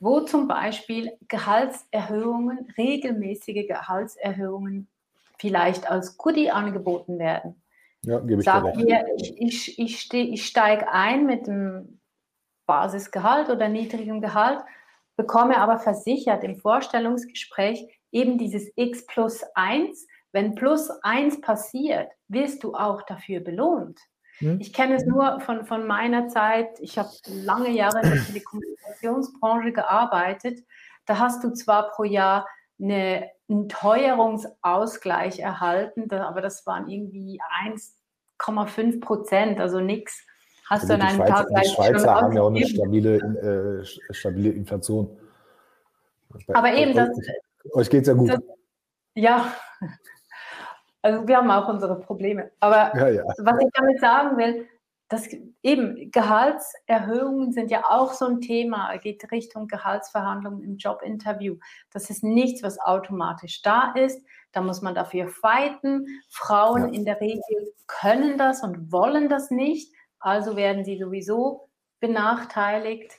wo 0.00 0.20
zum 0.20 0.48
Beispiel 0.48 1.12
Gehaltserhöhungen, 1.28 2.66
regelmäßige 2.78 3.68
Gehaltserhöhungen 3.68 4.88
vielleicht 5.38 5.90
als 5.90 6.16
Goodie 6.16 6.50
angeboten 6.50 7.18
werden. 7.18 7.62
Ja, 8.00 8.20
gebe 8.20 8.40
ich 8.40 8.46
Sag 8.46 8.72
dir 8.72 9.04
ich, 9.18 9.38
ich, 9.38 9.78
ich, 9.78 10.14
ich 10.14 10.46
steige 10.46 10.90
ein 10.90 11.26
mit 11.26 11.46
dem 11.46 12.00
Basisgehalt 12.72 13.50
oder 13.50 13.68
niedrigem 13.68 14.22
Gehalt, 14.22 14.60
bekomme 15.16 15.58
aber 15.58 15.78
versichert 15.78 16.42
im 16.42 16.56
Vorstellungsgespräch 16.56 17.86
eben 18.10 18.38
dieses 18.38 18.72
X 18.76 19.04
plus 19.06 19.44
1. 19.54 20.06
Wenn 20.32 20.54
plus 20.54 20.88
1 21.02 21.42
passiert, 21.42 22.10
wirst 22.28 22.64
du 22.64 22.74
auch 22.74 23.02
dafür 23.02 23.40
belohnt. 23.40 24.00
Hm. 24.38 24.58
Ich 24.58 24.72
kenne 24.72 24.94
es 24.94 25.04
nur 25.04 25.40
von, 25.40 25.66
von 25.66 25.86
meiner 25.86 26.28
Zeit, 26.28 26.80
ich 26.80 26.96
habe 26.96 27.10
lange 27.26 27.68
Jahre 27.68 28.00
in 28.00 28.10
der 28.10 28.24
Telekommunikationsbranche 28.26 29.72
gearbeitet. 29.72 30.60
Da 31.04 31.18
hast 31.18 31.44
du 31.44 31.50
zwar 31.50 31.90
pro 31.90 32.04
Jahr 32.04 32.48
eine, 32.80 33.28
einen 33.50 33.68
Teuerungsausgleich 33.68 35.40
erhalten, 35.40 36.10
aber 36.10 36.40
das 36.40 36.66
waren 36.66 36.88
irgendwie 36.88 37.38
1,5 38.40 39.00
Prozent, 39.02 39.60
also 39.60 39.80
nichts 39.80 40.26
Hast 40.72 40.90
also 40.90 40.96
du 40.96 41.04
einen 41.04 41.16
Schweizer, 41.16 41.34
Tag 41.34 41.48
Die 41.62 41.68
Schweizer 41.68 42.14
haben 42.14 42.32
ja 42.32 42.42
auch 42.42 42.48
eine 42.48 42.66
stabile, 42.66 43.16
äh, 43.16 44.14
stabile 44.14 44.50
Inflation. 44.52 45.18
Aber 46.54 46.72
eben, 46.72 46.94
das, 46.94 47.10
euch 47.74 47.90
geht 47.90 48.02
es 48.02 48.08
ja 48.08 48.14
gut. 48.14 48.30
Das, 48.30 48.40
ja, 49.14 49.52
also 51.02 51.28
wir 51.28 51.36
haben 51.36 51.50
auch 51.50 51.68
unsere 51.68 52.00
Probleme. 52.00 52.52
Aber 52.60 52.90
ja, 52.96 53.08
ja. 53.08 53.22
was 53.36 53.60
ich 53.60 53.68
damit 53.74 54.00
sagen 54.00 54.38
will, 54.38 54.66
dass 55.10 55.28
eben 55.62 56.10
Gehaltserhöhungen 56.10 57.52
sind 57.52 57.70
ja 57.70 57.82
auch 57.90 58.14
so 58.14 58.24
ein 58.24 58.40
Thema, 58.40 58.96
geht 58.96 59.30
Richtung 59.30 59.68
Gehaltsverhandlungen 59.68 60.62
im 60.62 60.78
Jobinterview. 60.78 61.58
Das 61.90 62.08
ist 62.08 62.24
nichts, 62.24 62.62
was 62.62 62.80
automatisch 62.80 63.60
da 63.60 63.92
ist. 63.94 64.24
Da 64.52 64.62
muss 64.62 64.80
man 64.80 64.94
dafür 64.94 65.28
fighten. 65.28 66.06
Frauen 66.30 66.94
ja. 66.94 66.98
in 66.98 67.04
der 67.04 67.20
Regel 67.20 67.74
können 67.86 68.38
das 68.38 68.62
und 68.62 68.90
wollen 68.90 69.28
das 69.28 69.50
nicht 69.50 69.92
also 70.22 70.56
werden 70.56 70.84
sie 70.84 70.98
sowieso 70.98 71.68
benachteiligt. 72.00 73.12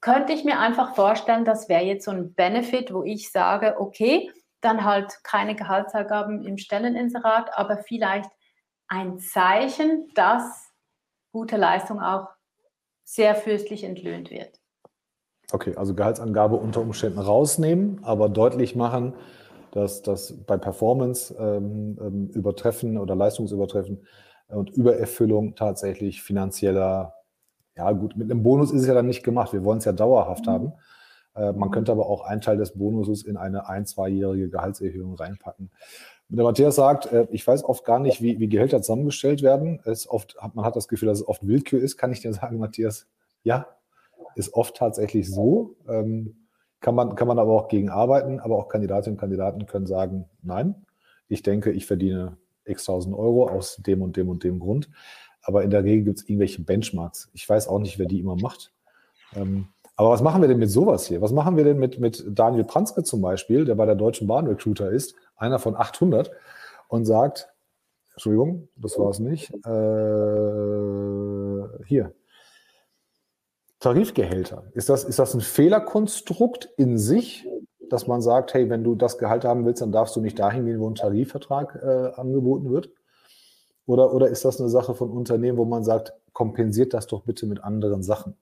Könnte 0.00 0.32
ich 0.32 0.44
mir 0.44 0.60
einfach 0.60 0.94
vorstellen, 0.94 1.44
das 1.44 1.68
wäre 1.68 1.82
jetzt 1.82 2.04
so 2.04 2.12
ein 2.12 2.34
Benefit, 2.34 2.92
wo 2.94 3.02
ich 3.02 3.32
sage, 3.32 3.76
okay, 3.80 4.30
dann 4.60 4.84
halt 4.84 5.18
keine 5.24 5.54
Gehaltsangaben 5.54 6.44
im 6.44 6.58
Stelleninserat, 6.58 7.50
aber 7.56 7.78
vielleicht 7.78 8.30
ein 8.88 9.18
Zeichen, 9.18 10.08
dass 10.14 10.70
gute 11.32 11.56
Leistung 11.56 12.00
auch 12.00 12.28
sehr 13.04 13.34
fürstlich 13.34 13.84
entlöhnt 13.84 14.30
wird. 14.30 14.60
Okay, 15.52 15.74
also 15.76 15.94
Gehaltsangabe 15.94 16.56
unter 16.56 16.80
Umständen 16.80 17.18
rausnehmen, 17.18 18.04
aber 18.04 18.28
deutlich 18.28 18.76
machen, 18.76 19.14
dass 19.72 20.02
das 20.02 20.44
bei 20.46 20.58
Performance 20.58 21.34
ähm, 21.38 21.98
ähm 22.00 22.28
übertreffen 22.34 22.98
oder 22.98 23.14
Leistungsübertreffen 23.14 24.06
und 24.48 24.70
Übererfüllung 24.70 25.54
tatsächlich 25.54 26.22
finanzieller, 26.22 27.14
ja 27.76 27.92
gut, 27.92 28.16
mit 28.16 28.30
einem 28.30 28.42
Bonus 28.42 28.72
ist 28.72 28.82
es 28.82 28.88
ja 28.88 28.94
dann 28.94 29.06
nicht 29.06 29.22
gemacht. 29.22 29.52
Wir 29.52 29.64
wollen 29.64 29.78
es 29.78 29.84
ja 29.84 29.92
dauerhaft 29.92 30.46
mhm. 30.46 30.50
haben. 30.50 30.72
Äh, 31.34 31.52
man 31.52 31.70
könnte 31.70 31.92
aber 31.92 32.06
auch 32.06 32.22
einen 32.22 32.40
Teil 32.40 32.56
des 32.56 32.72
Bonuses 32.72 33.22
in 33.24 33.36
eine 33.36 33.68
ein-, 33.68 33.86
zweijährige 33.86 34.48
Gehaltserhöhung 34.48 35.14
reinpacken. 35.14 35.70
Der 36.30 36.44
Matthias 36.44 36.76
sagt, 36.76 37.10
äh, 37.12 37.26
ich 37.30 37.46
weiß 37.46 37.64
oft 37.64 37.84
gar 37.84 38.00
nicht, 38.00 38.20
wie, 38.20 38.38
wie 38.38 38.48
Gehälter 38.48 38.82
zusammengestellt 38.82 39.42
werden. 39.42 39.80
Es 39.84 40.08
oft, 40.08 40.36
man 40.54 40.64
hat 40.64 40.76
das 40.76 40.88
Gefühl, 40.88 41.08
dass 41.08 41.20
es 41.20 41.28
oft 41.28 41.46
Willkür 41.46 41.80
ist. 41.80 41.96
Kann 41.96 42.12
ich 42.12 42.20
dir 42.20 42.32
sagen, 42.32 42.58
Matthias? 42.58 43.06
Ja, 43.44 43.66
ist 44.34 44.54
oft 44.54 44.76
tatsächlich 44.76 45.30
so. 45.30 45.76
Ähm, 45.88 46.48
kann, 46.80 46.94
man, 46.94 47.14
kann 47.16 47.28
man 47.28 47.38
aber 47.38 47.52
auch 47.52 47.68
gegen 47.68 47.88
arbeiten, 47.88 48.40
aber 48.40 48.56
auch 48.56 48.68
Kandidatinnen 48.68 49.16
und 49.16 49.20
Kandidaten 49.20 49.66
können 49.66 49.86
sagen, 49.86 50.26
nein, 50.42 50.86
ich 51.28 51.42
denke, 51.42 51.70
ich 51.70 51.86
verdiene 51.86 52.36
x 52.68 52.84
tausend 52.84 53.16
Euro 53.16 53.48
aus 53.48 53.76
dem 53.76 54.02
und 54.02 54.16
dem 54.16 54.28
und 54.28 54.44
dem 54.44 54.58
Grund. 54.58 54.88
Aber 55.42 55.62
in 55.62 55.70
der 55.70 55.84
Regel 55.84 56.04
gibt 56.04 56.18
es 56.18 56.28
irgendwelche 56.28 56.62
Benchmarks. 56.62 57.30
Ich 57.32 57.48
weiß 57.48 57.68
auch 57.68 57.78
nicht, 57.78 57.98
wer 57.98 58.06
die 58.06 58.20
immer 58.20 58.36
macht. 58.36 58.72
Ähm, 59.34 59.68
aber 59.96 60.10
was 60.10 60.22
machen 60.22 60.42
wir 60.42 60.48
denn 60.48 60.58
mit 60.58 60.70
sowas 60.70 61.06
hier? 61.06 61.20
Was 61.20 61.32
machen 61.32 61.56
wir 61.56 61.64
denn 61.64 61.78
mit, 61.78 61.98
mit 61.98 62.24
Daniel 62.28 62.64
Pranske 62.64 63.02
zum 63.02 63.20
Beispiel, 63.20 63.64
der 63.64 63.74
bei 63.74 63.84
der 63.84 63.96
Deutschen 63.96 64.28
Bahn 64.28 64.46
Recruiter 64.46 64.90
ist, 64.90 65.14
einer 65.36 65.58
von 65.58 65.74
800, 65.74 66.30
und 66.88 67.04
sagt, 67.04 67.48
Entschuldigung, 68.12 68.68
das 68.76 68.98
war 68.98 69.10
es 69.10 69.18
nicht, 69.18 69.52
äh, 69.66 69.68
hier, 71.86 72.14
Tarifgehälter. 73.80 74.64
Ist 74.72 74.88
das, 74.88 75.04
ist 75.04 75.18
das 75.18 75.34
ein 75.34 75.40
Fehlerkonstrukt 75.40 76.68
in 76.76 76.98
sich, 76.98 77.46
dass 77.92 78.06
man 78.06 78.22
sagt, 78.22 78.54
hey, 78.54 78.68
wenn 78.70 78.84
du 78.84 78.94
das 78.94 79.18
Gehalt 79.18 79.44
haben 79.44 79.64
willst, 79.64 79.82
dann 79.82 79.92
darfst 79.92 80.16
du 80.16 80.20
nicht 80.20 80.38
dahin 80.38 80.66
gehen, 80.66 80.80
wo 80.80 80.88
ein 80.88 80.94
Tarifvertrag 80.94 81.78
äh, 81.82 82.20
angeboten 82.20 82.70
wird? 82.70 82.90
Oder, 83.86 84.12
oder 84.12 84.28
ist 84.28 84.44
das 84.44 84.60
eine 84.60 84.68
Sache 84.68 84.94
von 84.94 85.10
Unternehmen, 85.10 85.58
wo 85.58 85.64
man 85.64 85.82
sagt, 85.82 86.12
kompensiert 86.32 86.92
das 86.94 87.06
doch 87.06 87.22
bitte 87.22 87.46
mit 87.46 87.64
anderen 87.64 88.02
Sachen? 88.02 88.36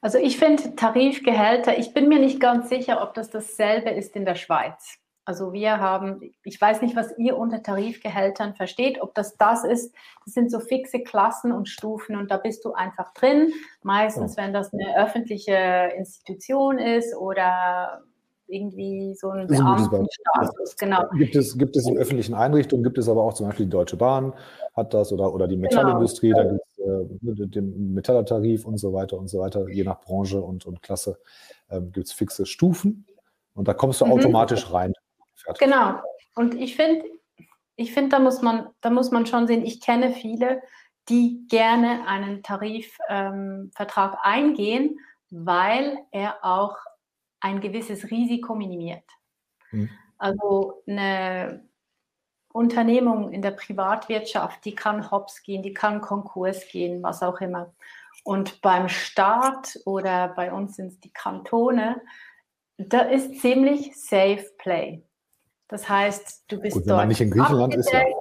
Also 0.00 0.18
ich 0.18 0.36
finde 0.36 0.74
Tarifgehälter, 0.74 1.78
ich 1.78 1.94
bin 1.94 2.08
mir 2.08 2.18
nicht 2.18 2.40
ganz 2.40 2.68
sicher, 2.68 3.02
ob 3.02 3.14
das 3.14 3.30
dasselbe 3.30 3.90
ist 3.90 4.16
in 4.16 4.24
der 4.24 4.34
Schweiz. 4.34 4.98
Also 5.24 5.52
wir 5.52 5.78
haben, 5.78 6.20
ich 6.42 6.60
weiß 6.60 6.82
nicht, 6.82 6.96
was 6.96 7.16
ihr 7.16 7.38
unter 7.38 7.62
Tarifgehältern 7.62 8.54
versteht, 8.54 9.00
ob 9.00 9.14
das 9.14 9.36
das 9.36 9.64
ist, 9.64 9.94
das 10.24 10.34
sind 10.34 10.50
so 10.50 10.58
fixe 10.58 11.00
Klassen 11.00 11.52
und 11.52 11.68
Stufen 11.68 12.16
und 12.16 12.30
da 12.30 12.38
bist 12.38 12.64
du 12.64 12.72
einfach 12.72 13.14
drin. 13.14 13.52
Meistens, 13.82 14.36
wenn 14.36 14.52
das 14.52 14.72
eine 14.72 14.96
öffentliche 14.96 15.92
Institution 15.96 16.78
ist 16.78 17.14
oder 17.16 18.02
irgendwie 18.48 19.14
so 19.14 19.30
ein 19.30 19.46
Beamtenstatus, 19.46 20.76
genau. 20.76 21.04
Gibt 21.16 21.36
es, 21.36 21.56
gibt 21.56 21.76
es 21.76 21.86
in 21.86 21.96
öffentlichen 21.96 22.34
Einrichtungen, 22.34 22.82
gibt 22.82 22.98
es 22.98 23.08
aber 23.08 23.22
auch 23.22 23.34
zum 23.34 23.46
Beispiel 23.46 23.66
die 23.66 23.70
Deutsche 23.70 23.96
Bahn 23.96 24.34
hat 24.74 24.92
das 24.92 25.12
oder, 25.12 25.32
oder 25.32 25.46
die 25.48 25.54
genau. 25.54 25.68
Metallindustrie, 25.68 26.30
genau. 26.30 26.42
da 26.42 26.50
gibt 26.50 27.38
es 27.38 27.40
äh, 27.40 27.46
den 27.46 27.94
Metallertarif 27.94 28.66
und 28.66 28.78
so 28.78 28.92
weiter 28.92 29.18
und 29.18 29.28
so 29.28 29.38
weiter, 29.38 29.68
je 29.68 29.84
nach 29.84 30.00
Branche 30.00 30.40
und, 30.40 30.66
und 30.66 30.82
Klasse 30.82 31.18
äh, 31.68 31.80
gibt 31.80 32.08
es 32.08 32.12
fixe 32.12 32.44
Stufen 32.44 33.06
und 33.54 33.68
da 33.68 33.74
kommst 33.74 34.00
du 34.00 34.06
mhm. 34.06 34.12
automatisch 34.12 34.72
rein. 34.72 34.92
Fertig. 35.44 35.66
Genau. 35.66 36.00
Und 36.34 36.54
ich 36.54 36.76
finde, 36.76 37.04
ich 37.76 37.92
finde, 37.92 38.10
da 38.10 38.18
muss 38.18 38.42
man, 38.42 38.68
da 38.80 38.90
muss 38.90 39.10
man 39.10 39.26
schon 39.26 39.46
sehen, 39.46 39.64
ich 39.64 39.80
kenne 39.80 40.12
viele, 40.12 40.62
die 41.08 41.46
gerne 41.48 42.06
einen 42.06 42.42
Tarifvertrag 42.42 44.12
ähm, 44.12 44.18
eingehen, 44.22 44.98
weil 45.30 45.98
er 46.10 46.44
auch 46.44 46.76
ein 47.40 47.60
gewisses 47.60 48.10
Risiko 48.10 48.54
minimiert. 48.54 49.04
Mhm. 49.70 49.90
Also 50.18 50.82
eine 50.86 51.68
Unternehmung 52.52 53.32
in 53.32 53.42
der 53.42 53.50
Privatwirtschaft, 53.52 54.64
die 54.64 54.74
kann 54.74 55.10
hops 55.10 55.42
gehen, 55.42 55.62
die 55.62 55.74
kann 55.74 56.00
Konkurs 56.00 56.68
gehen, 56.68 57.02
was 57.02 57.22
auch 57.22 57.40
immer. 57.40 57.74
Und 58.24 58.60
beim 58.60 58.88
Staat 58.88 59.80
oder 59.84 60.28
bei 60.28 60.52
uns 60.52 60.76
sind 60.76 60.88
es 60.88 61.00
die 61.00 61.12
Kantone, 61.12 62.00
da 62.76 63.00
ist 63.00 63.40
ziemlich 63.40 63.96
Safe 63.96 64.46
Play. 64.58 65.02
Das 65.72 65.88
heißt, 65.88 66.44
du 66.48 66.60
bist 66.60 66.74
Gut, 66.74 66.82
wenn 66.82 66.88
dort. 66.88 67.00
Man 67.00 67.08
nicht 67.08 67.22
in 67.22 67.30
Griechenland 67.30 67.74
abgedeckt. 67.74 68.14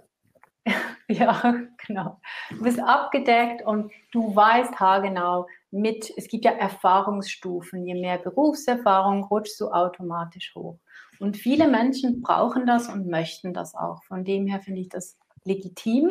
ist 0.66 0.74
ja. 0.74 0.74
ja, 1.44 1.56
genau. 1.86 2.22
Du 2.50 2.64
bist 2.64 2.80
abgedeckt 2.80 3.66
und 3.66 3.92
du 4.14 4.34
weißt 4.34 4.80
haargenau 4.80 5.48
mit, 5.70 6.10
es 6.16 6.30
gibt 6.30 6.46
ja 6.46 6.52
Erfahrungsstufen. 6.52 7.86
Je 7.86 7.96
mehr 7.96 8.20
Berufserfahrung 8.20 9.26
rutschst 9.26 9.60
du 9.60 9.70
automatisch 9.70 10.54
hoch. 10.56 10.80
Und 11.20 11.36
viele 11.36 11.68
Menschen 11.68 12.22
brauchen 12.22 12.66
das 12.66 12.88
und 12.88 13.08
möchten 13.08 13.54
das 13.54 13.76
auch. 13.76 14.02
Von 14.06 14.24
dem 14.24 14.48
her 14.48 14.62
finde 14.62 14.80
ich 14.80 14.88
das 14.88 15.18
legitim, 15.44 16.10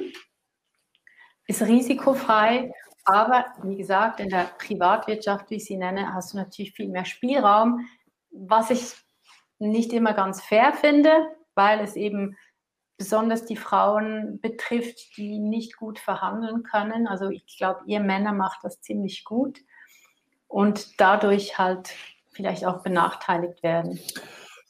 ist 1.47 1.63
risikofrei, 1.63 2.71
aber 3.07 3.47
wie 3.63 3.79
gesagt, 3.79 4.21
in 4.21 4.29
der 4.29 4.51
Privatwirtschaft, 4.59 5.49
wie 5.49 5.55
ich 5.55 5.65
sie 5.65 5.79
nenne, 5.79 6.13
hast 6.13 6.35
du 6.35 6.37
natürlich 6.37 6.73
viel 6.73 6.91
mehr 6.91 7.07
Spielraum. 7.07 7.89
Was 8.31 8.69
ich 8.69 8.95
nicht 9.61 9.93
immer 9.93 10.15
ganz 10.15 10.43
fair 10.43 10.73
finde, 10.73 11.11
weil 11.55 11.81
es 11.81 11.95
eben 11.95 12.37
besonders 12.97 13.47
die 13.47 13.57
Frauen 13.57 14.41
betrifft, 14.41 15.17
die 15.17 15.39
nicht 15.39 15.77
gut 15.77 15.99
verhandeln 15.99 16.65
können. 16.65 17.07
Also 17.07 17.31
ich 17.31 17.57
glaube, 17.57 17.81
ihr 17.87 18.01
Männer 18.01 18.33
macht 18.33 18.63
das 18.63 18.81
ziemlich 18.81 19.25
gut 19.25 19.61
und 20.49 21.01
dadurch 21.01 21.59
halt 21.59 21.91
vielleicht 22.31 22.67
auch 22.67 22.83
benachteiligt 22.83 23.63
werden. 23.63 23.99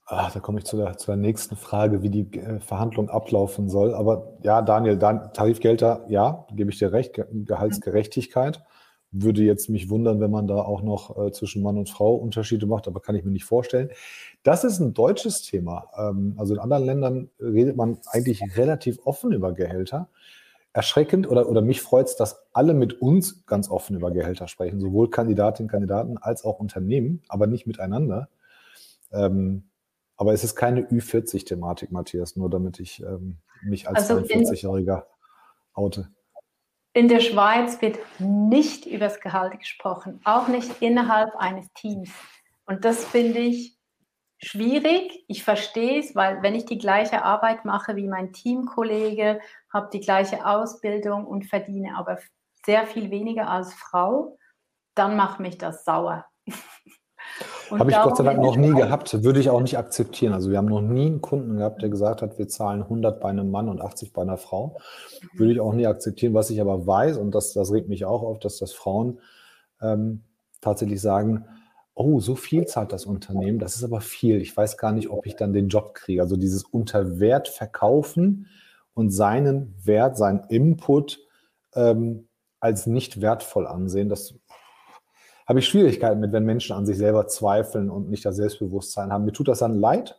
Ach, 0.07 0.32
da 0.32 0.41
komme 0.41 0.59
ich 0.59 0.64
zu 0.64 0.76
der, 0.76 0.97
zu 0.97 1.07
der 1.07 1.16
nächsten 1.16 1.57
Frage, 1.57 2.03
wie 2.03 2.11
die 2.11 2.38
äh, 2.38 2.59
Verhandlung 2.59 3.11
ablaufen 3.11 3.68
soll. 3.68 3.95
Aber 3.95 4.36
ja, 4.43 4.61
Daniel, 4.61 4.97
Dan 4.97 5.32
Tarifgelder, 5.32 6.05
ja, 6.09 6.47
gebe 6.53 6.70
ich 6.70 6.78
dir 6.78 6.93
recht, 6.93 7.20
Gehaltsgerechtigkeit. 7.32 8.61
Würde 9.12 9.42
jetzt 9.42 9.68
mich 9.68 9.90
wundern, 9.90 10.20
wenn 10.20 10.30
man 10.30 10.46
da 10.46 10.56
auch 10.62 10.82
noch 10.82 11.18
äh, 11.18 11.32
zwischen 11.32 11.62
Mann 11.62 11.76
und 11.76 11.90
Frau 11.90 12.14
Unterschiede 12.14 12.66
macht, 12.66 12.86
aber 12.86 13.00
kann 13.00 13.16
ich 13.16 13.24
mir 13.24 13.32
nicht 13.32 13.44
vorstellen. 13.44 13.90
Das 14.42 14.62
ist 14.62 14.78
ein 14.78 14.94
deutsches 14.94 15.42
Thema. 15.42 15.88
Ähm, 15.98 16.34
also 16.38 16.54
in 16.54 16.61
anderen 16.61 16.84
Ländern 16.84 17.30
redet 17.40 17.76
man 17.76 17.98
eigentlich 18.06 18.56
relativ 18.56 19.00
offen 19.04 19.32
über 19.32 19.52
Gehälter. 19.52 20.08
Erschreckend 20.72 21.28
oder, 21.28 21.48
oder 21.48 21.62
mich 21.62 21.80
freut 21.80 22.06
es, 22.06 22.16
dass 22.16 22.46
alle 22.52 22.74
mit 22.74 23.02
uns 23.02 23.44
ganz 23.46 23.68
offen 23.68 23.96
über 23.96 24.12
Gehälter 24.12 24.46
sprechen, 24.46 24.78
sowohl 24.80 25.11
Kandidatinnen, 25.11 25.68
Kandidaten 25.68 26.16
als 26.16 26.44
auch 26.44 26.61
Unternehmen, 26.61 27.22
aber 27.28 27.48
nicht 27.48 27.66
miteinander. 27.66 28.28
Ähm, 29.11 29.64
aber 30.16 30.34
es 30.34 30.44
ist 30.44 30.54
keine 30.54 30.82
Ü40-Thematik, 30.82 31.90
Matthias, 31.90 32.36
nur 32.36 32.50
damit 32.50 32.78
ich 32.78 33.02
ähm, 33.02 33.38
mich 33.62 33.88
als 33.88 34.11
also 34.11 34.22
42-Jähriger 34.22 35.04
oute. 35.72 36.11
In 36.93 37.07
der 37.07 37.20
Schweiz 37.20 37.80
wird 37.80 37.99
nicht 38.18 38.84
über 38.84 39.07
das 39.07 39.20
Gehalt 39.20 39.59
gesprochen, 39.59 40.20
auch 40.24 40.49
nicht 40.49 40.82
innerhalb 40.82 41.36
eines 41.36 41.72
Teams. 41.74 42.11
Und 42.66 42.84
das 42.84 43.05
finde 43.05 43.38
ich 43.38 43.78
schwierig. 44.43 45.24
Ich 45.28 45.45
verstehe 45.45 46.01
es, 46.01 46.16
weil 46.16 46.43
wenn 46.43 46.55
ich 46.55 46.64
die 46.64 46.78
gleiche 46.78 47.22
Arbeit 47.22 47.64
mache 47.64 47.95
wie 47.95 48.09
mein 48.09 48.32
Teamkollege, 48.32 49.41
habe 49.72 49.91
die 49.93 50.01
gleiche 50.01 50.45
Ausbildung 50.45 51.26
und 51.26 51.47
verdiene 51.47 51.97
aber 51.97 52.18
sehr 52.66 52.86
viel 52.86 53.11
weniger 53.11 53.49
als 53.49 53.72
Frau, 53.74 54.38
dann 54.95 55.16
macht 55.16 55.38
mich 55.41 55.59
das 55.59 55.84
sauer. 55.84 56.26
Habe 57.70 57.90
ich 57.90 57.96
Gott 57.96 58.16
sei 58.16 58.24
Dank 58.24 58.40
noch 58.40 58.56
nie 58.56 58.74
gehabt, 58.74 59.22
würde 59.22 59.40
ich 59.40 59.50
auch 59.50 59.60
nicht 59.60 59.78
akzeptieren. 59.78 60.32
Also 60.32 60.50
wir 60.50 60.58
haben 60.58 60.66
noch 60.66 60.80
nie 60.80 61.06
einen 61.06 61.20
Kunden 61.20 61.56
gehabt, 61.56 61.82
der 61.82 61.88
gesagt 61.88 62.22
hat, 62.22 62.38
wir 62.38 62.48
zahlen 62.48 62.82
100 62.82 63.20
bei 63.20 63.28
einem 63.28 63.50
Mann 63.50 63.68
und 63.68 63.80
80 63.80 64.12
bei 64.12 64.22
einer 64.22 64.36
Frau. 64.36 64.78
Würde 65.34 65.52
ich 65.52 65.60
auch 65.60 65.72
nie 65.72 65.86
akzeptieren. 65.86 66.34
Was 66.34 66.50
ich 66.50 66.60
aber 66.60 66.86
weiß, 66.86 67.16
und 67.16 67.34
das, 67.34 67.52
das 67.52 67.72
regt 67.72 67.88
mich 67.88 68.04
auch 68.04 68.22
auf, 68.22 68.38
dass 68.38 68.58
das 68.58 68.72
Frauen 68.72 69.20
ähm, 69.80 70.22
tatsächlich 70.60 71.00
sagen, 71.00 71.44
oh, 71.94 72.20
so 72.20 72.34
viel 72.34 72.66
zahlt 72.66 72.92
das 72.92 73.04
Unternehmen, 73.04 73.58
das 73.58 73.76
ist 73.76 73.84
aber 73.84 74.00
viel. 74.00 74.40
Ich 74.40 74.56
weiß 74.56 74.76
gar 74.78 74.92
nicht, 74.92 75.10
ob 75.10 75.26
ich 75.26 75.36
dann 75.36 75.52
den 75.52 75.68
Job 75.68 75.94
kriege. 75.94 76.22
Also 76.22 76.36
dieses 76.36 76.64
Unterwert 76.64 77.48
verkaufen 77.48 78.46
und 78.94 79.10
seinen 79.10 79.74
Wert, 79.84 80.16
seinen 80.16 80.44
Input 80.48 81.20
ähm, 81.74 82.28
als 82.58 82.86
nicht 82.86 83.20
wertvoll 83.20 83.66
ansehen, 83.66 84.08
das 84.08 84.34
habe 85.51 85.59
ich 85.59 85.66
Schwierigkeiten 85.66 86.20
mit, 86.20 86.30
wenn 86.30 86.44
Menschen 86.44 86.76
an 86.76 86.86
sich 86.86 86.96
selber 86.96 87.26
zweifeln 87.26 87.90
und 87.90 88.09
nicht 88.09 88.24
das 88.24 88.36
Selbstbewusstsein 88.36 89.12
haben. 89.12 89.24
Mir 89.24 89.32
tut 89.32 89.48
das 89.48 89.59
dann 89.59 89.74
leid. 89.74 90.16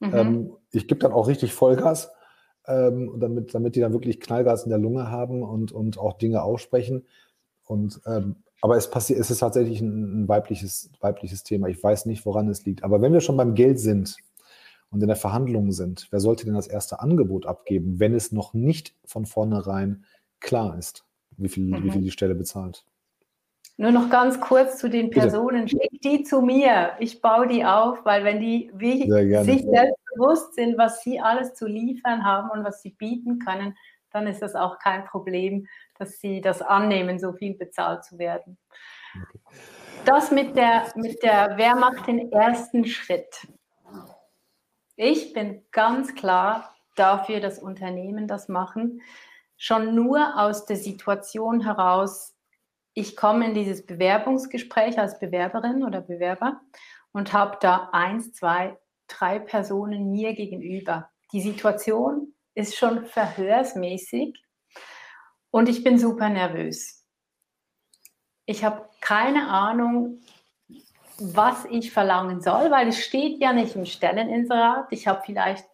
Mhm. 0.00 0.14
Ähm, 0.14 0.52
ich 0.70 0.86
gebe 0.86 1.00
dann 1.00 1.12
auch 1.12 1.28
richtig 1.28 1.54
Vollgas, 1.54 2.12
ähm, 2.66 3.14
damit, 3.18 3.54
damit 3.54 3.74
die 3.74 3.80
dann 3.80 3.94
wirklich 3.94 4.20
Knallgas 4.20 4.64
in 4.64 4.68
der 4.68 4.78
Lunge 4.78 5.10
haben 5.10 5.42
und, 5.42 5.72
und 5.72 5.96
auch 5.96 6.18
Dinge 6.18 6.42
aussprechen. 6.42 7.06
Und, 7.64 8.02
ähm, 8.04 8.36
aber 8.60 8.76
es, 8.76 8.90
passiert, 8.90 9.18
es 9.18 9.30
ist 9.30 9.38
tatsächlich 9.38 9.80
ein, 9.80 10.24
ein 10.24 10.28
weibliches, 10.28 10.90
weibliches 11.00 11.42
Thema. 11.42 11.68
Ich 11.68 11.82
weiß 11.82 12.04
nicht, 12.04 12.26
woran 12.26 12.46
es 12.50 12.66
liegt. 12.66 12.84
Aber 12.84 13.00
wenn 13.00 13.14
wir 13.14 13.22
schon 13.22 13.38
beim 13.38 13.54
Geld 13.54 13.80
sind 13.80 14.18
und 14.90 15.00
in 15.00 15.08
der 15.08 15.16
Verhandlung 15.16 15.72
sind, 15.72 16.06
wer 16.10 16.20
sollte 16.20 16.44
denn 16.44 16.52
das 16.52 16.66
erste 16.66 17.00
Angebot 17.00 17.46
abgeben, 17.46 17.98
wenn 17.98 18.14
es 18.14 18.30
noch 18.30 18.52
nicht 18.52 18.94
von 19.06 19.24
vornherein 19.24 20.04
klar 20.40 20.76
ist, 20.78 21.06
wie 21.38 21.48
viel, 21.48 21.64
mhm. 21.64 21.84
wie 21.84 21.90
viel 21.92 22.02
die 22.02 22.10
Stelle 22.10 22.34
bezahlt? 22.34 22.84
Nur 23.76 23.90
noch 23.90 24.08
ganz 24.08 24.40
kurz 24.40 24.78
zu 24.78 24.88
den 24.88 25.10
Personen. 25.10 25.68
Schick 25.68 26.00
die 26.02 26.22
zu 26.22 26.40
mir. 26.40 26.92
Ich 27.00 27.20
baue 27.20 27.48
die 27.48 27.64
auf, 27.64 28.04
weil 28.04 28.24
wenn 28.24 28.40
die 28.40 28.70
sich 28.78 29.62
selbst 29.62 30.04
bewusst 30.14 30.54
sind, 30.54 30.78
was 30.78 31.02
sie 31.02 31.20
alles 31.20 31.54
zu 31.54 31.66
liefern 31.66 32.24
haben 32.24 32.50
und 32.50 32.64
was 32.64 32.82
sie 32.82 32.90
bieten 32.90 33.40
können, 33.40 33.76
dann 34.12 34.28
ist 34.28 34.42
das 34.42 34.54
auch 34.54 34.78
kein 34.78 35.04
Problem, 35.04 35.66
dass 35.98 36.20
sie 36.20 36.40
das 36.40 36.62
annehmen, 36.62 37.18
so 37.18 37.32
viel 37.32 37.54
bezahlt 37.54 38.04
zu 38.04 38.18
werden. 38.18 38.56
Okay. 39.12 39.58
Das 40.04 40.30
mit 40.30 40.54
der, 40.54 40.84
mit 40.94 41.22
der, 41.22 41.54
wer 41.56 41.74
macht 41.74 42.06
den 42.06 42.30
ersten 42.30 42.84
Schritt? 42.84 43.48
Ich 44.96 45.32
bin 45.32 45.64
ganz 45.72 46.14
klar 46.14 46.74
dafür, 46.94 47.40
dass 47.40 47.58
Unternehmen 47.58 48.28
das 48.28 48.48
machen, 48.48 49.02
schon 49.56 49.94
nur 49.94 50.38
aus 50.38 50.66
der 50.66 50.76
Situation 50.76 51.60
heraus, 51.60 52.33
ich 52.94 53.16
komme 53.16 53.46
in 53.46 53.54
dieses 53.54 53.84
Bewerbungsgespräch 53.84 54.98
als 54.98 55.18
Bewerberin 55.18 55.84
oder 55.84 56.00
Bewerber 56.00 56.60
und 57.12 57.32
habe 57.32 57.58
da 57.60 57.90
eins, 57.92 58.32
zwei, 58.32 58.78
drei 59.08 59.40
Personen 59.40 60.12
mir 60.12 60.34
gegenüber. 60.34 61.10
Die 61.32 61.40
Situation 61.40 62.34
ist 62.54 62.76
schon 62.76 63.04
verhörsmäßig 63.04 64.40
und 65.50 65.68
ich 65.68 65.82
bin 65.82 65.98
super 65.98 66.28
nervös. 66.28 67.04
Ich 68.46 68.64
habe 68.64 68.88
keine 69.00 69.48
Ahnung, 69.48 70.20
was 71.18 71.64
ich 71.66 71.92
verlangen 71.92 72.40
soll, 72.40 72.70
weil 72.70 72.88
es 72.88 72.98
steht 72.98 73.40
ja 73.40 73.52
nicht 73.52 73.74
im 73.74 73.86
Stelleninserat. 73.86 74.86
Ich 74.90 75.06
habe 75.06 75.22
vielleicht 75.24 75.64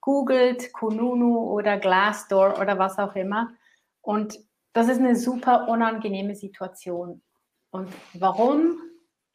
googelt, 0.00 0.72
Kununu 0.72 1.50
oder 1.50 1.78
Glassdoor 1.78 2.60
oder 2.60 2.78
was 2.78 2.98
auch 2.98 3.14
immer. 3.14 3.52
Und 4.00 4.38
das 4.72 4.88
ist 4.88 4.98
eine 4.98 5.16
super 5.16 5.68
unangenehme 5.68 6.34
Situation. 6.34 7.22
Und 7.70 7.88
warum 8.14 8.78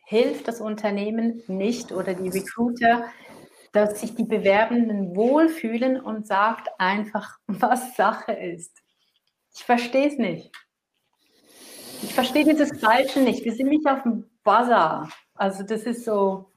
hilft 0.05 0.47
das 0.47 0.61
Unternehmen 0.61 1.43
nicht 1.47 1.91
oder 1.91 2.13
die 2.13 2.29
Recruiter, 2.29 3.05
dass 3.73 3.99
sich 3.99 4.15
die 4.15 4.23
Bewerbenden 4.23 5.15
wohlfühlen 5.15 5.99
und 5.99 6.25
sagt 6.25 6.69
einfach, 6.77 7.37
was 7.47 7.95
Sache 7.95 8.33
ist? 8.33 8.77
Ich 9.55 9.63
verstehe 9.63 10.07
es 10.07 10.17
nicht. 10.17 10.51
Ich 12.03 12.13
verstehe 12.13 12.45
dieses 12.45 12.79
Falsche 12.79 13.21
nicht. 13.21 13.43
Wir 13.43 13.53
sind 13.53 13.69
nicht 13.69 13.87
auf 13.87 14.03
dem 14.03 14.29
Buzzer. 14.43 15.09
Also 15.33 15.63
das 15.63 15.83
ist 15.83 16.05
so. 16.05 16.51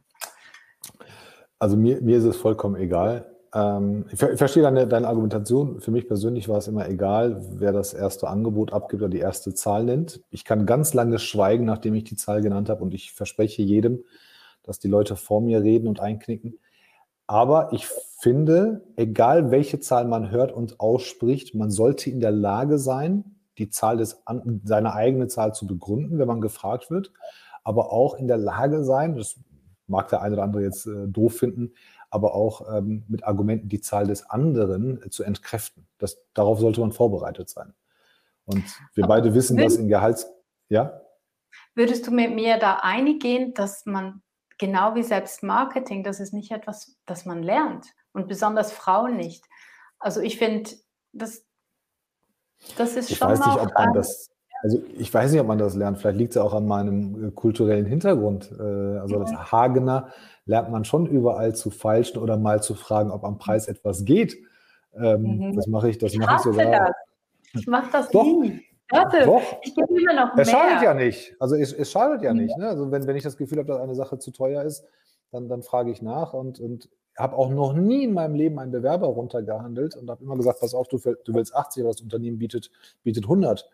Also 1.59 1.77
mir, 1.77 2.01
mir 2.03 2.19
ist 2.19 2.25
es 2.25 2.37
vollkommen 2.37 2.77
egal. 2.77 3.30
Ähm, 3.55 4.07
ich, 4.13 4.23
ich, 4.23 4.39
verstehe 4.39 4.63
deine, 4.63 4.87
deine 4.87 5.09
Argumentation. 5.09 5.81
Für 5.81 5.91
mich 5.91 6.07
persönlich 6.07 6.49
war 6.49 6.59
es 6.59 6.69
immer 6.69 6.89
egal, 6.89 7.45
wer 7.53 7.73
das 7.73 7.93
erste 7.93 8.29
Angebot 8.29 8.73
abgibt 8.73 9.03
oder 9.03 9.11
die 9.11 9.19
erste 9.19 9.55
Zahl 9.55 9.85
nennt. 9.85 10.23
Ich 10.31 10.45
kann 10.45 10.67
ganz 10.67 10.95
lange 10.95 11.19
schweigen, 11.19 11.65
nachdem 11.65 11.95
ich 11.95 12.05
die 12.05 12.17
Zahl 12.17 12.43
genannt 12.43 12.69
habe 12.69 12.83
und 12.83 12.95
ich 12.95 13.13
verspreche 13.13 13.63
jedem, 13.63 14.05
dass 14.63 14.79
die 14.79 14.89
Leute 14.89 15.17
vor 15.17 15.41
mir 15.41 15.63
reden 15.63 15.89
und 15.89 16.01
einknicken. 16.01 16.59
Aber 17.27 17.73
ich 17.73 17.87
finde, 17.87 18.83
egal 18.97 19.51
welche 19.51 19.81
Zahl 19.81 20.05
man 20.05 20.31
hört 20.31 20.53
und 20.53 20.81
ausspricht, 20.81 21.55
man 21.55 21.71
sollte 21.71 22.11
in 22.11 22.21
der 22.21 22.33
Lage 22.33 22.79
sein, 22.79 23.37
die 23.59 23.69
Zahl 23.69 23.99
des, 23.99 24.23
seine 24.65 24.95
eigene 24.95 25.29
Zahl 25.29 25.55
zu 25.55 25.67
begründen, 25.67 26.19
wenn 26.19 26.27
man 26.27 26.41
gefragt 26.41 26.91
wird, 26.91 27.13
aber 27.63 27.93
auch 27.93 28.15
in 28.15 28.27
der 28.27 28.39
Lage 28.39 28.85
sein, 28.85 29.15
das 29.15 29.39
mag 29.87 30.09
der 30.09 30.23
eine 30.23 30.35
oder 30.35 30.45
andere 30.45 30.63
jetzt 30.63 30.87
äh, 30.87 31.07
doof 31.09 31.35
finden, 31.35 31.73
aber 32.11 32.35
auch 32.35 32.77
ähm, 32.77 33.05
mit 33.09 33.25
Argumenten 33.25 33.69
die 33.69 33.81
Zahl 33.81 34.07
des 34.07 34.29
anderen 34.29 35.03
äh, 35.03 35.11
zu 35.11 35.23
entkräften. 35.23 35.87
Das, 35.99 36.19
darauf 36.35 36.61
sollte 36.61 36.81
man 36.81 36.93
vorbereitet 36.93 37.49
sein. 37.49 37.73
Und 38.45 38.65
wir 38.95 39.05
aber 39.05 39.15
beide 39.15 39.35
wissen, 39.35 39.57
dass 39.57 39.77
in 39.77 39.89
Gehalts... 39.89 40.29
Ja? 40.69 41.01
Würdest 41.75 42.07
du 42.07 42.11
mit 42.11 42.35
mir 42.35 42.59
da 42.59 42.81
eingehen, 42.83 43.55
dass 43.55 43.87
man 43.87 44.23
genau 44.59 44.95
wie 44.95 45.03
Selbstmarketing, 45.03 46.05
das 46.05 46.21
ist 46.21 46.33
nicht 46.33 46.53
etwas, 46.53 46.97
das 47.07 47.25
man 47.25 47.43
lernt 47.43 47.87
und 48.13 48.29
besonders 48.29 48.73
Frauen 48.73 49.17
nicht. 49.17 49.45
Also 49.99 50.21
ich 50.21 50.39
finde, 50.39 50.71
das, 51.13 51.45
das 52.77 52.97
ist 52.97 53.11
ich 53.11 53.19
schon 53.19 53.31
weiß 53.31 53.39
nicht, 53.41 53.59
ob 53.59 53.75
man 53.75 53.95
das, 53.95 54.31
also 54.63 54.83
ich 54.99 55.13
weiß 55.13 55.33
nicht, 55.33 55.41
ob 55.41 55.47
man 55.47 55.59
das 55.59 55.75
lernt. 55.75 55.99
Vielleicht 55.99 56.19
liegt 56.19 56.31
es 56.31 56.37
ja 56.37 56.43
auch 56.43 56.55
an 56.55 56.67
meinem 56.67 57.29
äh, 57.29 57.31
kulturellen 57.31 57.87
Hintergrund. 57.87 58.51
Äh, 58.53 58.63
also 58.99 59.19
das. 59.21 59.53
Hagener 59.53 60.13
lernt 60.51 60.71
man 60.71 60.85
schon 60.85 61.07
überall 61.07 61.55
zu 61.55 61.71
feilschen 61.71 62.21
oder 62.21 62.37
mal 62.37 62.61
zu 62.61 62.75
fragen, 62.75 63.13
ob 63.13 63.25
am 63.25 63.39
Preis 63.39 63.69
etwas 63.69 64.05
geht. 64.05 64.37
Ähm, 64.95 65.23
mhm. 65.23 65.55
Das 65.55 65.69
mache 65.69 65.89
ich, 65.89 65.99
das 65.99 66.15
mache 66.17 66.37
ich 66.37 66.43
sogar. 66.43 66.71
Das. 66.71 66.91
Ich 67.55 67.67
mache 67.69 67.91
das 67.93 68.11
Doch. 68.11 68.25
nie. 68.25 68.61
Warte, 68.91 69.25
Doch. 69.25 69.43
ich 69.63 69.75
gebe 69.75 69.87
immer 69.97 70.13
noch 70.13 70.35
mehr. 70.35 70.43
Es 70.43 70.51
schadet 70.51 70.83
ja 70.83 70.93
nicht. 70.93 71.37
Also 71.39 71.55
es, 71.55 71.73
es 71.73 71.93
schadet 71.93 72.23
ja 72.23 72.35
mhm. 72.35 72.41
nicht. 72.41 72.57
Ne? 72.59 72.67
Also 72.67 72.91
wenn, 72.91 73.07
wenn 73.07 73.15
ich 73.15 73.23
das 73.23 73.37
Gefühl 73.37 73.59
habe, 73.59 73.69
dass 73.69 73.81
eine 73.81 73.95
Sache 73.95 74.19
zu 74.19 74.33
teuer 74.33 74.65
ist, 74.65 74.85
dann, 75.31 75.49
dann 75.49 75.63
frage 75.63 75.93
ich 75.93 76.03
nach 76.03 76.35
und, 76.35 76.59
und 76.59 76.91
habe 77.17 77.37
auch 77.37 77.51
noch 77.51 77.73
nie 77.73 78.03
in 78.03 78.13
meinem 78.13 78.35
Leben 78.35 78.59
einen 78.59 78.73
Bewerber 78.73 79.07
runtergehandelt 79.07 79.95
und 79.97 80.11
habe 80.11 80.25
immer 80.25 80.37
gesagt, 80.37 80.59
pass 80.59 80.75
auf, 80.75 80.89
du, 80.89 80.99
du 80.99 81.35
willst 81.35 81.55
80, 81.55 81.85
aber 81.85 81.93
das 81.93 82.01
Unternehmen 82.01 82.39
bietet, 82.39 82.73
bietet 83.05 83.25
100. 83.25 83.71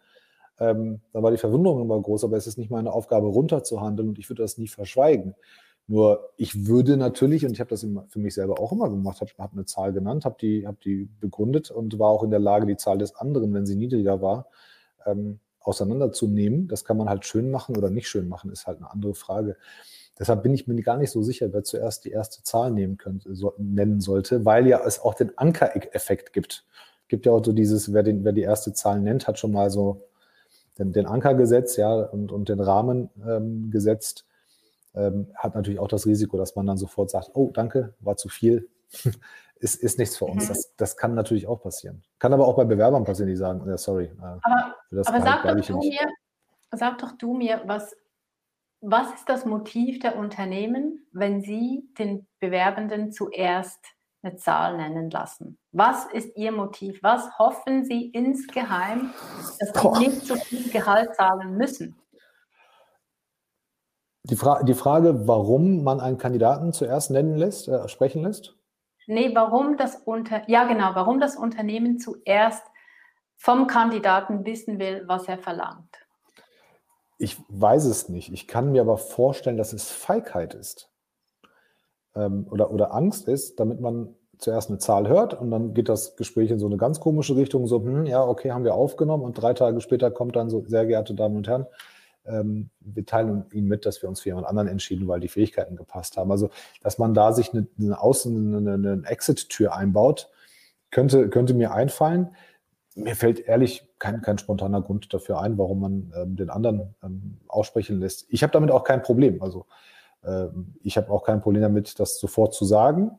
Ähm, 0.58 1.00
da 1.14 1.22
war 1.22 1.30
die 1.30 1.38
Verwunderung 1.38 1.80
immer 1.80 2.00
groß, 2.00 2.24
aber 2.24 2.36
es 2.36 2.46
ist 2.46 2.58
nicht 2.58 2.70
meine 2.70 2.92
Aufgabe, 2.92 3.28
runterzuhandeln 3.28 4.10
und 4.10 4.18
ich 4.18 4.28
würde 4.28 4.42
das 4.42 4.58
nie 4.58 4.68
verschweigen. 4.68 5.34
Nur 5.88 6.30
ich 6.36 6.66
würde 6.66 6.96
natürlich, 6.96 7.44
und 7.46 7.52
ich 7.52 7.60
habe 7.60 7.70
das 7.70 7.86
für 8.08 8.18
mich 8.18 8.34
selber 8.34 8.58
auch 8.58 8.72
immer 8.72 8.88
gemacht, 8.88 9.20
habe 9.20 9.30
hab 9.38 9.52
eine 9.52 9.66
Zahl 9.66 9.92
genannt, 9.92 10.24
habe 10.24 10.36
die, 10.40 10.66
hab 10.66 10.80
die 10.80 11.08
begründet 11.20 11.70
und 11.70 11.98
war 11.98 12.10
auch 12.10 12.24
in 12.24 12.30
der 12.30 12.40
Lage, 12.40 12.66
die 12.66 12.76
Zahl 12.76 12.98
des 12.98 13.14
anderen, 13.14 13.54
wenn 13.54 13.66
sie 13.66 13.76
niedriger 13.76 14.20
war, 14.20 14.48
ähm, 15.04 15.38
auseinanderzunehmen. 15.60 16.66
Das 16.66 16.84
kann 16.84 16.96
man 16.96 17.08
halt 17.08 17.24
schön 17.24 17.50
machen 17.50 17.76
oder 17.76 17.90
nicht 17.90 18.08
schön 18.08 18.28
machen, 18.28 18.50
ist 18.50 18.66
halt 18.66 18.78
eine 18.78 18.90
andere 18.90 19.14
Frage. 19.14 19.56
Deshalb 20.18 20.42
bin 20.42 20.54
ich 20.54 20.66
mir 20.66 20.80
gar 20.82 20.96
nicht 20.96 21.10
so 21.10 21.22
sicher, 21.22 21.52
wer 21.52 21.62
zuerst 21.62 22.04
die 22.04 22.10
erste 22.10 22.42
Zahl 22.42 22.70
nehmen 22.70 22.96
könnte, 22.96 23.34
so, 23.34 23.54
nennen 23.58 24.00
sollte, 24.00 24.44
weil 24.44 24.66
ja 24.66 24.80
es 24.84 24.98
auch 24.98 25.14
den 25.14 25.36
Anker-Effekt 25.36 26.32
gibt. 26.32 26.64
Gibt 27.08 27.26
ja 27.26 27.32
auch 27.32 27.44
so 27.44 27.52
dieses, 27.52 27.92
wer, 27.92 28.02
den, 28.02 28.24
wer 28.24 28.32
die 28.32 28.42
erste 28.42 28.72
Zahl 28.72 29.00
nennt, 29.00 29.28
hat 29.28 29.38
schon 29.38 29.52
mal 29.52 29.70
so 29.70 30.08
den, 30.78 30.92
den 30.92 31.06
Anker 31.06 31.34
gesetzt, 31.34 31.76
ja, 31.76 31.94
und, 31.94 32.32
und 32.32 32.48
den 32.48 32.60
Rahmen 32.60 33.10
ähm, 33.26 33.70
gesetzt. 33.70 34.24
Ähm, 34.96 35.28
hat 35.34 35.54
natürlich 35.54 35.78
auch 35.78 35.88
das 35.88 36.06
Risiko, 36.06 36.36
dass 36.36 36.56
man 36.56 36.66
dann 36.66 36.78
sofort 36.78 37.10
sagt, 37.10 37.30
oh, 37.34 37.50
danke, 37.52 37.94
war 38.00 38.16
zu 38.16 38.28
viel. 38.28 38.68
ist, 39.58 39.76
ist 39.76 39.98
nichts 39.98 40.16
für 40.16 40.26
uns. 40.26 40.44
Mhm. 40.44 40.48
Das, 40.48 40.76
das 40.76 40.96
kann 40.96 41.14
natürlich 41.14 41.46
auch 41.46 41.60
passieren. 41.60 42.02
Kann 42.18 42.32
aber 42.32 42.46
auch 42.46 42.56
bei 42.56 42.64
Bewerbern 42.64 43.04
passieren, 43.04 43.28
die 43.28 43.36
sagen, 43.36 43.66
ja, 43.68 43.76
sorry. 43.76 44.04
Äh, 44.04 44.22
aber, 44.22 44.74
aber 44.90 45.20
sag, 45.20 45.42
doch 45.42 45.66
du 45.66 45.78
mir, 45.78 46.08
sag 46.72 46.98
doch 46.98 47.12
du 47.12 47.34
mir, 47.34 47.62
was, 47.66 47.94
was 48.80 49.12
ist 49.14 49.28
das 49.28 49.44
Motiv 49.44 49.98
der 50.00 50.16
Unternehmen, 50.16 51.06
wenn 51.12 51.40
sie 51.42 51.88
den 51.98 52.26
Bewerbenden 52.40 53.12
zuerst 53.12 53.84
eine 54.22 54.36
Zahl 54.36 54.76
nennen 54.76 55.10
lassen? 55.10 55.58
Was 55.72 56.06
ist 56.06 56.36
ihr 56.36 56.52
Motiv? 56.52 57.02
Was 57.02 57.38
hoffen 57.38 57.84
sie 57.84 58.08
insgeheim, 58.10 59.12
dass 59.58 59.72
sie 59.72 59.82
Boah. 59.82 59.98
nicht 59.98 60.26
so 60.26 60.36
viel 60.36 60.70
Gehalt 60.70 61.14
zahlen 61.14 61.56
müssen? 61.56 61.96
Die, 64.28 64.36
Fra 64.36 64.62
die 64.62 64.74
Frage, 64.74 65.28
warum 65.28 65.84
man 65.84 66.00
einen 66.00 66.18
Kandidaten 66.18 66.72
zuerst 66.72 67.10
nennen 67.10 67.36
lässt, 67.36 67.68
äh, 67.68 67.88
sprechen 67.88 68.22
lässt? 68.22 68.56
Nee, 69.06 69.32
warum 69.34 69.76
das 69.76 69.96
Unter 70.04 70.48
ja 70.48 70.64
genau, 70.66 70.90
warum 70.94 71.20
das 71.20 71.36
Unternehmen 71.36 71.98
zuerst 71.98 72.64
vom 73.36 73.66
Kandidaten 73.68 74.44
wissen 74.44 74.78
will, 74.78 75.04
was 75.06 75.28
er 75.28 75.38
verlangt. 75.38 75.94
Ich 77.18 77.38
weiß 77.48 77.84
es 77.84 78.08
nicht. 78.08 78.32
Ich 78.32 78.48
kann 78.48 78.72
mir 78.72 78.80
aber 78.80 78.98
vorstellen, 78.98 79.56
dass 79.56 79.72
es 79.72 79.90
Feigheit 79.90 80.54
ist 80.54 80.90
ähm, 82.14 82.46
oder, 82.50 82.72
oder 82.72 82.92
Angst 82.92 83.28
ist, 83.28 83.60
damit 83.60 83.80
man 83.80 84.14
zuerst 84.38 84.70
eine 84.70 84.78
Zahl 84.78 85.08
hört 85.08 85.34
und 85.34 85.50
dann 85.50 85.72
geht 85.72 85.88
das 85.88 86.16
Gespräch 86.16 86.50
in 86.50 86.58
so 86.58 86.66
eine 86.66 86.76
ganz 86.76 87.00
komische 87.00 87.36
Richtung, 87.36 87.66
so, 87.66 87.82
hm, 87.82 88.06
ja, 88.06 88.22
okay, 88.22 88.50
haben 88.50 88.64
wir 88.64 88.74
aufgenommen 88.74 89.22
und 89.22 89.34
drei 89.34 89.54
Tage 89.54 89.80
später 89.80 90.10
kommt 90.10 90.36
dann 90.36 90.50
so, 90.50 90.62
sehr 90.66 90.84
geehrte 90.84 91.14
Damen 91.14 91.36
und 91.36 91.48
Herren, 91.48 91.66
ähm, 92.28 92.70
wir 92.80 93.04
teilen 93.06 93.44
Ihnen 93.52 93.68
mit, 93.68 93.86
dass 93.86 94.02
wir 94.02 94.08
uns 94.08 94.20
für 94.20 94.30
jemand 94.30 94.46
anderen 94.46 94.68
entschieden, 94.68 95.08
weil 95.08 95.20
die 95.20 95.28
Fähigkeiten 95.28 95.76
gepasst 95.76 96.16
haben. 96.16 96.30
Also, 96.30 96.50
dass 96.82 96.98
man 96.98 97.14
da 97.14 97.32
sich 97.32 97.52
eine, 97.52 97.66
eine 97.78 97.98
Außen-, 97.98 98.56
eine, 98.56 98.74
eine 98.74 99.06
Exit-Tür 99.06 99.74
einbaut, 99.74 100.30
könnte, 100.90 101.28
könnte 101.28 101.54
mir 101.54 101.72
einfallen. 101.72 102.34
Mir 102.94 103.16
fällt 103.16 103.40
ehrlich 103.40 103.86
kein, 103.98 104.22
kein 104.22 104.38
spontaner 104.38 104.80
Grund 104.82 105.12
dafür 105.12 105.40
ein, 105.40 105.58
warum 105.58 105.80
man 105.80 106.12
ähm, 106.16 106.36
den 106.36 106.50
anderen 106.50 106.94
ähm, 107.02 107.38
aussprechen 107.48 108.00
lässt. 108.00 108.26
Ich 108.28 108.42
habe 108.42 108.52
damit 108.52 108.70
auch 108.70 108.84
kein 108.84 109.02
Problem. 109.02 109.42
Also, 109.42 109.66
ähm, 110.24 110.74
ich 110.82 110.96
habe 110.96 111.10
auch 111.10 111.24
kein 111.24 111.40
Problem 111.40 111.62
damit, 111.62 111.98
das 112.00 112.18
sofort 112.18 112.54
zu 112.54 112.64
sagen. 112.64 113.18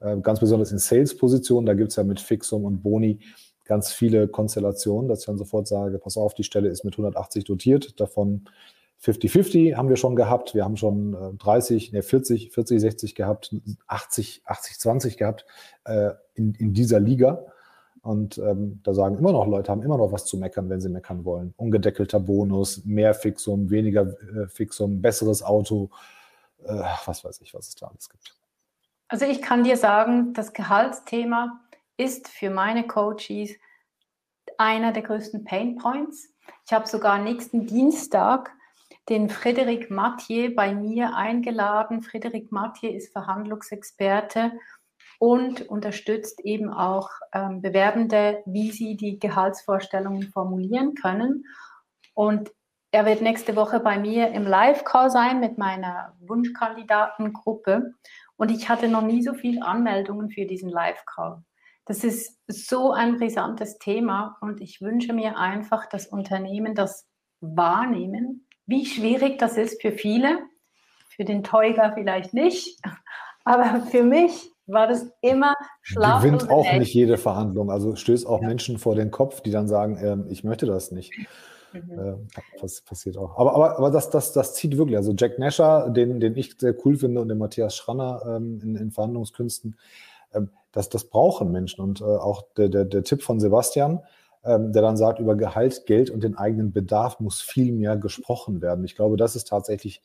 Äh, 0.00 0.16
ganz 0.18 0.40
besonders 0.40 0.72
in 0.72 0.78
Sales-Positionen, 0.78 1.66
da 1.66 1.74
gibt 1.74 1.90
es 1.90 1.96
ja 1.96 2.04
mit 2.04 2.20
Fixum 2.20 2.64
und 2.64 2.82
Boni 2.82 3.20
ganz 3.68 3.92
viele 3.92 4.26
Konstellationen, 4.26 5.08
dass 5.08 5.20
ich 5.20 5.26
dann 5.26 5.38
sofort 5.38 5.68
sage, 5.68 5.98
pass 5.98 6.16
auf, 6.16 6.34
die 6.34 6.42
Stelle 6.42 6.68
ist 6.68 6.84
mit 6.84 6.94
180 6.94 7.44
dotiert, 7.44 8.00
davon 8.00 8.48
50-50 9.00 9.76
haben 9.76 9.88
wir 9.88 9.96
schon 9.96 10.16
gehabt, 10.16 10.56
wir 10.56 10.64
haben 10.64 10.76
schon 10.76 11.38
30, 11.38 11.92
ne 11.92 12.02
40, 12.02 12.50
40, 12.50 12.80
60 12.80 13.14
gehabt, 13.14 13.54
80, 13.86 14.42
80, 14.44 14.78
20 14.80 15.16
gehabt 15.18 15.46
äh, 15.84 16.10
in, 16.34 16.54
in 16.54 16.72
dieser 16.72 16.98
Liga. 16.98 17.44
Und 18.02 18.38
ähm, 18.38 18.80
da 18.82 18.94
sagen 18.94 19.18
immer 19.18 19.32
noch 19.32 19.46
Leute, 19.46 19.70
haben 19.70 19.82
immer 19.82 19.98
noch 19.98 20.10
was 20.12 20.24
zu 20.24 20.36
meckern, 20.36 20.68
wenn 20.68 20.80
sie 20.80 20.88
meckern 20.88 21.24
wollen. 21.24 21.54
Ungedeckelter 21.56 22.18
Bonus, 22.18 22.84
mehr 22.84 23.14
Fixum, 23.14 23.70
weniger 23.70 24.02
äh, 24.02 24.48
Fixum, 24.48 25.00
besseres 25.00 25.42
Auto, 25.42 25.90
äh, 26.64 26.82
was 27.04 27.24
weiß 27.24 27.40
ich, 27.42 27.54
was 27.54 27.68
es 27.68 27.74
da 27.76 27.86
alles 27.86 28.08
gibt. 28.08 28.34
Also 29.08 29.26
ich 29.26 29.42
kann 29.42 29.64
dir 29.64 29.76
sagen, 29.76 30.32
das 30.34 30.52
Gehaltsthema 30.52 31.60
ist 31.98 32.28
für 32.28 32.48
meine 32.48 32.86
Coaches 32.86 33.50
einer 34.56 34.92
der 34.92 35.02
größten 35.02 35.44
Pain 35.44 35.76
Points. 35.76 36.34
Ich 36.66 36.72
habe 36.72 36.88
sogar 36.88 37.18
nächsten 37.18 37.66
Dienstag 37.66 38.50
den 39.08 39.28
Frédéric 39.28 39.92
Mathieu 39.92 40.54
bei 40.54 40.74
mir 40.74 41.14
eingeladen. 41.14 42.02
Frédéric 42.02 42.48
Mathieu 42.50 42.90
ist 42.90 43.12
Verhandlungsexperte 43.12 44.52
und 45.18 45.68
unterstützt 45.68 46.40
eben 46.44 46.72
auch 46.72 47.10
ähm, 47.32 47.60
Bewerbende, 47.60 48.42
wie 48.46 48.70
sie 48.70 48.96
die 48.96 49.18
Gehaltsvorstellungen 49.18 50.30
formulieren 50.30 50.94
können. 50.94 51.44
Und 52.14 52.52
er 52.90 53.04
wird 53.04 53.20
nächste 53.20 53.56
Woche 53.56 53.80
bei 53.80 53.98
mir 53.98 54.28
im 54.28 54.44
Live-Call 54.44 55.10
sein 55.10 55.40
mit 55.40 55.58
meiner 55.58 56.16
Wunschkandidatengruppe. 56.20 57.94
Und 58.36 58.50
ich 58.50 58.68
hatte 58.68 58.88
noch 58.88 59.02
nie 59.02 59.22
so 59.22 59.34
viele 59.34 59.64
Anmeldungen 59.64 60.30
für 60.30 60.46
diesen 60.46 60.70
Live-Call. 60.70 61.42
Das 61.88 62.04
ist 62.04 62.38
so 62.46 62.92
ein 62.92 63.16
brisantes 63.16 63.78
Thema 63.78 64.36
und 64.42 64.60
ich 64.60 64.82
wünsche 64.82 65.14
mir 65.14 65.38
einfach, 65.38 65.86
dass 65.86 66.06
Unternehmen 66.06 66.74
das 66.74 67.06
wahrnehmen, 67.40 68.46
wie 68.66 68.84
schwierig 68.84 69.38
das 69.38 69.56
ist 69.56 69.80
für 69.80 69.92
viele. 69.92 70.38
Für 71.16 71.24
den 71.24 71.42
Teuger 71.42 71.92
vielleicht 71.94 72.34
nicht, 72.34 72.78
aber 73.44 73.80
für 73.90 74.04
mich 74.04 74.52
war 74.66 74.86
das 74.86 75.10
immer 75.22 75.54
schlaflos. 75.80 76.44
Gewinnt 76.44 76.50
auch 76.50 76.72
nicht 76.74 76.92
jede 76.92 77.16
Verhandlung. 77.16 77.70
Also 77.70 77.96
stößt 77.96 78.26
auch 78.26 78.42
ja. 78.42 78.48
Menschen 78.48 78.78
vor 78.78 78.94
den 78.94 79.10
Kopf, 79.10 79.40
die 79.40 79.50
dann 79.50 79.66
sagen, 79.66 79.96
äh, 79.96 80.30
ich 80.30 80.44
möchte 80.44 80.66
das 80.66 80.92
nicht. 80.92 81.12
Mhm. 81.72 81.98
Äh, 81.98 82.14
das 82.60 82.82
passiert 82.82 83.16
auch. 83.16 83.38
Aber, 83.38 83.54
aber, 83.54 83.78
aber 83.78 83.90
das, 83.90 84.10
das, 84.10 84.32
das 84.34 84.54
zieht 84.54 84.76
wirklich. 84.76 84.98
Also 84.98 85.14
Jack 85.16 85.38
Nasher, 85.38 85.88
den, 85.88 86.20
den 86.20 86.36
ich 86.36 86.54
sehr 86.58 86.74
cool 86.84 86.96
finde, 86.96 87.22
und 87.22 87.28
den 87.28 87.38
Matthias 87.38 87.74
Schranner 87.76 88.22
ähm, 88.26 88.60
in, 88.62 88.76
in 88.76 88.90
Verhandlungskünsten, 88.90 89.76
ähm, 90.34 90.50
das, 90.72 90.88
das 90.88 91.04
brauchen 91.04 91.50
Menschen. 91.50 91.82
Und 91.82 92.00
äh, 92.00 92.04
auch 92.04 92.42
der, 92.56 92.68
der, 92.68 92.84
der 92.84 93.02
Tipp 93.02 93.22
von 93.22 93.40
Sebastian, 93.40 94.00
ähm, 94.44 94.72
der 94.72 94.82
dann 94.82 94.96
sagt, 94.96 95.18
über 95.18 95.36
Gehalt, 95.36 95.86
Geld 95.86 96.10
und 96.10 96.22
den 96.22 96.36
eigenen 96.36 96.72
Bedarf 96.72 97.20
muss 97.20 97.40
viel 97.40 97.72
mehr 97.72 97.96
gesprochen 97.96 98.62
werden. 98.62 98.84
Ich 98.84 98.96
glaube, 98.96 99.16
das 99.16 99.36
ist 99.36 99.48
tatsächlich 99.48 100.02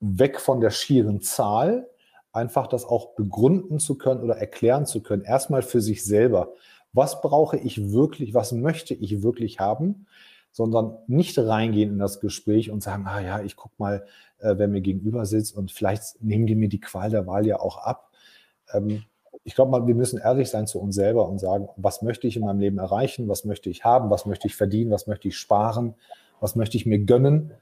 weg 0.00 0.40
von 0.40 0.60
der 0.60 0.70
schieren 0.70 1.20
Zahl, 1.20 1.88
einfach 2.32 2.66
das 2.66 2.84
auch 2.84 3.14
begründen 3.14 3.78
zu 3.78 3.96
können 3.96 4.22
oder 4.22 4.36
erklären 4.36 4.86
zu 4.86 5.02
können. 5.02 5.22
Erstmal 5.22 5.62
für 5.62 5.80
sich 5.80 6.04
selber. 6.04 6.52
Was 6.92 7.20
brauche 7.22 7.56
ich 7.56 7.92
wirklich? 7.92 8.34
Was 8.34 8.52
möchte 8.52 8.94
ich 8.94 9.22
wirklich 9.22 9.60
haben? 9.60 10.06
Sondern 10.50 10.96
nicht 11.06 11.38
reingehen 11.38 11.90
in 11.90 11.98
das 11.98 12.20
Gespräch 12.20 12.70
und 12.70 12.82
sagen, 12.82 13.06
ah 13.06 13.20
ja, 13.20 13.40
ich 13.42 13.56
guck 13.56 13.78
mal, 13.78 14.04
äh, 14.38 14.54
wer 14.56 14.68
mir 14.68 14.80
gegenüber 14.80 15.26
sitzt 15.26 15.56
und 15.56 15.72
vielleicht 15.72 16.22
nehmen 16.22 16.46
die 16.46 16.54
mir 16.54 16.68
die 16.68 16.80
Qual 16.80 17.10
der 17.10 17.26
Wahl 17.26 17.46
ja 17.46 17.60
auch 17.60 17.78
ab. 17.78 18.10
Ähm, 18.72 19.04
ich 19.44 19.54
glaube 19.54 19.86
wir 19.86 19.94
müssen 19.94 20.18
ehrlich 20.18 20.50
sein 20.50 20.66
zu 20.66 20.80
uns 20.80 20.94
selber 20.94 21.28
und 21.28 21.38
sagen, 21.38 21.68
was 21.76 22.02
möchte 22.02 22.26
ich 22.26 22.36
in 22.36 22.44
meinem 22.44 22.60
Leben 22.60 22.78
erreichen, 22.78 23.28
was 23.28 23.44
möchte 23.44 23.70
ich 23.70 23.84
haben, 23.84 24.10
was 24.10 24.26
möchte 24.26 24.46
ich 24.46 24.56
verdienen, 24.56 24.90
was 24.90 25.06
möchte 25.06 25.28
ich 25.28 25.36
sparen, 25.36 25.94
was 26.40 26.56
möchte 26.56 26.76
ich 26.76 26.86
mir 26.86 26.98
gönnen. 26.98 27.52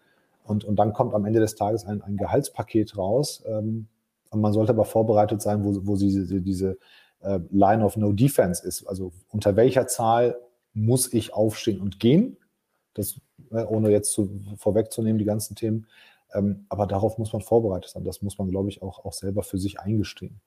Und, 0.44 0.64
und 0.64 0.76
dann 0.76 0.92
kommt 0.92 1.14
am 1.14 1.24
Ende 1.24 1.40
des 1.40 1.54
Tages 1.54 1.84
ein, 1.84 2.02
ein 2.02 2.16
Gehaltspaket 2.16 2.96
raus. 2.96 3.42
Ähm, 3.46 3.86
und 4.30 4.40
man 4.40 4.52
sollte 4.52 4.72
aber 4.72 4.84
vorbereitet 4.84 5.42
sein, 5.42 5.64
wo, 5.64 5.86
wo 5.86 5.96
diese, 5.96 6.40
diese 6.40 6.78
äh, 7.20 7.38
Line 7.50 7.84
of 7.84 7.96
No 7.96 8.12
Defense 8.12 8.66
ist. 8.66 8.86
Also 8.86 9.12
unter 9.30 9.56
welcher 9.56 9.86
Zahl 9.86 10.36
muss 10.74 11.12
ich 11.12 11.34
aufstehen 11.34 11.80
und 11.80 12.00
gehen? 12.00 12.36
Das, 12.94 13.20
äh, 13.50 13.64
ohne 13.64 13.90
jetzt 13.90 14.12
zu, 14.12 14.30
vorwegzunehmen, 14.56 15.18
die 15.18 15.24
ganzen 15.24 15.54
Themen. 15.54 15.86
Ähm, 16.34 16.66
aber 16.68 16.86
darauf 16.86 17.18
muss 17.18 17.32
man 17.32 17.42
vorbereitet 17.42 17.90
sein. 17.90 18.04
Das 18.04 18.22
muss 18.22 18.38
man, 18.38 18.48
glaube 18.48 18.68
ich, 18.68 18.82
auch, 18.82 19.04
auch 19.04 19.12
selber 19.12 19.42
für 19.42 19.58
sich 19.58 19.80
eingestehen. 19.80 20.40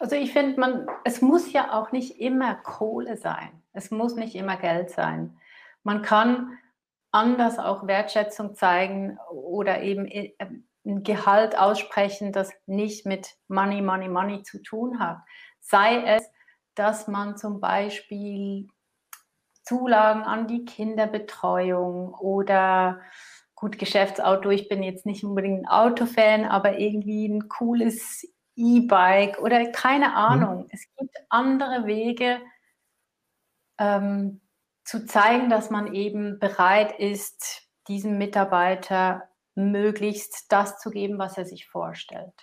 Also 0.00 0.16
ich 0.16 0.32
finde, 0.32 0.58
man, 0.58 0.86
es 1.04 1.20
muss 1.20 1.52
ja 1.52 1.78
auch 1.78 1.92
nicht 1.92 2.20
immer 2.20 2.54
Kohle 2.54 3.18
sein. 3.18 3.62
Es 3.74 3.90
muss 3.90 4.16
nicht 4.16 4.34
immer 4.34 4.56
Geld 4.56 4.90
sein. 4.90 5.38
Man 5.82 6.00
kann 6.00 6.58
anders 7.12 7.58
auch 7.58 7.86
Wertschätzung 7.86 8.54
zeigen 8.54 9.18
oder 9.30 9.82
eben 9.82 10.06
äh, 10.06 10.32
ein 10.86 11.02
Gehalt 11.02 11.56
aussprechen, 11.58 12.32
das 12.32 12.50
nicht 12.64 13.04
mit 13.04 13.36
Money, 13.48 13.82
Money, 13.82 14.08
Money 14.08 14.42
zu 14.42 14.62
tun 14.62 14.98
hat. 14.98 15.18
Sei 15.60 16.02
es, 16.02 16.26
dass 16.74 17.06
man 17.06 17.36
zum 17.36 17.60
Beispiel 17.60 18.68
Zulagen 19.64 20.22
an 20.22 20.46
die 20.46 20.64
Kinderbetreuung 20.64 22.14
oder 22.14 23.02
gut, 23.54 23.78
Geschäftsauto, 23.78 24.48
ich 24.48 24.70
bin 24.70 24.82
jetzt 24.82 25.04
nicht 25.04 25.24
unbedingt 25.24 25.66
ein 25.66 25.68
Autofan, 25.68 26.46
aber 26.46 26.78
irgendwie 26.78 27.28
ein 27.28 27.50
cooles 27.50 28.26
E-Bike 28.56 29.40
oder 29.40 29.70
keine 29.72 30.08
mhm. 30.08 30.14
Ahnung. 30.14 30.58
Mhm. 30.58 30.68
Es 30.70 30.86
gibt 30.96 31.16
andere 31.28 31.86
Wege 31.86 32.38
ähm, 33.78 34.40
zu 34.84 35.06
zeigen, 35.06 35.50
dass 35.50 35.70
man 35.70 35.94
eben 35.94 36.38
bereit 36.38 36.98
ist, 36.98 37.68
diesem 37.88 38.18
Mitarbeiter 38.18 39.24
möglichst 39.54 40.52
das 40.52 40.78
zu 40.78 40.90
geben, 40.90 41.18
was 41.18 41.36
er 41.38 41.44
sich 41.44 41.66
vorstellt. 41.66 42.34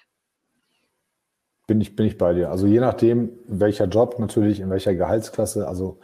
Bin 1.68 1.82
ich, 1.82 1.96
bin 1.96 2.06
ich 2.06 2.18
bei 2.18 2.34
dir. 2.34 2.50
Also 2.50 2.66
je 2.66 2.80
nachdem, 2.80 3.32
welcher 3.46 3.86
Job 3.86 4.20
natürlich, 4.20 4.62
in 4.62 4.70
welcher 4.70 4.96
Gehaltsklasse, 4.96 5.68
also 5.68 6.00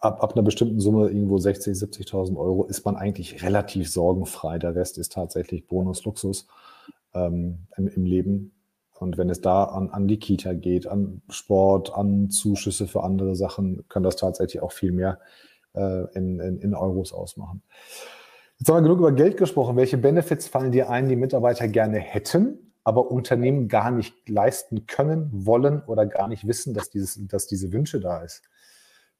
ab, 0.00 0.22
ab 0.22 0.34
einer 0.34 0.42
bestimmten 0.42 0.80
Summe, 0.80 1.08
irgendwo 1.08 1.38
60, 1.38 1.74
70.000 1.74 2.36
Euro, 2.36 2.66
ist 2.66 2.84
man 2.84 2.96
eigentlich 2.96 3.42
relativ 3.42 3.90
sorgenfrei. 3.90 4.58
Der 4.58 4.74
Rest 4.74 4.98
ist 4.98 5.12
tatsächlich 5.12 5.66
Bonus, 5.66 6.04
Luxus 6.04 6.46
ähm, 7.14 7.66
im, 7.76 7.88
im 7.88 8.04
Leben. 8.04 8.52
Und 9.00 9.16
wenn 9.16 9.30
es 9.30 9.40
da 9.40 9.64
an, 9.64 9.90
an 9.90 10.06
die 10.06 10.18
Kita 10.18 10.52
geht, 10.52 10.86
an 10.86 11.22
Sport, 11.30 11.94
an 11.94 12.28
Zuschüsse 12.28 12.86
für 12.86 13.02
andere 13.02 13.34
Sachen, 13.34 13.84
kann 13.88 14.02
das 14.02 14.16
tatsächlich 14.16 14.62
auch 14.62 14.72
viel 14.72 14.92
mehr 14.92 15.18
äh, 15.72 16.04
in, 16.14 16.38
in, 16.38 16.58
in 16.58 16.74
Euros 16.74 17.14
ausmachen. 17.14 17.62
Jetzt 18.58 18.68
haben 18.68 18.76
wir 18.76 18.82
genug 18.82 18.98
über 18.98 19.12
Geld 19.12 19.38
gesprochen. 19.38 19.76
Welche 19.76 19.96
Benefits 19.96 20.48
fallen 20.48 20.70
dir 20.70 20.90
ein, 20.90 21.08
die 21.08 21.16
Mitarbeiter 21.16 21.66
gerne 21.66 21.98
hätten, 21.98 22.74
aber 22.84 23.10
Unternehmen 23.10 23.68
gar 23.68 23.90
nicht 23.90 24.28
leisten 24.28 24.86
können, 24.86 25.30
wollen 25.32 25.82
oder 25.86 26.04
gar 26.04 26.28
nicht 26.28 26.46
wissen, 26.46 26.74
dass, 26.74 26.90
dieses, 26.90 27.18
dass 27.26 27.46
diese 27.46 27.72
Wünsche 27.72 28.00
da 28.00 28.22
ist? 28.22 28.42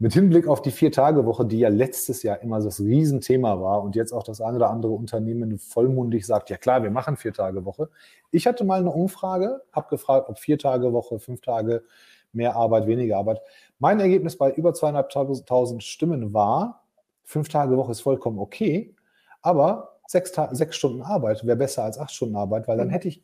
Mit 0.01 0.15
Hinblick 0.15 0.49
auf 0.49 0.63
die 0.63 0.71
Vier-Tage-Woche, 0.71 1.45
die 1.45 1.59
ja 1.59 1.69
letztes 1.69 2.23
Jahr 2.23 2.41
immer 2.41 2.59
das 2.59 2.81
Riesenthema 2.81 3.61
war 3.61 3.83
und 3.83 3.95
jetzt 3.95 4.13
auch 4.13 4.23
das 4.23 4.41
eine 4.41 4.57
oder 4.57 4.71
andere 4.71 4.93
Unternehmen 4.93 5.59
vollmundig 5.59 6.27
sagt, 6.27 6.49
ja 6.49 6.57
klar, 6.57 6.83
wir 6.83 6.91
machen 6.91 7.19
Vier-Tage-Woche. 7.19 7.91
Ich 8.31 8.47
hatte 8.47 8.65
mal 8.65 8.81
eine 8.81 8.91
Umfrage, 8.91 9.61
habe 9.73 9.91
gefragt, 9.91 10.31
ob 10.31 10.39
Vier-Tage-Woche, 10.39 11.19
fünf 11.19 11.43
Tage, 11.43 11.85
mehr 12.33 12.57
Arbeit, 12.57 12.87
weniger 12.87 13.19
Arbeit. 13.19 13.43
Mein 13.79 14.01
Ergebnis 14.01 14.39
bei 14.39 14.51
über 14.51 14.73
zweieinhalbtausend 14.73 15.83
Stimmen 15.83 16.33
war, 16.33 16.83
fünf 17.25 17.51
Tage 17.51 17.77
Woche 17.77 17.91
ist 17.91 18.01
vollkommen 18.01 18.39
okay, 18.39 18.95
aber 19.43 20.00
sechs, 20.11 20.33
sechs 20.53 20.77
Stunden 20.77 21.03
Arbeit 21.03 21.45
wäre 21.47 21.57
besser 21.57 21.85
als 21.85 21.99
acht 21.99 22.13
Stunden 22.13 22.37
Arbeit, 22.37 22.67
weil 22.69 22.79
dann 22.79 22.91
hätte 22.91 23.09
ich 23.09 23.23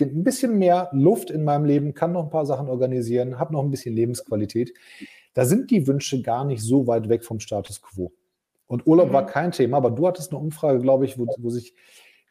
ein 0.00 0.24
bisschen 0.24 0.58
mehr 0.58 0.90
Luft 0.92 1.30
in 1.30 1.44
meinem 1.44 1.64
Leben, 1.64 1.94
kann 1.94 2.12
noch 2.12 2.24
ein 2.24 2.30
paar 2.30 2.46
Sachen 2.46 2.68
organisieren, 2.68 3.38
habe 3.38 3.52
noch 3.52 3.62
ein 3.62 3.70
bisschen 3.70 3.94
Lebensqualität 3.94 4.72
da 5.36 5.44
sind 5.44 5.70
die 5.70 5.86
Wünsche 5.86 6.22
gar 6.22 6.46
nicht 6.46 6.62
so 6.62 6.86
weit 6.86 7.10
weg 7.10 7.22
vom 7.22 7.40
Status 7.40 7.82
quo. 7.82 8.10
Und 8.66 8.86
Urlaub 8.86 9.10
mhm. 9.10 9.12
war 9.12 9.26
kein 9.26 9.52
Thema, 9.52 9.76
aber 9.76 9.90
du 9.90 10.08
hattest 10.08 10.32
eine 10.32 10.40
Umfrage, 10.40 10.80
glaube 10.80 11.04
ich, 11.04 11.18
wo, 11.18 11.26
wo 11.36 11.50
sich 11.50 11.74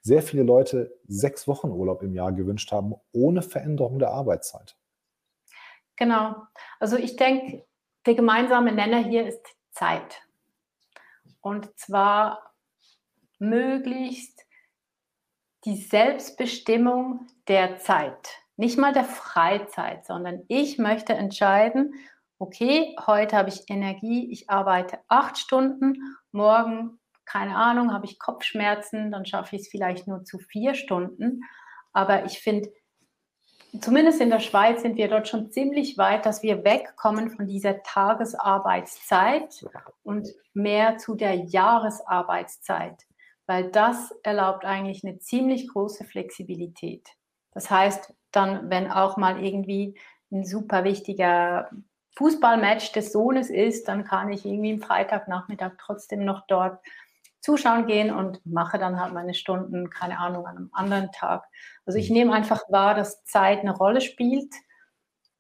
sehr 0.01 0.24
viele 0.24 0.41
Leute 0.41 0.97
sechs 1.08 1.47
Wochen 1.47 1.70
Urlaub 1.70 2.01
im 2.01 2.16
Jahr 2.16 2.32
gewünscht 2.32 2.72
haben, 2.72 2.95
ohne 3.12 3.43
Veränderung 3.43 3.99
der 3.99 4.10
Arbeitszeit. 4.10 4.76
Genau. 5.97 6.36
Also 6.80 6.97
ich 6.97 7.16
denke, 7.16 7.64
der 8.08 8.16
gemeinsame 8.16 8.72
Nenner 8.72 9.03
hier 9.03 9.28
ist 9.28 9.56
Zeit. 9.70 10.24
Und 11.41 11.78
zwar 11.78 12.55
möglichst 13.40 14.46
die 15.66 15.76
Selbstbestimmung 15.76 17.28
der 17.48 17.78
Zeit. 17.78 18.40
Nicht 18.58 18.78
mal 18.78 18.94
der 18.94 19.04
Freizeit, 19.04 20.06
sondern 20.06 20.44
ich 20.48 20.78
möchte 20.78 21.14
entscheiden, 21.14 21.96
okay, 22.40 22.96
heute 23.06 23.36
habe 23.38 23.50
ich 23.50 23.70
Energie, 23.70 24.32
ich 24.32 24.50
arbeite 24.50 25.00
acht 25.08 25.38
Stunden, 25.38 26.18
morgen, 26.32 27.00
keine 27.26 27.56
Ahnung, 27.56 27.92
habe 27.92 28.06
ich 28.06 28.20
Kopfschmerzen, 28.20 29.12
dann 29.12 29.26
schaffe 29.26 29.56
ich 29.56 29.64
es 29.64 29.68
vielleicht 29.68 30.08
nur 30.08 30.24
zu 30.24 30.38
vier 30.38 30.76
Stunden. 30.76 31.42
Aber 31.92 32.26
ich 32.26 32.40
finde, 32.40 32.72
zumindest 33.82 34.22
in 34.22 34.30
der 34.30 34.40
Schweiz 34.40 34.82
sind 34.82 34.96
wir 34.98 35.08
dort 35.08 35.28
schon 35.28 35.52
ziemlich 35.52 35.98
weit, 35.98 36.26
dass 36.26 36.44
wir 36.44 36.64
wegkommen 36.64 37.32
von 37.32 37.48
dieser 37.48 37.82
Tagesarbeitszeit 37.84 39.66
und 40.04 40.28
mehr 40.54 40.98
zu 40.98 41.16
der 41.16 41.36
Jahresarbeitszeit, 41.36 43.06
weil 43.48 43.70
das 43.72 44.12
erlaubt 44.24 44.66
eigentlich 44.66 45.04
eine 45.04 45.20
ziemlich 45.20 45.68
große 45.68 46.06
Flexibilität. 46.06 47.08
Das 47.52 47.70
heißt, 47.70 48.14
dann, 48.32 48.70
wenn 48.70 48.91
auch 48.91 49.18
mal 49.18 49.43
irgendwie 49.43 49.98
ein 50.32 50.46
super 50.46 50.84
wichtiger 50.84 51.70
Fußballmatch 52.18 52.91
des 52.93 53.12
Sohnes 53.12 53.50
ist, 53.50 53.88
dann 53.88 54.04
kann 54.04 54.32
ich 54.32 54.46
irgendwie 54.46 54.74
am 54.74 54.82
Freitagnachmittag 54.82 55.74
trotzdem 55.78 56.26
noch 56.26 56.46
dort 56.48 56.80
zuschauen 57.41 57.86
gehen 57.86 58.12
und 58.12 58.43
mache 58.46 58.80
dann 58.80 59.00
halt 59.00 59.14
meine 59.14 59.36
Stunden, 59.36 59.89
keine 59.89 60.18
Ahnung, 60.18 60.48
an 60.48 60.58
einem 60.58 60.70
anderen 60.74 61.12
Tag. 61.12 61.46
Also 61.86 62.00
ich 62.00 62.10
mhm. 62.10 62.16
nehme 62.16 62.34
einfach 62.34 62.64
wahr, 62.70 62.96
dass 62.96 63.24
Zeit 63.24 63.60
eine 63.60 63.76
Rolle 63.76 64.02
spielt 64.02 64.54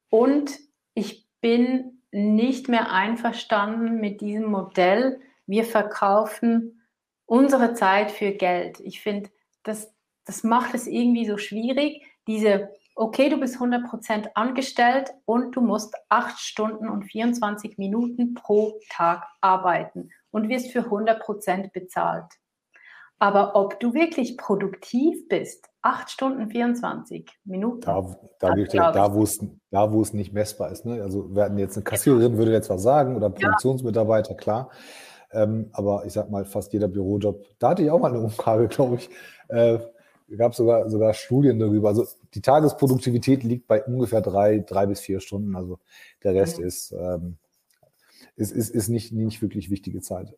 und 0.09 0.51
ich 0.93 1.27
bin 1.41 2.03
nicht 2.11 2.69
mehr 2.69 2.91
einverstanden 2.91 3.99
mit 3.99 4.21
diesem 4.21 4.45
Modell. 4.45 5.19
Wir 5.47 5.65
verkaufen 5.65 6.74
unsere 7.25 7.73
Zeit 7.73 8.11
für 8.11 8.31
Geld. 8.31 8.79
Ich 8.79 9.01
finde, 9.01 9.29
das, 9.63 9.91
das 10.25 10.43
macht 10.43 10.73
es 10.73 10.87
irgendwie 10.87 11.25
so 11.25 11.37
schwierig, 11.37 12.03
diese 12.27 12.69
okay, 12.95 13.29
du 13.29 13.37
bist 13.37 13.57
100% 13.57 14.29
angestellt 14.33 15.13
und 15.25 15.55
du 15.55 15.61
musst 15.61 15.93
8 16.09 16.39
Stunden 16.39 16.89
und 16.89 17.03
24 17.03 17.77
Minuten 17.77 18.33
pro 18.33 18.79
Tag 18.89 19.25
arbeiten 19.41 20.09
und 20.31 20.49
wirst 20.49 20.71
für 20.71 20.79
100% 20.79 21.71
bezahlt. 21.73 22.31
Aber 23.19 23.55
ob 23.55 23.79
du 23.79 23.93
wirklich 23.93 24.37
produktiv 24.37 25.27
bist, 25.27 25.69
8 25.81 26.09
Stunden 26.09 26.49
24 26.49 27.29
Minuten. 27.45 27.81
Da, 27.81 28.17
da, 28.39 28.53
dir, 28.53 28.65
da, 28.65 29.13
wo 29.13 29.23
es, 29.23 29.39
da, 29.71 29.91
wo 29.91 30.01
es 30.01 30.13
nicht 30.13 30.33
messbar 30.33 30.71
ist. 30.71 30.85
Ne? 30.85 31.01
Also 31.01 31.33
wir 31.33 31.43
hatten 31.43 31.57
jetzt 31.57 31.77
eine 31.77 31.83
Kassiererin, 31.83 32.37
würde 32.37 32.51
jetzt 32.51 32.69
was 32.69 32.81
sagen, 32.81 33.15
oder 33.15 33.29
Produktionsmitarbeiter, 33.29 34.31
ja. 34.31 34.37
klar. 34.37 34.69
Ähm, 35.35 35.69
aber 35.73 36.05
ich 36.05 36.13
sag 36.13 36.29
mal, 36.31 36.45
fast 36.45 36.73
jeder 36.73 36.87
Bürojob, 36.87 37.45
da 37.59 37.69
hatte 37.69 37.83
ich 37.83 37.91
auch 37.91 37.99
mal 37.99 38.11
eine 38.11 38.21
Umfrage, 38.21 38.67
glaube 38.69 38.95
ich. 38.95 39.09
Äh, 39.49 39.79
gab 40.37 40.55
sogar 40.55 40.89
sogar 40.89 41.13
Studien 41.13 41.59
darüber. 41.59 41.89
Also 41.89 42.07
die 42.33 42.41
Tagesproduktivität 42.41 43.43
liegt 43.43 43.67
bei 43.67 43.83
ungefähr 43.83 44.21
drei, 44.21 44.59
drei 44.59 44.85
bis 44.85 44.99
vier 44.99 45.19
Stunden. 45.19 45.55
Also 45.55 45.79
der 46.23 46.33
Rest 46.33 46.59
mhm. 46.59 46.65
ist, 46.65 46.91
ähm, 46.93 47.37
ist, 48.35 48.51
ist, 48.51 48.69
ist 48.69 48.87
nicht, 48.89 49.11
nicht 49.13 49.41
wirklich 49.41 49.69
wichtige 49.69 50.01
Zeit. 50.01 50.33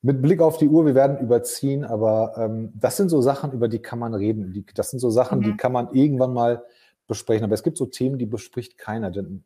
Mit 0.00 0.22
Blick 0.22 0.40
auf 0.40 0.58
die 0.58 0.68
Uhr, 0.68 0.86
wir 0.86 0.94
werden 0.94 1.18
überziehen, 1.18 1.84
aber 1.84 2.34
ähm, 2.36 2.72
das 2.74 2.96
sind 2.96 3.08
so 3.08 3.20
Sachen, 3.20 3.52
über 3.52 3.68
die 3.68 3.80
kann 3.80 3.98
man 3.98 4.14
reden. 4.14 4.52
Die, 4.52 4.64
das 4.74 4.90
sind 4.90 5.00
so 5.00 5.10
Sachen, 5.10 5.40
mhm. 5.40 5.42
die 5.44 5.56
kann 5.56 5.72
man 5.72 5.92
irgendwann 5.92 6.32
mal 6.32 6.64
besprechen. 7.06 7.44
Aber 7.44 7.54
es 7.54 7.62
gibt 7.62 7.78
so 7.78 7.86
Themen, 7.86 8.18
die 8.18 8.26
bespricht 8.26 8.78
keiner, 8.78 9.10
denn 9.10 9.44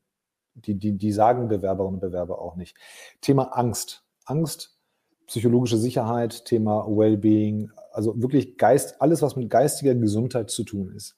die, 0.55 0.75
die, 0.75 0.93
die 0.93 1.13
sagen 1.13 1.49
Bewerberinnen 1.49 1.95
und 1.95 2.01
Bewerber 2.01 2.41
auch 2.41 2.57
nicht. 2.57 2.77
Thema 3.21 3.57
Angst. 3.57 4.05
Angst, 4.33 4.79
psychologische 5.27 5.77
Sicherheit, 5.77 6.47
Thema 6.47 6.87
Wellbeing, 6.89 7.71
also 7.93 8.21
wirklich 8.21 8.57
Geist, 8.57 9.01
alles, 9.03 9.21
was 9.21 9.37
mit 9.37 9.51
geistiger 9.51 9.95
Gesundheit 9.95 10.51
zu 10.51 10.65
tun 10.65 10.93
ist. 10.97 11.17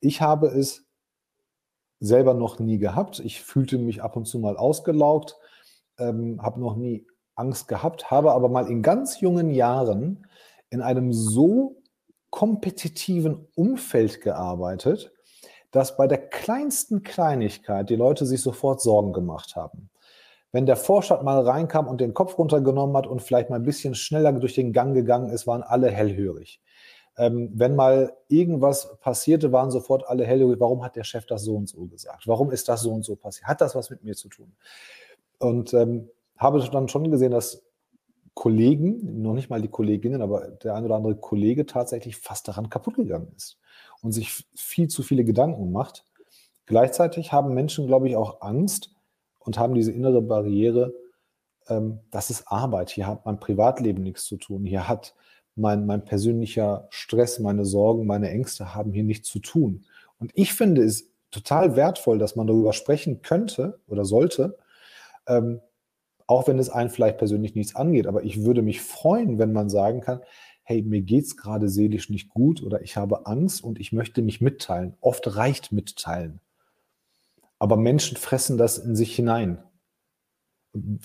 Ich 0.00 0.20
habe 0.20 0.46
es 0.46 0.84
selber 1.98 2.34
noch 2.34 2.58
nie 2.60 2.78
gehabt. 2.78 3.20
Ich 3.20 3.42
fühlte 3.42 3.78
mich 3.78 4.02
ab 4.02 4.16
und 4.16 4.26
zu 4.26 4.38
mal 4.38 4.56
ausgelaugt, 4.56 5.36
ähm, 5.98 6.40
habe 6.40 6.60
noch 6.60 6.76
nie 6.76 7.06
Angst 7.34 7.68
gehabt, 7.68 8.10
habe 8.10 8.32
aber 8.32 8.48
mal 8.48 8.68
in 8.68 8.82
ganz 8.82 9.20
jungen 9.20 9.50
Jahren 9.50 10.26
in 10.70 10.80
einem 10.80 11.12
so 11.12 11.82
kompetitiven 12.30 13.46
Umfeld 13.54 14.20
gearbeitet, 14.20 15.12
dass 15.70 15.96
bei 15.96 16.06
der 16.06 16.18
kleinsten 16.18 17.02
Kleinigkeit 17.02 17.90
die 17.90 17.96
Leute 17.96 18.26
sich 18.26 18.40
sofort 18.40 18.80
Sorgen 18.80 19.12
gemacht 19.12 19.56
haben. 19.56 19.90
Wenn 20.52 20.66
der 20.66 20.76
Vorstand 20.76 21.22
mal 21.22 21.40
reinkam 21.40 21.88
und 21.88 22.00
den 22.00 22.14
Kopf 22.14 22.38
runtergenommen 22.38 22.96
hat 22.96 23.06
und 23.06 23.22
vielleicht 23.22 23.50
mal 23.50 23.56
ein 23.56 23.64
bisschen 23.64 23.94
schneller 23.94 24.32
durch 24.32 24.54
den 24.54 24.72
Gang 24.72 24.94
gegangen 24.94 25.30
ist, 25.30 25.46
waren 25.46 25.62
alle 25.62 25.90
hellhörig. 25.90 26.60
Ähm, 27.16 27.50
wenn 27.54 27.74
mal 27.74 28.14
irgendwas 28.28 28.98
passierte, 29.00 29.52
waren 29.52 29.70
sofort 29.70 30.06
alle 30.06 30.24
hellhörig. 30.24 30.60
Warum 30.60 30.84
hat 30.84 30.96
der 30.96 31.04
Chef 31.04 31.26
das 31.26 31.42
so 31.42 31.56
und 31.56 31.68
so 31.68 31.86
gesagt? 31.86 32.26
Warum 32.26 32.50
ist 32.50 32.68
das 32.68 32.82
so 32.82 32.92
und 32.92 33.04
so 33.04 33.16
passiert? 33.16 33.48
Hat 33.48 33.60
das 33.60 33.74
was 33.74 33.90
mit 33.90 34.04
mir 34.04 34.14
zu 34.14 34.28
tun? 34.28 34.52
Und 35.38 35.74
ähm, 35.74 36.08
habe 36.36 36.60
dann 36.70 36.88
schon 36.88 37.10
gesehen, 37.10 37.32
dass 37.32 37.62
Kollegen, 38.34 39.22
noch 39.22 39.34
nicht 39.34 39.50
mal 39.50 39.60
die 39.60 39.68
Kolleginnen, 39.68 40.22
aber 40.22 40.48
der 40.48 40.74
ein 40.74 40.84
oder 40.84 40.96
andere 40.96 41.16
Kollege 41.16 41.66
tatsächlich 41.66 42.16
fast 42.16 42.48
daran 42.48 42.70
kaputt 42.70 42.94
gegangen 42.94 43.32
ist 43.36 43.58
und 44.02 44.12
sich 44.12 44.46
viel 44.54 44.88
zu 44.88 45.02
viele 45.02 45.24
Gedanken 45.24 45.70
macht. 45.70 46.06
Gleichzeitig 46.66 47.32
haben 47.32 47.52
Menschen, 47.52 47.86
glaube 47.86 48.08
ich, 48.08 48.16
auch 48.16 48.40
Angst, 48.40 48.94
und 49.44 49.58
haben 49.58 49.74
diese 49.74 49.92
innere 49.92 50.22
Barriere, 50.22 50.94
ähm, 51.68 52.00
das 52.10 52.30
ist 52.30 52.44
Arbeit. 52.46 52.90
Hier 52.90 53.06
hat 53.06 53.24
mein 53.26 53.40
Privatleben 53.40 54.02
nichts 54.02 54.24
zu 54.24 54.36
tun. 54.36 54.64
Hier 54.64 54.88
hat 54.88 55.14
mein, 55.54 55.86
mein 55.86 56.04
persönlicher 56.04 56.86
Stress, 56.90 57.38
meine 57.38 57.64
Sorgen, 57.64 58.06
meine 58.06 58.30
Ängste 58.30 58.74
haben 58.74 58.92
hier 58.92 59.04
nichts 59.04 59.28
zu 59.28 59.38
tun. 59.38 59.84
Und 60.18 60.30
ich 60.34 60.52
finde 60.52 60.82
es 60.82 61.10
total 61.30 61.76
wertvoll, 61.76 62.18
dass 62.18 62.36
man 62.36 62.46
darüber 62.46 62.72
sprechen 62.72 63.22
könnte 63.22 63.80
oder 63.86 64.04
sollte, 64.04 64.56
ähm, 65.26 65.60
auch 66.26 66.46
wenn 66.46 66.58
es 66.58 66.70
einen 66.70 66.90
vielleicht 66.90 67.18
persönlich 67.18 67.54
nichts 67.54 67.74
angeht. 67.74 68.06
Aber 68.06 68.22
ich 68.22 68.44
würde 68.44 68.62
mich 68.62 68.80
freuen, 68.80 69.38
wenn 69.38 69.52
man 69.52 69.68
sagen 69.68 70.00
kann, 70.00 70.20
hey, 70.62 70.82
mir 70.82 71.02
geht 71.02 71.24
es 71.24 71.36
gerade 71.36 71.68
seelisch 71.68 72.08
nicht 72.08 72.30
gut 72.30 72.62
oder 72.62 72.82
ich 72.82 72.96
habe 72.96 73.26
Angst 73.26 73.64
und 73.64 73.80
ich 73.80 73.92
möchte 73.92 74.22
mich 74.22 74.40
mitteilen. 74.40 74.94
Oft 75.00 75.36
reicht 75.36 75.72
mitteilen. 75.72 76.40
Aber 77.62 77.76
Menschen 77.76 78.16
fressen 78.16 78.58
das 78.58 78.76
in 78.76 78.96
sich 78.96 79.14
hinein. 79.14 79.62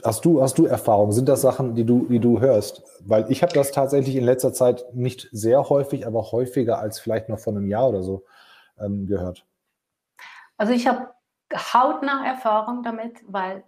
Hast 0.03 0.25
du, 0.25 0.41
hast 0.41 0.57
du 0.57 0.65
Erfahrungen? 0.65 1.11
Sind 1.11 1.29
das 1.29 1.41
Sachen, 1.41 1.75
die 1.75 1.85
du, 1.85 2.07
die 2.07 2.17
du 2.17 2.39
hörst? 2.39 2.81
Weil 3.05 3.31
ich 3.31 3.43
habe 3.43 3.53
das 3.53 3.71
tatsächlich 3.71 4.15
in 4.15 4.23
letzter 4.23 4.51
Zeit 4.53 4.83
nicht 4.95 5.29
sehr 5.31 5.69
häufig, 5.69 6.07
aber 6.07 6.31
häufiger 6.31 6.79
als 6.79 6.99
vielleicht 6.99 7.29
noch 7.29 7.37
vor 7.37 7.53
einem 7.53 7.67
Jahr 7.67 7.89
oder 7.89 8.01
so 8.01 8.25
ähm, 8.79 9.05
gehört. 9.05 9.45
Also 10.57 10.73
ich 10.73 10.87
habe 10.87 11.11
hautnah 11.53 12.25
Erfahrung 12.25 12.81
damit, 12.81 13.21
weil 13.27 13.63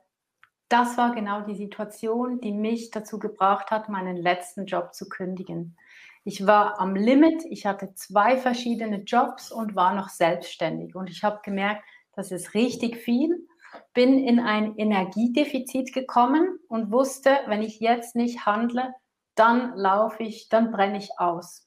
das 0.68 0.98
war 0.98 1.14
genau 1.14 1.42
die 1.42 1.54
Situation, 1.54 2.42
die 2.42 2.54
mich 2.54 2.90
dazu 2.90 3.20
gebracht 3.20 3.70
hat, 3.70 3.88
meinen 3.90 4.18
letzten 4.18 4.66
Job 4.66 4.96
zu 4.96 5.08
kündigen. 5.08 5.78
Ich 6.24 6.48
war 6.48 6.80
am 6.80 6.96
Limit, 6.96 7.46
ich 7.52 7.68
hatte 7.68 7.94
zwei 7.94 8.36
verschiedene 8.36 9.04
Jobs 9.04 9.52
und 9.52 9.76
war 9.76 9.94
noch 9.94 10.10
selbstständig. 10.10 10.96
Und 10.96 11.12
ich 11.12 11.24
habe 11.24 11.42
gemerkt, 11.44 11.84
das 12.20 12.32
ist 12.32 12.54
richtig 12.54 12.98
viel, 12.98 13.48
bin 13.94 14.20
in 14.20 14.42
ein 14.42 14.76
Energiedefizit 14.76 15.94
gekommen 15.94 16.60
und 16.68 16.92
wusste, 16.92 17.40
wenn 17.48 17.62
ich 17.62 17.80
jetzt 17.80 18.14
nicht 18.14 18.46
handle, 18.46 18.94
dann 19.36 19.74
laufe 19.78 20.24
ich, 20.24 20.50
dann 20.50 20.70
brenne 20.70 20.98
ich 20.98 21.12
aus. 21.18 21.66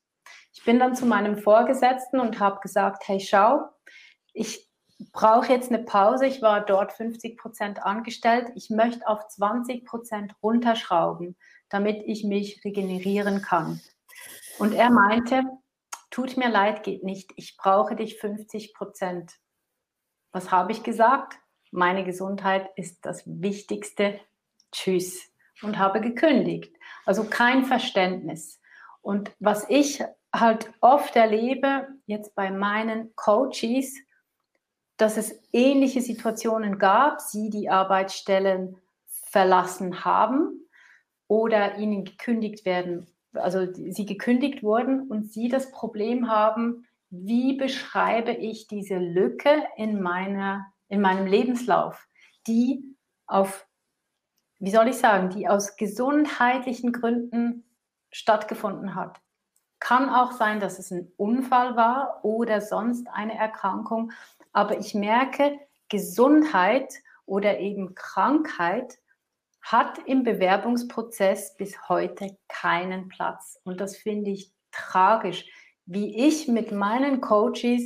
Ich 0.53 0.63
bin 0.63 0.79
dann 0.79 0.95
zu 0.95 1.07
meinem 1.07 1.39
Vorgesetzten 1.39 2.21
und 2.21 2.39
habe 2.39 2.61
gesagt, 2.61 3.09
hey, 3.09 3.19
schau, 3.19 3.63
ich 4.35 4.69
brauche 5.13 5.51
jetzt 5.51 5.73
eine 5.73 5.83
Pause. 5.85 6.27
Ich 6.27 6.43
war 6.43 6.61
dort 6.61 6.93
50 6.93 7.39
Prozent 7.39 7.83
angestellt. 7.83 8.51
Ich 8.55 8.69
möchte 8.69 9.09
auf 9.09 9.27
20 9.29 9.87
Prozent 9.87 10.35
runterschrauben, 10.43 11.35
damit 11.71 12.03
ich 12.05 12.25
mich 12.25 12.63
regenerieren 12.63 13.41
kann. 13.41 13.81
Und 14.59 14.75
er 14.75 14.91
meinte, 14.91 15.45
tut 16.11 16.37
mir 16.37 16.51
leid, 16.51 16.83
geht 16.83 17.05
nicht. 17.05 17.33
Ich 17.37 17.57
brauche 17.57 17.97
dich 17.97 18.19
50 18.19 18.75
Prozent. 18.75 19.33
Was 20.33 20.51
habe 20.51 20.73
ich 20.73 20.83
gesagt? 20.83 21.39
Meine 21.71 22.05
Gesundheit 22.05 22.71
ist 22.77 23.05
das 23.07 23.23
Wichtigste. 23.27 24.19
Tschüss. 24.73 25.31
Und 25.63 25.79
habe 25.79 26.01
gekündigt. 26.01 26.75
Also 27.05 27.25
kein 27.25 27.65
Verständnis. 27.65 28.61
Und 29.01 29.33
was 29.39 29.69
ich 29.69 30.03
halt 30.35 30.73
oft 30.81 31.15
erlebe, 31.15 31.89
jetzt 32.07 32.35
bei 32.35 32.51
meinen 32.51 33.15
Coaches, 33.17 33.95
dass 34.97 35.17
es 35.17 35.39
ähnliche 35.53 36.01
Situationen 36.01 36.79
gab, 36.79 37.21
sie 37.21 37.51
die 37.51 37.69
Arbeitsstellen 37.69 38.77
verlassen 39.07 40.05
haben 40.05 40.69
oder 41.27 41.77
ihnen 41.79 42.05
gekündigt 42.05 42.65
werden, 42.65 43.07
also 43.35 43.67
sie 43.73 44.07
gekündigt 44.07 44.63
wurden 44.63 45.09
und 45.09 45.33
sie 45.33 45.49
das 45.49 45.71
Problem 45.71 46.29
haben, 46.29 46.87
wie 47.13 47.59
beschreibe 47.59 48.33
ich 48.33 48.69
diese 48.69 48.97
Lücke 48.97 49.67
in, 49.77 50.01
meiner, 50.01 50.73
in 50.89 51.03
meinem 51.03 51.27
Lebenslauf, 51.27 52.09
die 52.47 52.97
auf, 53.27 53.69
wie 54.59 54.71
soll 54.71 54.89
ich 54.89 54.97
sagen, 54.97 55.29
die 55.29 55.47
aus 55.47 55.77
gesundheitlichen 55.77 56.91
Gründen 56.91 57.65
stattgefunden 58.11 58.95
hat. 58.95 59.21
Kann 59.79 60.09
auch 60.09 60.33
sein, 60.33 60.59
dass 60.59 60.79
es 60.79 60.91
ein 60.91 61.13
Unfall 61.19 61.77
war 61.77 62.25
oder 62.25 62.63
sonst 62.63 63.07
eine 63.09 63.37
Erkrankung, 63.37 64.13
aber 64.55 64.79
ich 64.79 64.95
merke, 64.95 65.61
Gesundheit 65.91 66.95
oder 67.27 67.59
eben 67.59 67.95
Krankheit 67.95 68.99
hat 69.61 69.99
im 70.07 70.23
Bewerbungsprozess 70.23 71.57
bis 71.59 71.91
heute 71.91 72.39
keinen 72.49 73.09
Platz. 73.09 73.61
Und 73.65 73.83
das 73.83 73.99
finde 73.99 74.31
ich 74.31 74.51
tragisch 74.71 75.45
wie 75.87 76.27
ich 76.27 76.49
mit 76.49 76.73
meinen 76.73 77.21
Coaches 77.21 77.83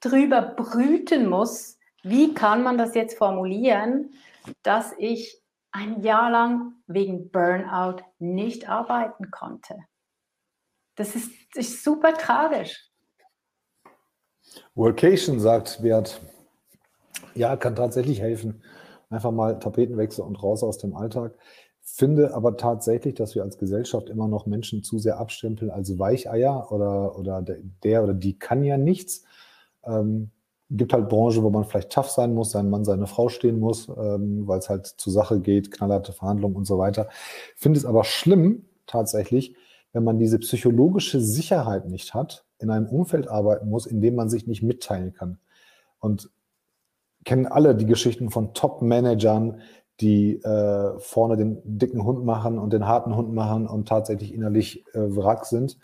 drüber 0.00 0.42
brüten 0.42 1.28
muss, 1.28 1.78
wie 2.02 2.34
kann 2.34 2.62
man 2.62 2.78
das 2.78 2.94
jetzt 2.94 3.16
formulieren, 3.16 4.14
dass 4.62 4.92
ich 4.98 5.40
ein 5.70 6.02
Jahr 6.02 6.30
lang 6.30 6.74
wegen 6.86 7.30
Burnout 7.30 8.02
nicht 8.18 8.68
arbeiten 8.68 9.30
konnte. 9.30 9.76
Das 10.96 11.14
ist, 11.14 11.30
ist 11.54 11.82
super 11.82 12.14
tragisch. 12.14 12.90
Workation 14.74 15.40
sagt 15.40 15.82
Wert. 15.82 16.20
Ja, 17.34 17.56
kann 17.56 17.74
tatsächlich 17.74 18.20
helfen. 18.20 18.62
Einfach 19.08 19.30
mal 19.30 19.58
Tapetenwechsel 19.58 20.24
und 20.24 20.42
raus 20.42 20.62
aus 20.62 20.78
dem 20.78 20.94
Alltag. 20.94 21.38
Finde 21.84 22.34
aber 22.34 22.56
tatsächlich, 22.56 23.14
dass 23.14 23.34
wir 23.34 23.42
als 23.42 23.58
Gesellschaft 23.58 24.08
immer 24.08 24.28
noch 24.28 24.46
Menschen 24.46 24.82
zu 24.82 24.98
sehr 24.98 25.18
abstempeln 25.18 25.70
als 25.70 25.98
Weicheier 25.98 26.70
oder, 26.70 27.18
oder 27.18 27.42
der 27.42 28.04
oder 28.04 28.14
die 28.14 28.38
kann 28.38 28.62
ja 28.62 28.78
nichts. 28.78 29.24
Ähm, 29.84 30.30
gibt 30.70 30.92
halt 30.92 31.08
Branchen, 31.08 31.42
wo 31.42 31.50
man 31.50 31.64
vielleicht 31.64 31.90
tough 31.90 32.08
sein 32.10 32.34
muss, 32.34 32.52
sein 32.52 32.70
Mann, 32.70 32.84
seine 32.84 33.06
Frau 33.06 33.28
stehen 33.28 33.58
muss, 33.58 33.88
ähm, 33.88 34.46
weil 34.46 34.58
es 34.58 34.68
halt 34.68 34.86
zur 34.86 35.12
Sache 35.12 35.40
geht, 35.40 35.70
knallharte 35.70 36.12
Verhandlungen 36.12 36.56
und 36.56 36.64
so 36.66 36.78
weiter. 36.78 37.08
Finde 37.56 37.78
es 37.78 37.84
aber 37.84 38.04
schlimm, 38.04 38.64
tatsächlich, 38.86 39.56
wenn 39.92 40.04
man 40.04 40.18
diese 40.18 40.38
psychologische 40.38 41.20
Sicherheit 41.20 41.88
nicht 41.88 42.14
hat, 42.14 42.46
in 42.58 42.70
einem 42.70 42.86
Umfeld 42.86 43.28
arbeiten 43.28 43.68
muss, 43.68 43.86
in 43.86 44.00
dem 44.00 44.14
man 44.14 44.30
sich 44.30 44.46
nicht 44.46 44.62
mitteilen 44.62 45.12
kann. 45.12 45.38
Und 45.98 46.30
kennen 47.24 47.46
alle 47.46 47.74
die 47.74 47.86
Geschichten 47.86 48.30
von 48.30 48.54
Top-Managern, 48.54 49.60
die 50.02 50.42
äh, 50.42 50.98
vorne 50.98 51.36
den 51.36 51.60
dicken 51.64 52.04
Hund 52.04 52.24
machen 52.24 52.58
und 52.58 52.72
den 52.72 52.86
harten 52.86 53.16
Hund 53.16 53.32
machen 53.32 53.66
und 53.66 53.88
tatsächlich 53.88 54.34
innerlich 54.34 54.84
äh, 54.94 55.16
Wrack 55.16 55.46
sind. 55.46 55.78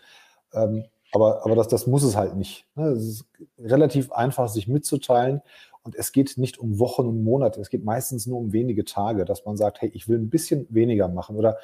Ähm, 0.53 0.85
aber 1.12 1.45
aber 1.45 1.55
das, 1.55 1.69
das 1.69 1.87
muss 1.87 2.03
es 2.03 2.16
halt 2.16 2.37
nicht. 2.37 2.66
Ne? 2.75 2.89
Es 2.89 3.05
ist 3.05 3.25
relativ 3.59 4.12
einfach, 4.12 4.49
sich 4.49 4.69
mitzuteilen. 4.69 5.41
Und 5.83 5.95
es 5.95 6.12
geht 6.12 6.37
nicht 6.37 6.59
um 6.59 6.79
Wochen 6.79 7.07
und 7.07 7.25
Monate, 7.25 7.62
es 7.62 7.71
geht 7.71 7.83
meistens 7.83 8.27
nur 8.27 8.39
um 8.39 8.53
wenige 8.53 8.85
Tage, 8.85 9.25
dass 9.25 9.47
man 9.47 9.57
sagt, 9.57 9.81
hey, 9.81 9.91
ich 9.95 10.07
will 10.07 10.19
ein 10.19 10.29
bisschen 10.29 10.66
weniger 10.69 11.09
machen 11.09 11.37
oder 11.37 11.57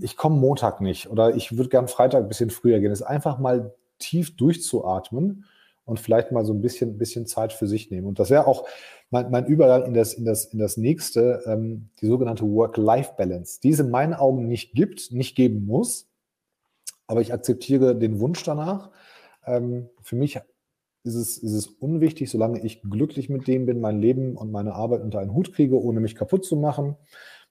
ich 0.00 0.16
komme 0.16 0.36
Montag 0.36 0.80
nicht 0.80 1.08
oder 1.10 1.36
ich 1.36 1.56
würde 1.56 1.68
gern 1.68 1.86
Freitag 1.86 2.22
ein 2.22 2.28
bisschen 2.28 2.50
früher 2.50 2.80
gehen. 2.80 2.90
Es 2.90 3.02
ist 3.02 3.06
einfach 3.06 3.38
mal 3.38 3.72
tief 4.00 4.36
durchzuatmen 4.36 5.44
und 5.84 5.98
vielleicht 5.98 6.32
mal 6.32 6.44
so 6.44 6.52
ein 6.52 6.60
bisschen, 6.60 6.98
bisschen 6.98 7.26
Zeit 7.26 7.52
für 7.52 7.66
sich 7.66 7.90
nehmen. 7.90 8.06
Und 8.06 8.18
das 8.18 8.30
wäre 8.30 8.46
auch 8.46 8.66
mein, 9.10 9.30
mein 9.30 9.46
Übergang 9.46 9.84
in 9.84 9.94
das, 9.94 10.14
in 10.14 10.24
das, 10.24 10.46
in 10.46 10.58
das 10.58 10.76
nächste, 10.76 11.42
ähm, 11.46 11.90
die 12.00 12.06
sogenannte 12.06 12.44
Work-Life-Balance, 12.44 13.60
die 13.62 13.70
es 13.70 13.80
in 13.80 13.90
meinen 13.90 14.14
Augen 14.14 14.46
nicht 14.46 14.74
gibt, 14.74 15.12
nicht 15.12 15.34
geben 15.34 15.66
muss, 15.66 16.08
aber 17.06 17.20
ich 17.20 17.32
akzeptiere 17.32 17.96
den 17.96 18.20
Wunsch 18.20 18.42
danach. 18.44 18.90
Ähm, 19.44 19.88
für 20.00 20.16
mich 20.16 20.38
ist 21.04 21.14
es, 21.14 21.36
ist 21.38 21.52
es 21.52 21.66
unwichtig, 21.66 22.30
solange 22.30 22.64
ich 22.64 22.82
glücklich 22.82 23.28
mit 23.28 23.48
dem 23.48 23.66
bin, 23.66 23.80
mein 23.80 24.00
Leben 24.00 24.36
und 24.36 24.52
meine 24.52 24.74
Arbeit 24.74 25.02
unter 25.02 25.18
einen 25.18 25.34
Hut 25.34 25.52
kriege, 25.52 25.80
ohne 25.80 26.00
mich 26.00 26.14
kaputt 26.14 26.44
zu 26.44 26.56
machen, 26.56 26.96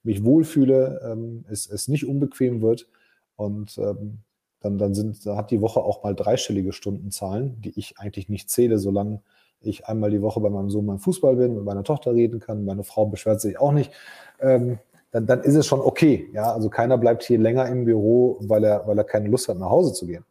mich 0.04 0.24
wohlfühle, 0.24 1.02
ähm, 1.06 1.46
es, 1.50 1.70
es 1.70 1.88
nicht 1.88 2.08
unbequem 2.08 2.62
wird 2.62 2.88
und 3.36 3.78
ähm, 3.78 4.20
dann, 4.62 4.78
dann 4.78 4.93
sind, 4.93 5.26
hat 5.26 5.51
die 5.51 5.62
Woche 5.62 5.82
auch 5.82 6.03
mal 6.03 6.16
dreistellige 6.16 6.72
Stundenzahlen, 6.72 7.59
die 7.62 7.78
ich 7.78 7.97
eigentlich 7.97 8.30
nicht 8.30 8.49
zähle, 8.49 8.78
solange 8.78 9.22
ich 9.59 9.88
einmal 9.88 10.12
die 10.12 10.22
Woche 10.22 10.39
bei 10.39 10.49
meinem 10.49 10.70
Sohn 10.70 10.88
beim 10.88 10.99
Fußball 10.99 11.36
bin, 11.36 11.55
mit 11.55 11.64
meiner 11.64 11.84
Tochter 11.84 12.14
reden 12.14 12.39
kann, 12.39 12.66
meine 12.66 12.84
Frau 12.84 13.05
beschwert 13.05 13.41
sich 13.41 13.59
auch 13.59 13.72
nicht, 13.72 13.91
ähm, 14.39 14.80
dann, 15.12 15.26
dann 15.26 15.41
ist 15.41 15.55
es 15.55 15.68
schon 15.68 15.82
okay. 15.82 16.30
Ja, 16.34 16.53
also 16.53 16.70
keiner 16.70 16.97
bleibt 16.97 17.24
hier 17.24 17.38
länger 17.38 17.68
im 17.68 17.86
Büro, 17.86 18.38
weil 18.41 18.64
er, 18.64 18.88
weil 18.88 18.97
er 18.97 19.03
keine 19.03 19.28
Lust 19.28 19.47
hat, 19.49 19.57
nach 19.57 19.70
Hause 19.70 19.93
zu 19.93 20.07
gehen. 20.07 20.26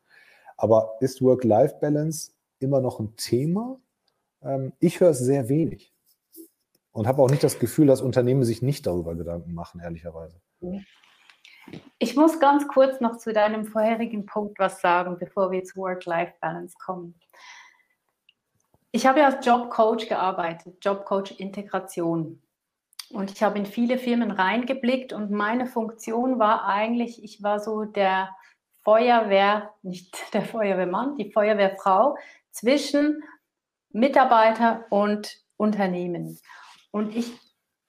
Aber 0.57 0.97
ist 1.01 1.23
Work-Life-Balance 1.23 2.33
immer 2.61 2.81
noch 2.81 2.99
ein 2.99 3.15
Thema? 3.17 3.79
Ähm, 4.43 4.73
ich 4.81 5.01
höre 5.01 5.11
es 5.11 5.19
sehr 5.19 5.49
wenig 5.49 5.93
und 6.93 7.07
habe 7.07 7.23
auch 7.23 7.31
nicht 7.31 7.45
das 7.45 7.59
Gefühl, 7.59 7.87
dass 7.87 8.01
Unternehmen 8.01 8.45
sich 8.45 8.63
nicht 8.63 8.87
darüber 8.87 9.15
Gedanken 9.15 9.55
machen, 9.55 9.81
ehrlicherweise. 9.81 10.37
Ich 11.99 12.17
muss 12.17 12.41
ganz 12.41 12.67
kurz 12.69 13.01
noch 13.01 13.19
zu 13.19 13.33
deinem 13.33 13.67
vorherigen 13.67 14.27
Punkt 14.27 14.59
was 14.59 14.81
sagen, 14.81 15.19
bevor 15.19 15.51
wir 15.51 15.65
zu 15.65 15.77
Work-Life-Balance 15.77 16.77
kommen. 16.79 17.15
Ich 18.93 19.07
habe 19.07 19.21
ja 19.21 19.27
als 19.27 19.47
Jobcoach 19.47 20.09
gearbeitet, 20.09 20.85
Jobcoach-Integration. 20.85 22.43
Und 23.11 23.31
ich 23.33 23.43
habe 23.43 23.59
in 23.59 23.67
viele 23.67 23.99
Firmen 23.99 24.31
reingeblickt 24.31 25.13
und 25.13 25.31
meine 25.31 25.67
Funktion 25.67 26.39
war 26.39 26.67
eigentlich, 26.67 27.23
ich 27.23 27.43
war 27.43 27.61
so 27.61 27.85
der 27.85 28.31
Feuerwehr, 28.83 29.75
nicht 29.83 30.17
der 30.33 30.43
Feuerwehrmann, 30.43 31.17
die 31.17 31.33
Feuerwehrfrau 31.33 32.17
zwischen 32.51 33.23
Mitarbeiter 33.91 34.87
und 34.91 35.39
Unternehmen. 35.57 36.39
Und 36.91 37.15
ich 37.15 37.33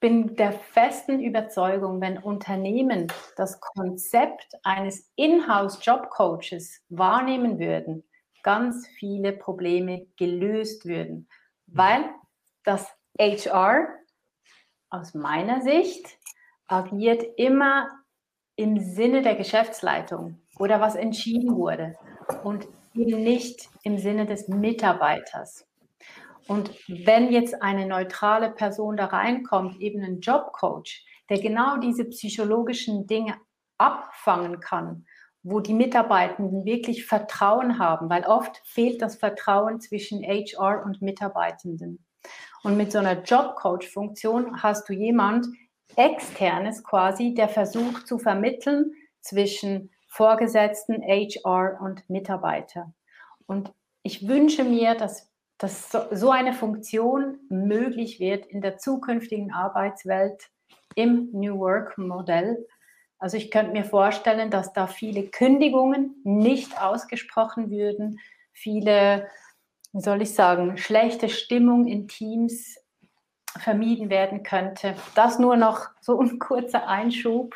bin 0.02 0.34
der 0.34 0.50
festen 0.50 1.20
Überzeugung, 1.20 2.00
wenn 2.00 2.18
Unternehmen 2.18 3.06
das 3.36 3.60
Konzept 3.60 4.52
eines 4.64 5.08
Inhouse-Job-Coaches 5.14 6.82
wahrnehmen 6.88 7.60
würden, 7.60 8.02
ganz 8.42 8.88
viele 8.98 9.32
Probleme 9.32 10.08
gelöst 10.16 10.86
würden, 10.86 11.28
weil 11.68 12.04
das 12.64 12.92
HR 13.16 13.86
aus 14.90 15.14
meiner 15.14 15.60
Sicht 15.60 16.18
agiert 16.66 17.22
immer 17.36 17.88
im 18.56 18.80
Sinne 18.80 19.22
der 19.22 19.36
Geschäftsleitung 19.36 20.42
oder 20.58 20.80
was 20.80 20.96
entschieden 20.96 21.54
wurde 21.54 21.94
und 22.42 22.66
eben 22.94 23.22
nicht 23.22 23.68
im 23.84 23.98
Sinne 23.98 24.26
des 24.26 24.48
Mitarbeiters. 24.48 25.64
Und 26.48 26.70
wenn 26.88 27.32
jetzt 27.32 27.62
eine 27.62 27.86
neutrale 27.86 28.50
Person 28.50 28.96
da 28.96 29.06
reinkommt, 29.06 29.80
eben 29.80 30.02
ein 30.02 30.20
Jobcoach, 30.20 31.04
der 31.28 31.40
genau 31.40 31.76
diese 31.78 32.04
psychologischen 32.06 33.06
Dinge 33.06 33.36
abfangen 33.78 34.60
kann, 34.60 35.06
wo 35.42 35.60
die 35.60 35.74
Mitarbeitenden 35.74 36.64
wirklich 36.64 37.06
Vertrauen 37.06 37.78
haben, 37.78 38.08
weil 38.08 38.24
oft 38.24 38.60
fehlt 38.64 39.02
das 39.02 39.16
Vertrauen 39.16 39.80
zwischen 39.80 40.22
HR 40.22 40.84
und 40.84 41.02
Mitarbeitenden. 41.02 42.04
Und 42.62 42.76
mit 42.76 42.92
so 42.92 42.98
einer 42.98 43.22
Jobcoach-Funktion 43.22 44.62
hast 44.62 44.88
du 44.88 44.92
jemand 44.92 45.46
externes 45.96 46.84
quasi, 46.84 47.34
der 47.34 47.48
versucht 47.48 48.06
zu 48.06 48.18
vermitteln 48.18 48.92
zwischen 49.20 49.90
Vorgesetzten, 50.08 51.02
HR 51.02 51.80
und 51.80 52.08
Mitarbeiter. 52.08 52.92
Und 53.46 53.72
ich 54.02 54.28
wünsche 54.28 54.64
mir, 54.64 54.94
dass, 54.94 55.31
dass 55.62 55.90
so 55.90 56.30
eine 56.30 56.52
Funktion 56.52 57.38
möglich 57.48 58.18
wird 58.20 58.46
in 58.46 58.60
der 58.60 58.78
zukünftigen 58.78 59.52
Arbeitswelt 59.52 60.50
im 60.94 61.30
New 61.32 61.58
Work 61.58 61.96
Modell. 61.96 62.66
Also 63.18 63.36
ich 63.36 63.50
könnte 63.50 63.72
mir 63.72 63.84
vorstellen, 63.84 64.50
dass 64.50 64.72
da 64.72 64.88
viele 64.88 65.28
Kündigungen 65.28 66.16
nicht 66.24 66.82
ausgesprochen 66.82 67.70
würden, 67.70 68.18
viele 68.52 69.28
wie 69.92 70.00
soll 70.00 70.22
ich 70.22 70.34
sagen, 70.34 70.78
schlechte 70.78 71.28
Stimmung 71.28 71.86
in 71.86 72.08
Teams 72.08 72.78
vermieden 73.58 74.08
werden 74.08 74.42
könnte. 74.42 74.94
Das 75.14 75.38
nur 75.38 75.56
noch 75.56 75.88
so 76.00 76.18
ein 76.18 76.38
kurzer 76.38 76.88
Einschub 76.88 77.54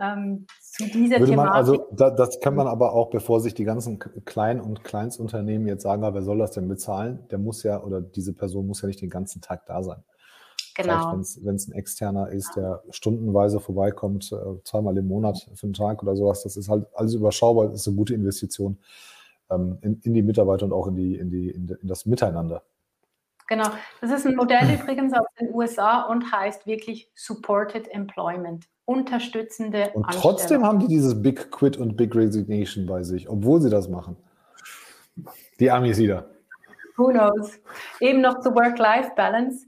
ähm, 0.00 0.46
zu 0.60 0.84
dieser 0.84 1.18
Würde 1.18 1.34
man, 1.34 1.48
also 1.48 1.88
da, 1.92 2.10
das 2.10 2.40
kann 2.40 2.54
man 2.54 2.66
aber 2.66 2.92
auch, 2.92 3.10
bevor 3.10 3.40
sich 3.40 3.54
die 3.54 3.64
ganzen 3.64 3.98
Klein- 4.24 4.60
und 4.60 4.84
Kleinstunternehmen 4.84 5.66
jetzt 5.66 5.82
sagen, 5.82 6.02
wer 6.02 6.22
soll 6.22 6.38
das 6.38 6.52
denn 6.52 6.68
bezahlen? 6.68 7.26
Der 7.30 7.38
muss 7.38 7.62
ja 7.62 7.82
oder 7.82 8.00
diese 8.00 8.32
Person 8.32 8.66
muss 8.66 8.82
ja 8.82 8.88
nicht 8.88 9.02
den 9.02 9.10
ganzen 9.10 9.40
Tag 9.40 9.66
da 9.66 9.82
sein. 9.82 10.02
Genau. 10.76 11.12
Wenn 11.42 11.56
es 11.56 11.66
ein 11.66 11.72
externer 11.72 12.28
ist, 12.28 12.54
der 12.54 12.84
stundenweise 12.90 13.58
vorbeikommt, 13.58 14.30
äh, 14.30 14.62
zweimal 14.62 14.96
im 14.96 15.08
Monat 15.08 15.48
für 15.54 15.66
einen 15.66 15.72
Tag 15.72 16.04
oder 16.04 16.14
sowas, 16.14 16.44
das 16.44 16.56
ist 16.56 16.68
halt 16.68 16.86
alles 16.94 17.14
überschaubar, 17.14 17.66
das 17.66 17.80
ist 17.80 17.88
eine 17.88 17.96
gute 17.96 18.14
Investition 18.14 18.78
ähm, 19.50 19.78
in, 19.80 20.00
in, 20.04 20.14
die 20.14 20.22
Mitarbeiter 20.22 20.66
und 20.66 20.72
auch 20.72 20.86
in, 20.86 20.94
die, 20.94 21.16
in, 21.16 21.30
die, 21.30 21.50
in, 21.50 21.76
das 21.82 22.06
Miteinander. 22.06 22.62
Genau, 23.48 23.70
das 24.02 24.10
ist 24.10 24.26
ein 24.26 24.36
Modell 24.36 24.74
übrigens 24.74 25.14
aus 25.14 25.26
den 25.40 25.52
USA 25.54 26.02
und 26.02 26.30
heißt 26.30 26.66
wirklich 26.66 27.10
Supported 27.14 27.88
Employment, 27.88 28.66
unterstützende 28.84 29.90
Und 29.94 30.06
trotzdem 30.12 30.64
haben 30.64 30.78
die 30.78 30.86
dieses 30.86 31.20
Big 31.20 31.50
Quit 31.50 31.78
und 31.78 31.96
Big 31.96 32.14
Resignation 32.14 32.86
bei 32.86 33.02
sich, 33.02 33.28
obwohl 33.28 33.62
sie 33.62 33.70
das 33.70 33.88
machen. 33.88 34.16
Die 35.58 35.70
Amis 35.70 35.98
wieder. 35.98 36.28
Who 36.96 37.08
knows? 37.08 37.58
Eben 38.00 38.20
noch 38.20 38.40
zu 38.40 38.54
Work-Life-Balance. 38.54 39.66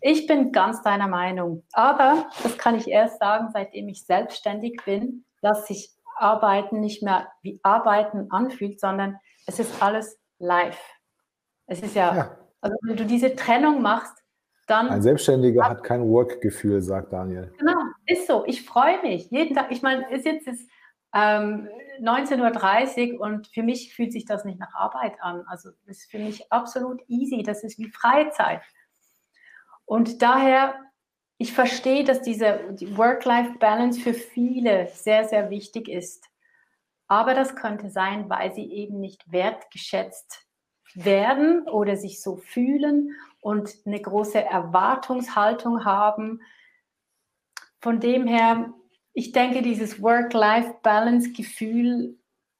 Ich 0.00 0.26
bin 0.28 0.52
ganz 0.52 0.82
deiner 0.82 1.08
Meinung. 1.08 1.64
Aber 1.72 2.26
das 2.42 2.56
kann 2.56 2.76
ich 2.76 2.86
erst 2.86 3.18
sagen, 3.18 3.48
seitdem 3.52 3.88
ich 3.88 4.06
selbstständig 4.06 4.80
bin, 4.84 5.24
dass 5.42 5.66
sich 5.66 5.90
Arbeiten 6.16 6.80
nicht 6.80 7.02
mehr 7.02 7.28
wie 7.42 7.58
Arbeiten 7.64 8.30
anfühlt, 8.30 8.78
sondern 8.78 9.18
es 9.46 9.58
ist 9.58 9.82
alles 9.82 10.18
live. 10.38 10.78
Es 11.66 11.82
ist 11.82 11.94
ja, 11.94 12.14
ja. 12.14 12.37
Also 12.60 12.76
wenn 12.82 12.96
du 12.96 13.04
diese 13.04 13.34
Trennung 13.36 13.82
machst, 13.82 14.22
dann. 14.66 14.88
Ein 14.88 15.02
Selbstständiger 15.02 15.68
hat 15.68 15.82
kein 15.82 16.02
Work-Gefühl, 16.08 16.82
sagt 16.82 17.12
Daniel. 17.12 17.52
Genau, 17.58 17.80
ist 18.06 18.26
so. 18.26 18.44
Ich 18.46 18.64
freue 18.64 19.00
mich 19.02 19.30
jeden 19.30 19.54
Tag. 19.54 19.70
Ich 19.70 19.82
meine, 19.82 20.06
es 20.10 20.24
jetzt 20.24 20.46
ist 20.46 20.68
ähm, 21.14 21.68
19.30 22.00 23.14
Uhr 23.14 23.20
und 23.20 23.48
für 23.48 23.62
mich 23.62 23.94
fühlt 23.94 24.12
sich 24.12 24.24
das 24.24 24.44
nicht 24.44 24.58
nach 24.58 24.74
Arbeit 24.74 25.14
an. 25.20 25.44
Also 25.46 25.70
das 25.86 25.98
ist 25.98 26.10
für 26.10 26.18
mich 26.18 26.52
absolut 26.52 27.00
easy. 27.08 27.42
Das 27.42 27.64
ist 27.64 27.78
wie 27.78 27.90
Freizeit. 27.90 28.62
Und 29.86 30.20
daher 30.20 30.74
ich 31.40 31.52
verstehe, 31.52 32.02
dass 32.02 32.20
diese 32.20 32.76
Work-Life-Balance 32.96 34.00
für 34.00 34.12
viele 34.12 34.88
sehr, 34.88 35.24
sehr 35.24 35.50
wichtig 35.50 35.88
ist. 35.88 36.26
Aber 37.06 37.32
das 37.32 37.54
könnte 37.54 37.90
sein, 37.90 38.28
weil 38.28 38.52
sie 38.52 38.70
eben 38.72 38.98
nicht 38.98 39.30
wertgeschätzt 39.30 40.47
werden 41.04 41.68
oder 41.68 41.96
sich 41.96 42.20
so 42.20 42.36
fühlen 42.36 43.12
und 43.40 43.74
eine 43.86 44.00
große 44.00 44.42
Erwartungshaltung 44.42 45.84
haben. 45.84 46.40
Von 47.80 48.00
dem 48.00 48.26
her, 48.26 48.72
ich 49.12 49.32
denke, 49.32 49.62
dieses 49.62 50.02
Work-Life-Balance-Gefühl 50.02 52.16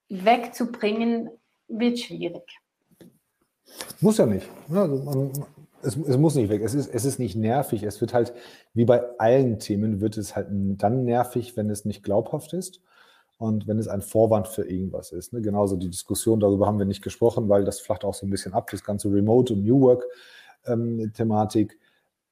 wegzubringen, 0.08 1.30
wird 1.66 1.98
schwierig. 1.98 2.60
Muss 4.00 4.18
ja 4.18 4.26
nicht. 4.26 4.48
Also 4.70 5.32
es, 5.82 5.96
es, 5.96 6.16
muss 6.16 6.34
nicht 6.34 6.48
weg. 6.48 6.62
Es 6.62 6.74
ist, 6.74 6.88
es 6.88 7.04
ist 7.04 7.18
nicht 7.18 7.36
nervig. 7.36 7.82
Es 7.82 8.00
wird 8.00 8.14
halt, 8.14 8.32
wie 8.72 8.84
bei 8.84 9.02
allen 9.18 9.58
Themen, 9.58 10.00
wird 10.00 10.16
es 10.16 10.36
halt 10.36 10.48
dann 10.50 11.04
nervig, 11.04 11.56
wenn 11.56 11.70
es 11.70 11.84
nicht 11.84 12.02
glaubhaft 12.02 12.52
ist. 12.52 12.80
Und 13.38 13.68
wenn 13.68 13.78
es 13.78 13.88
ein 13.88 14.02
Vorwand 14.02 14.48
für 14.48 14.68
irgendwas 14.68 15.12
ist. 15.12 15.32
Ne? 15.32 15.40
Genauso 15.40 15.76
die 15.76 15.88
Diskussion, 15.88 16.40
darüber 16.40 16.66
haben 16.66 16.78
wir 16.78 16.86
nicht 16.86 17.02
gesprochen, 17.02 17.48
weil 17.48 17.64
das 17.64 17.80
flacht 17.80 18.04
auch 18.04 18.14
so 18.14 18.26
ein 18.26 18.30
bisschen 18.30 18.52
ab, 18.52 18.68
das 18.70 18.84
ganze 18.84 19.10
Remote 19.10 19.54
und 19.54 19.64
New 19.64 19.80
Work-Thematik. 19.80 21.72
Ähm, 21.72 21.78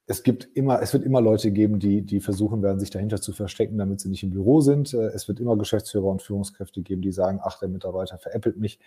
es 0.09 0.23
gibt 0.23 0.45
immer, 0.53 0.81
es 0.81 0.93
wird 0.93 1.03
immer 1.03 1.21
Leute 1.21 1.51
geben, 1.51 1.79
die, 1.79 2.01
die 2.01 2.19
versuchen 2.19 2.61
werden, 2.61 2.79
sich 2.79 2.89
dahinter 2.89 3.21
zu 3.21 3.33
verstecken, 3.33 3.77
damit 3.77 3.99
sie 4.01 4.09
nicht 4.09 4.23
im 4.23 4.31
Büro 4.31 4.61
sind. 4.61 4.93
Äh, 4.93 5.07
es 5.07 5.27
wird 5.29 5.39
immer 5.39 5.57
Geschäftsführer 5.57 6.07
und 6.07 6.21
Führungskräfte 6.21 6.81
geben, 6.81 7.01
die 7.01 7.11
sagen, 7.11 7.39
ach, 7.41 7.59
der 7.59 7.69
Mitarbeiter 7.69 8.17
veräppelt 8.17 8.57
mich. 8.57 8.79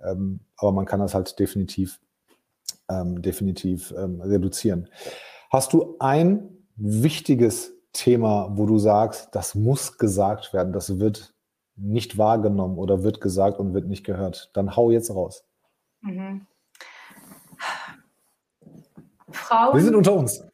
Ähm, 0.00 0.40
aber 0.56 0.72
man 0.72 0.86
kann 0.86 1.00
das 1.00 1.14
halt 1.14 1.38
definitiv, 1.38 2.00
ähm, 2.88 3.22
definitiv 3.22 3.94
ähm, 3.96 4.20
reduzieren. 4.20 4.88
Hast 5.50 5.72
du 5.72 5.96
ein 6.00 6.48
wichtiges 6.76 7.72
Thema, 7.92 8.52
wo 8.56 8.66
du 8.66 8.78
sagst, 8.78 9.28
das 9.32 9.54
muss 9.54 9.98
gesagt 9.98 10.52
werden, 10.52 10.72
das 10.72 10.98
wird 10.98 11.34
nicht 11.80 12.18
wahrgenommen 12.18 12.78
oder 12.78 13.02
wird 13.02 13.20
gesagt 13.20 13.58
und 13.58 13.74
wird 13.74 13.86
nicht 13.86 14.04
gehört? 14.04 14.50
Dann 14.54 14.76
hau 14.76 14.90
jetzt 14.90 15.10
raus. 15.10 15.44
Mhm. 16.00 16.46
Frauen. 19.30 19.74
Wir 19.74 19.82
sind 19.82 19.94
unter 19.94 20.14
uns. 20.14 20.44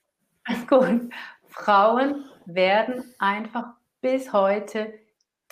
Gut. 0.69 1.11
Frauen 1.49 2.25
werden 2.47 3.05
einfach 3.19 3.75
bis 4.01 4.33
heute 4.33 4.93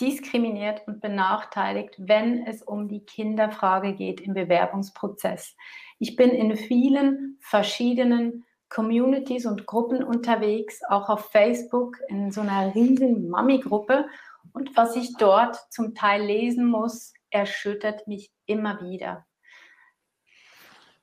diskriminiert 0.00 0.82
und 0.86 1.00
benachteiligt, 1.00 1.94
wenn 1.98 2.46
es 2.46 2.62
um 2.62 2.88
die 2.88 3.04
Kinderfrage 3.04 3.94
geht 3.94 4.20
im 4.20 4.34
Bewerbungsprozess. 4.34 5.56
Ich 5.98 6.16
bin 6.16 6.30
in 6.30 6.56
vielen 6.56 7.38
verschiedenen 7.40 8.44
Communities 8.68 9.46
und 9.46 9.66
Gruppen 9.66 10.02
unterwegs, 10.02 10.80
auch 10.88 11.08
auf 11.08 11.30
Facebook 11.30 11.96
in 12.08 12.32
so 12.32 12.40
einer 12.40 12.74
riesigen 12.74 13.28
Mami-Gruppe. 13.28 14.06
Und 14.52 14.76
was 14.76 14.96
ich 14.96 15.16
dort 15.16 15.56
zum 15.70 15.94
Teil 15.94 16.22
lesen 16.22 16.66
muss, 16.66 17.12
erschüttert 17.30 18.06
mich 18.06 18.30
immer 18.46 18.80
wieder. 18.82 19.26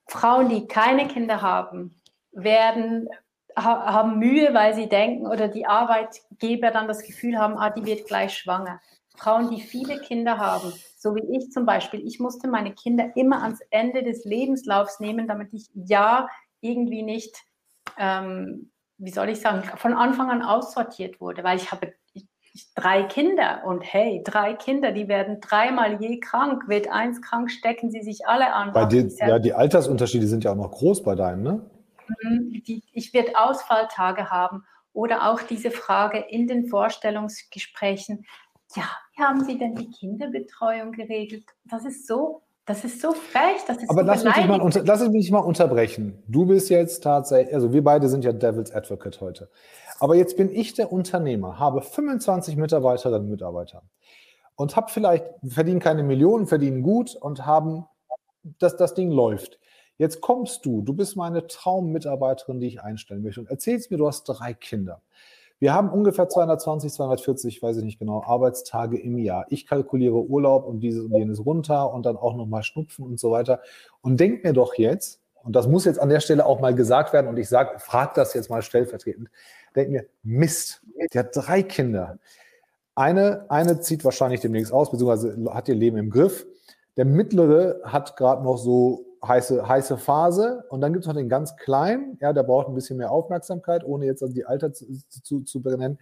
Frauen, 0.08 0.50
die 0.50 0.68
keine 0.68 1.08
Kinder 1.08 1.42
haben, 1.42 2.02
werden 2.32 3.08
haben 3.56 4.20
Mühe, 4.20 4.54
weil 4.54 4.74
sie 4.74 4.88
denken 4.88 5.28
oder 5.28 5.48
die 5.48 5.66
Arbeitgeber 5.66 6.72
dann 6.72 6.88
das 6.88 7.04
Gefühl 7.04 7.38
haben, 7.38 7.58
ah, 7.58 7.70
die 7.70 7.86
wird 7.86 8.08
gleich 8.08 8.38
schwanger. 8.38 8.80
Frauen, 9.18 9.50
die 9.50 9.62
viele 9.62 10.00
Kinder 10.00 10.38
haben, 10.38 10.74
so 10.98 11.16
wie 11.16 11.38
ich 11.38 11.52
zum 11.52 11.66
Beispiel, 11.66 12.06
ich 12.06 12.20
musste 12.20 12.48
meine 12.48 12.74
Kinder 12.74 13.12
immer 13.16 13.44
ans 13.44 13.60
Ende 13.70 14.04
des 14.04 14.24
Lebenslaufs 14.26 15.00
nehmen, 15.00 15.28
damit 15.28 15.54
ich 15.54 15.70
ja 15.74 16.28
irgendwie 16.62 17.04
nicht, 17.04 17.36
ähm, 17.98 18.72
wie 18.98 19.12
soll 19.12 19.30
ich 19.30 19.42
sagen, 19.42 19.64
von 19.78 19.94
Anfang 19.94 20.32
an 20.32 20.42
aussortiert 20.42 21.20
wurde, 21.20 21.44
weil 21.44 21.58
ich 21.58 21.72
habe 21.72 21.94
drei 22.76 23.04
Kinder 23.04 23.64
und 23.66 23.82
hey, 23.82 24.22
drei 24.26 24.54
Kinder, 24.54 24.92
die 24.92 25.08
werden 25.08 25.40
dreimal 25.42 26.02
je 26.02 26.20
krank, 26.20 26.68
wird 26.68 26.90
eins 26.90 27.22
krank, 27.22 27.52
stecken 27.52 27.92
sie 27.92 28.02
sich 28.02 28.28
alle 28.28 28.54
an. 28.54 28.74
Bei 28.74 28.86
dir, 28.86 29.08
ja, 29.20 29.40
die 29.40 29.54
Altersunterschiede 29.54 30.28
sind 30.28 30.44
ja 30.44 30.52
auch 30.52 30.56
noch 30.56 30.72
groß 30.72 31.04
bei 31.04 31.16
deinen, 31.16 31.44
ne? 31.44 31.62
die, 32.68 32.84
ich 32.92 33.14
werde 33.14 33.32
Ausfalltage 33.38 34.30
haben 34.30 34.64
oder 34.94 35.32
auch 35.32 35.42
diese 35.42 35.72
Frage 35.72 36.20
in 36.30 36.48
den 36.48 36.68
Vorstellungsgesprächen, 36.68 38.26
ja, 38.76 38.84
wie 39.16 39.24
haben 39.24 39.44
Sie 39.44 39.58
denn 39.58 39.76
die 39.76 39.90
Kinderbetreuung 39.92 40.94
geregelt? 40.94 41.44
Das 41.66 41.86
ist 41.86 42.08
so, 42.08 42.42
das 42.66 42.86
ist 42.86 43.02
so 43.02 43.12
frech, 43.12 43.62
das 43.68 43.78
ist 43.78 43.90
Aber 43.90 44.02
so 44.02 44.08
lass, 44.08 44.24
mich 44.24 44.48
mal 44.48 44.62
unter, 44.62 44.84
lass 44.84 45.08
mich 45.10 45.32
mal 45.32 45.40
unterbrechen. 45.40 46.24
Du 46.28 46.46
bist 46.46 46.70
jetzt 46.70 47.04
tatsächlich, 47.04 47.54
also 47.54 47.74
wir 47.74 47.84
beide 47.84 48.08
sind 48.08 48.24
ja 48.24 48.32
Devil's 48.32 48.72
Advocate 48.72 49.20
heute. 49.20 49.50
Aber 50.02 50.16
jetzt 50.16 50.36
bin 50.36 50.50
ich 50.50 50.74
der 50.74 50.92
Unternehmer, 50.92 51.60
habe 51.60 51.84
25 51.84 52.56
Mitarbeiterinnen 52.56 53.26
und 53.26 53.30
Mitarbeiter 53.30 53.84
und 54.56 54.76
habe 54.76 54.92
vielleicht, 54.92 55.26
verdienen 55.48 55.80
keine 55.80 56.02
Millionen, 56.02 56.48
verdienen 56.48 56.82
gut 56.82 57.16
und 57.16 57.46
haben, 57.46 57.86
dass 58.58 58.76
das 58.76 58.96
Ding 58.96 59.12
läuft. 59.12 59.60
Jetzt 60.00 60.20
kommst 60.20 60.66
du, 60.66 60.82
du 60.82 60.96
bist 60.96 61.16
meine 61.18 61.46
Traummitarbeiterin, 61.46 62.60
die 62.60 62.66
ich 62.66 62.82
einstellen 62.82 63.22
möchte 63.22 63.42
und 63.42 63.52
erzählst 63.52 63.92
mir, 63.92 63.98
du 63.98 64.08
hast 64.08 64.24
drei 64.24 64.56
Kinder. 64.56 65.04
Wir 65.60 65.76
haben 65.76 65.92
ungefähr 65.92 66.28
220, 66.28 66.94
240, 66.94 67.62
weiß 67.62 67.78
ich 67.78 67.84
nicht 67.84 68.00
genau, 68.00 68.24
Arbeitstage 68.24 68.98
im 69.00 69.20
Jahr. 69.20 69.46
Ich 69.50 69.68
kalkuliere 69.68 70.16
Urlaub 70.16 70.66
und 70.66 70.80
dieses 70.80 71.06
und 71.06 71.16
jenes 71.16 71.46
runter 71.46 71.94
und 71.94 72.08
dann 72.08 72.18
auch 72.18 72.36
nochmal 72.36 72.64
Schnupfen 72.64 73.06
und 73.06 73.20
so 73.20 73.30
weiter. 73.30 73.62
Und 74.02 74.20
denk 74.20 74.44
mir 74.44 74.54
doch 74.54 74.74
jetzt, 74.74 75.22
und 75.44 75.56
das 75.56 75.68
muss 75.68 75.86
jetzt 75.86 76.00
an 76.00 76.10
der 76.10 76.20
Stelle 76.22 76.46
auch 76.46 76.60
mal 76.60 76.74
gesagt 76.74 77.14
werden, 77.14 77.28
und 77.28 77.38
ich 77.38 77.50
sage, 77.50 77.78
frag 77.78 78.16
das 78.16 78.34
jetzt 78.34 78.50
mal 78.50 78.64
stellvertretend, 78.64 79.30
denk 79.76 79.90
mir, 79.90 80.06
Mist, 80.24 80.82
der 81.14 81.24
hat 81.24 81.36
drei 81.36 81.64
Kinder. 81.64 82.20
Eine, 82.96 83.46
eine 83.50 83.80
zieht 83.80 84.04
wahrscheinlich 84.04 84.42
demnächst 84.42 84.74
aus, 84.74 84.92
beziehungsweise 84.92 85.38
hat 85.54 85.70
ihr 85.70 85.76
Leben 85.76 85.98
im 85.98 86.10
Griff. 86.10 86.46
Der 86.98 87.06
mittlere 87.06 87.80
hat 87.84 88.18
gerade 88.18 88.44
noch 88.44 88.58
so 88.58 89.06
heiße, 89.26 89.68
heiße 89.68 89.98
Phase. 89.98 90.66
Und 90.70 90.82
dann 90.82 90.94
gibt 90.94 91.04
es 91.04 91.08
noch 91.08 91.16
den 91.16 91.30
ganz 91.30 91.56
kleinen, 91.56 92.18
ja, 92.22 92.34
der 92.34 92.44
braucht 92.44 92.68
ein 92.68 92.76
bisschen 92.76 92.98
mehr 92.98 93.12
Aufmerksamkeit, 93.12 93.84
ohne 93.84 94.06
jetzt 94.06 94.22
also 94.22 94.34
die 94.34 94.46
Alter 94.46 94.74
zu, 94.74 94.86
zu, 95.10 95.42
zu 95.42 95.62
benennen. 95.62 96.00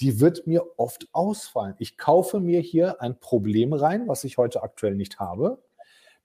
Die 0.00 0.20
wird 0.20 0.46
mir 0.46 0.64
oft 0.78 1.08
ausfallen. 1.12 1.74
Ich 1.78 1.96
kaufe 1.96 2.40
mir 2.40 2.60
hier 2.60 3.00
ein 3.00 3.18
Problem 3.18 3.72
rein, 3.72 4.08
was 4.08 4.24
ich 4.24 4.38
heute 4.38 4.62
aktuell 4.62 4.94
nicht 4.94 5.20
habe, 5.20 5.58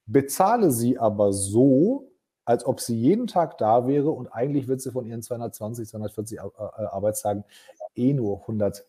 bezahle 0.06 0.72
sie 0.72 0.98
aber 0.98 1.34
so, 1.34 2.07
als 2.48 2.66
ob 2.66 2.80
sie 2.80 2.96
jeden 2.96 3.28
Tag 3.28 3.58
da 3.58 3.88
wäre 3.88 4.10
und 4.10 4.28
eigentlich 4.28 4.70
wird 4.70 4.80
sie 4.80 4.92
von 4.92 5.06
ihren 5.06 5.22
220, 5.22 5.90
240 5.90 6.40
Arbeitstagen 6.42 7.44
eh 7.94 8.14
nur 8.14 8.40
100 8.42 8.86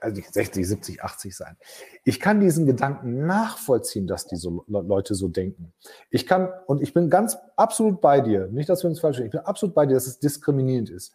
also 0.00 0.20
60, 0.20 0.66
70, 0.66 1.02
80 1.04 1.36
sein. 1.36 1.56
Ich 2.04 2.20
kann 2.20 2.40
diesen 2.40 2.66
Gedanken 2.66 3.24
nachvollziehen, 3.24 4.06
dass 4.06 4.26
diese 4.26 4.50
Leute 4.66 5.14
so 5.14 5.28
denken. 5.28 5.72
Ich 6.10 6.26
kann, 6.26 6.50
und 6.66 6.82
ich 6.82 6.92
bin 6.92 7.08
ganz 7.08 7.38
absolut 7.56 8.00
bei 8.00 8.20
dir, 8.20 8.48
nicht, 8.48 8.68
dass 8.68 8.82
wir 8.82 8.90
uns 8.90 9.00
falsch 9.00 9.16
verstehen, 9.16 9.26
ich 9.26 9.32
bin 9.32 9.40
absolut 9.40 9.74
bei 9.74 9.86
dir, 9.86 9.94
dass 9.94 10.08
es 10.08 10.18
diskriminierend 10.18 10.90
ist. 10.90 11.14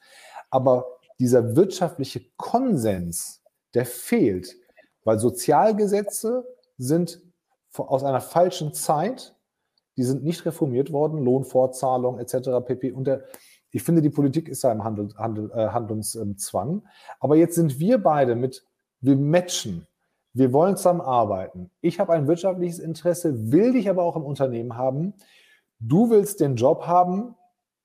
Aber 0.49 0.97
dieser 1.19 1.55
wirtschaftliche 1.57 2.25
Konsens, 2.37 3.43
der 3.73 3.85
fehlt, 3.85 4.55
weil 5.03 5.19
Sozialgesetze 5.19 6.45
sind 6.77 7.21
aus 7.75 8.03
einer 8.03 8.21
falschen 8.21 8.73
Zeit, 8.73 9.35
die 9.97 10.03
sind 10.03 10.23
nicht 10.23 10.45
reformiert 10.45 10.91
worden, 10.91 11.23
Lohnfortzahlung 11.23 12.19
etc. 12.19 12.65
pp. 12.65 12.91
Und 12.91 13.05
der, 13.05 13.25
ich 13.71 13.83
finde, 13.83 14.01
die 14.01 14.09
Politik 14.09 14.49
ist 14.49 14.63
da 14.63 14.71
im 14.71 14.83
Handel, 14.83 15.09
Handel, 15.17 15.51
äh, 15.51 15.69
Handlungszwang. 15.69 16.83
Aber 17.19 17.35
jetzt 17.35 17.55
sind 17.55 17.79
wir 17.79 17.97
beide 17.97 18.35
mit 18.35 18.65
wir 19.01 19.15
matchen. 19.15 19.87
Wir 20.33 20.53
wollen 20.53 20.77
zusammenarbeiten. 20.77 21.71
Ich 21.81 21.99
habe 21.99 22.13
ein 22.13 22.27
wirtschaftliches 22.27 22.79
Interesse, 22.79 23.51
will 23.51 23.73
dich 23.73 23.89
aber 23.89 24.03
auch 24.03 24.15
im 24.15 24.23
Unternehmen 24.23 24.77
haben. 24.77 25.13
Du 25.79 26.09
willst 26.09 26.39
den 26.39 26.55
Job 26.55 26.85
haben 26.85 27.35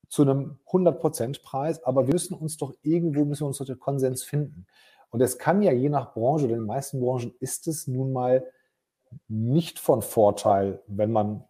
zu 0.08 0.22
einem 0.22 0.58
100% 0.68 1.42
Preis, 1.42 1.82
aber 1.82 2.06
wir 2.06 2.14
müssen 2.14 2.34
uns 2.34 2.56
doch 2.56 2.72
irgendwo, 2.82 3.24
müssen 3.24 3.42
wir 3.42 3.48
uns 3.48 3.58
doch 3.58 3.66
den 3.66 3.80
Konsens 3.80 4.22
finden. 4.22 4.66
Und 5.10 5.20
es 5.20 5.38
kann 5.38 5.62
ja 5.62 5.72
je 5.72 5.88
nach 5.88 6.14
Branche, 6.14 6.44
oder 6.44 6.54
in 6.54 6.60
den 6.60 6.66
meisten 6.66 7.00
Branchen 7.00 7.34
ist 7.40 7.66
es 7.66 7.86
nun 7.86 8.12
mal 8.12 8.44
nicht 9.28 9.78
von 9.78 10.02
Vorteil, 10.02 10.82
wenn 10.86 11.10
man, 11.10 11.44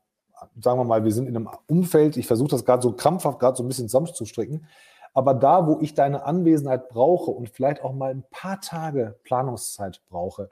sagen 0.60 0.78
wir 0.78 0.84
mal, 0.84 1.04
wir 1.04 1.12
sind 1.12 1.28
in 1.28 1.36
einem 1.36 1.48
Umfeld, 1.66 2.16
ich 2.16 2.26
versuche 2.26 2.50
das 2.50 2.64
gerade 2.64 2.82
so 2.82 2.92
krampfhaft, 2.92 3.38
gerade 3.38 3.56
so 3.56 3.62
ein 3.62 3.68
bisschen 3.68 3.88
zusammenzustricken, 3.88 4.66
aber 5.14 5.32
da, 5.32 5.66
wo 5.66 5.78
ich 5.80 5.94
deine 5.94 6.24
Anwesenheit 6.24 6.88
brauche 6.88 7.30
und 7.30 7.48
vielleicht 7.48 7.82
auch 7.82 7.94
mal 7.94 8.10
ein 8.10 8.24
paar 8.30 8.60
Tage 8.60 9.18
Planungszeit 9.24 10.02
brauche, 10.10 10.50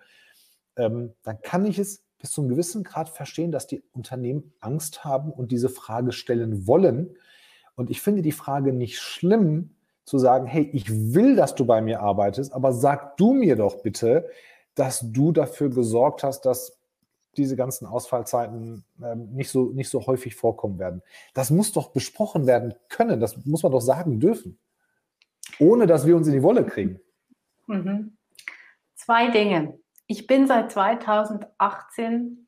ähm, 0.77 1.13
dann 1.23 1.43
kann 1.43 1.67
ich 1.67 1.79
es 1.79 2.03
bis 2.19 2.31
zu 2.31 2.41
einem 2.41 2.49
gewissen 2.51 2.83
Grad 2.83 3.11
verstehen, 3.11 3.53
dass 3.53 3.67
die 3.67 3.83
Unternehmen 3.93 4.55
Angst 4.61 5.05
haben 5.05 5.31
und 5.31 5.53
diese 5.53 5.69
Frage 5.69 6.13
stellen 6.13 6.67
wollen. 6.67 7.17
Und 7.77 7.91
ich 7.91 8.01
finde 8.01 8.23
die 8.23 8.33
Frage 8.33 8.73
nicht 8.73 8.99
schlimm, 8.99 9.75
zu 10.05 10.19
sagen, 10.19 10.47
hey, 10.47 10.69
ich 10.73 11.15
will, 11.15 11.37
dass 11.37 11.55
du 11.55 11.65
bei 11.67 11.81
mir 11.81 12.01
arbeitest, 12.01 12.53
aber 12.53 12.73
sag 12.73 13.17
du 13.17 13.33
mir 13.33 13.57
doch 13.57 13.83
bitte, 13.83 14.29
dass 14.75 15.01
du 15.13 15.33
dafür 15.33 15.71
gesorgt 15.71 16.23
hast, 16.23 16.43
dass 16.43 16.79
diese 17.35 17.57
ganzen 17.57 17.87
Ausfallzeiten 17.87 18.85
ähm, 19.03 19.33
nicht, 19.33 19.51
so, 19.51 19.67
nicht 19.67 19.89
so 19.89 20.07
häufig 20.07 20.35
vorkommen 20.35 20.79
werden. 20.79 21.03
Das 21.35 21.51
muss 21.51 21.73
doch 21.73 21.91
besprochen 21.91 22.47
werden 22.47 22.75
können, 22.89 23.21
das 23.21 23.45
muss 23.45 23.63
man 23.63 23.73
doch 23.73 23.81
sagen 23.81 24.21
dürfen, 24.21 24.59
ohne 25.59 25.87
dass 25.87 26.07
wir 26.07 26.17
uns 26.17 26.27
in 26.27 26.35
die 26.35 26.43
Wolle 26.43 26.65
kriegen. 26.65 27.01
Mhm. 27.67 28.17
Zwei 28.95 29.31
Dinge. 29.31 29.79
Ich 30.07 30.27
bin 30.27 30.47
seit 30.47 30.71
2018 30.73 32.47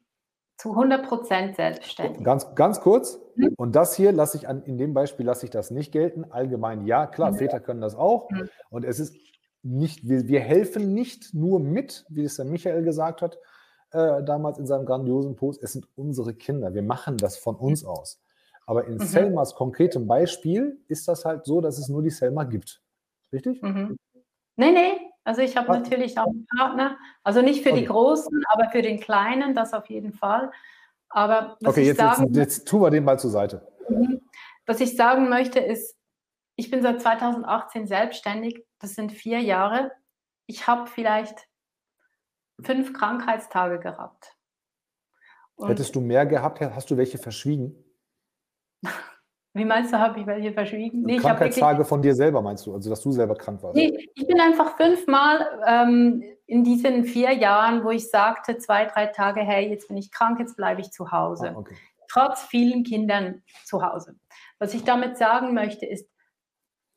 zu 0.57 0.71
100 0.71 1.07
Prozent 1.07 1.57
selbstständig. 1.57 2.25
Ganz, 2.25 2.55
ganz 2.55 2.81
kurz. 2.81 3.19
Mhm. 3.35 3.53
Und 3.57 3.77
das 3.77 3.95
hier 3.95 4.13
lasse 4.13 4.39
ich 4.39 4.49
an, 4.49 4.63
in 4.63 4.79
dem 4.79 4.95
Beispiel 4.95 5.27
lasse 5.27 5.47
ich 5.47 5.51
das 5.51 5.71
nicht 5.71 5.93
gelten. 5.93 6.25
Allgemein 6.25 6.87
ja, 6.87 7.07
klar, 7.07 7.33
mhm. 7.33 7.37
Väter 7.37 7.61
können 7.61 7.81
das 7.81 7.95
auch. 7.95 8.31
Mhm. 8.31 8.49
Und 8.71 8.85
es 8.85 8.99
ist 8.99 9.17
nicht, 9.63 10.09
wir, 10.09 10.29
wir 10.29 10.41
helfen 10.41 10.95
nicht 10.95 11.35
nur 11.35 11.61
mit, 11.61 12.07
wie 12.09 12.25
es 12.25 12.37
der 12.37 12.45
Michael 12.45 12.85
gesagt 12.85 13.21
hat, 13.21 13.39
äh, 13.93 14.23
damals 14.23 14.59
in 14.59 14.67
seinem 14.67 14.85
grandiosen 14.85 15.37
Post, 15.37 15.63
es 15.63 15.73
sind 15.73 15.87
unsere 15.97 16.35
Kinder, 16.35 16.75
wir 16.75 16.83
machen 16.83 17.17
das 17.17 17.37
von 17.37 17.57
uns 17.57 17.83
mhm. 17.83 17.91
aus. 17.91 18.21
Aber 18.67 18.87
in 18.87 18.95
mhm. 18.95 19.03
Selmas 19.03 19.55
konkretem 19.55 20.07
Beispiel 20.07 20.83
ist 20.89 21.07
das 21.09 21.25
halt 21.25 21.47
so, 21.47 21.61
dass 21.61 21.79
es 21.79 21.89
nur 21.89 22.03
die 22.03 22.11
Selma 22.11 22.45
gibt. 22.45 22.83
Richtig? 23.33 23.63
Mhm. 23.63 23.97
Nee, 24.57 24.73
nee, 24.73 25.01
Also 25.25 25.43
ich 25.43 25.57
habe 25.57 25.69
natürlich 25.73 26.19
auch 26.19 26.27
einen 26.27 26.47
Partner, 26.57 26.97
also 27.23 27.43
nicht 27.43 27.63
für 27.63 27.71
okay. 27.71 27.81
die 27.81 27.87
Großen, 27.87 28.43
aber 28.53 28.71
für 28.71 28.83
den 28.83 28.99
Kleinen, 28.99 29.55
das 29.55 29.73
auf 29.73 29.87
jeden 29.87 30.13
Fall. 30.13 30.51
Aber 31.09 31.57
was 31.61 31.73
okay, 31.73 31.83
ich 31.83 31.87
jetzt, 31.89 31.99
sagen, 31.99 32.27
jetzt, 32.29 32.37
jetzt 32.37 32.69
tun 32.69 32.81
wir 32.81 32.91
den 32.91 33.05
mal 33.05 33.19
zur 33.19 33.31
Seite. 33.31 33.67
Mhm. 33.89 34.21
Was 34.67 34.81
ich 34.81 34.97
sagen 34.97 35.29
möchte 35.29 35.61
ist, 35.61 35.97
ich 36.57 36.71
bin 36.71 36.83
seit 36.83 37.01
2018 37.01 37.87
selbstständig, 37.87 38.65
das 38.81 38.95
sind 38.95 39.13
vier 39.13 39.41
Jahre. 39.41 39.93
Ich 40.47 40.67
habe 40.67 40.87
vielleicht 40.89 41.49
fünf 42.63 42.93
Krankheitstage 42.93 43.79
gehabt. 43.79 44.37
Und 45.57 45.69
Hättest 45.69 45.95
du 45.95 46.01
mehr 46.01 46.27
gehabt, 46.27 46.61
hast 46.61 46.91
du 46.91 46.97
welche 46.97 47.19
verschwiegen? 47.19 47.75
Wie 49.55 49.65
meinst 49.65 49.91
du, 49.91 49.99
habe 49.99 50.21
ich 50.21 50.27
welche 50.27 50.53
verschwiegen? 50.53 51.03
Nee, 51.03 51.17
Krankheitstage 51.17 51.79
wirklich, 51.79 51.89
von 51.89 52.03
dir 52.03 52.15
selber 52.15 52.43
meinst 52.43 52.67
du, 52.67 52.75
also 52.75 52.91
dass 52.91 53.01
du 53.01 53.11
selber 53.11 53.35
krank 53.35 53.63
warst? 53.63 53.75
Nee, 53.75 54.11
ich 54.15 54.27
bin 54.27 54.39
einfach 54.39 54.77
fünfmal 54.77 55.63
ähm, 55.67 56.23
in 56.45 56.63
diesen 56.63 57.07
vier 57.07 57.33
Jahren, 57.33 57.83
wo 57.83 57.91
ich 57.91 58.11
sagte, 58.11 58.59
zwei, 58.59 58.85
drei 58.85 59.07
Tage, 59.07 59.41
hey, 59.41 59.71
jetzt 59.71 59.89
bin 59.89 59.97
ich 59.97 60.13
krank, 60.13 60.39
jetzt 60.41 60.57
bleibe 60.57 60.83
ich 60.83 60.91
zu 60.91 61.11
Hause. 61.11 61.55
Ah, 61.55 61.59
okay. 61.59 61.75
Trotz 62.09 62.43
vielen 62.43 62.85
Kindern 62.85 63.43
zu 63.65 63.83
Hause. 63.83 64.17
Was 64.59 64.75
ich 64.75 64.85
damit 64.85 65.17
sagen 65.17 65.55
möchte, 65.55 65.87
ist, 65.87 66.07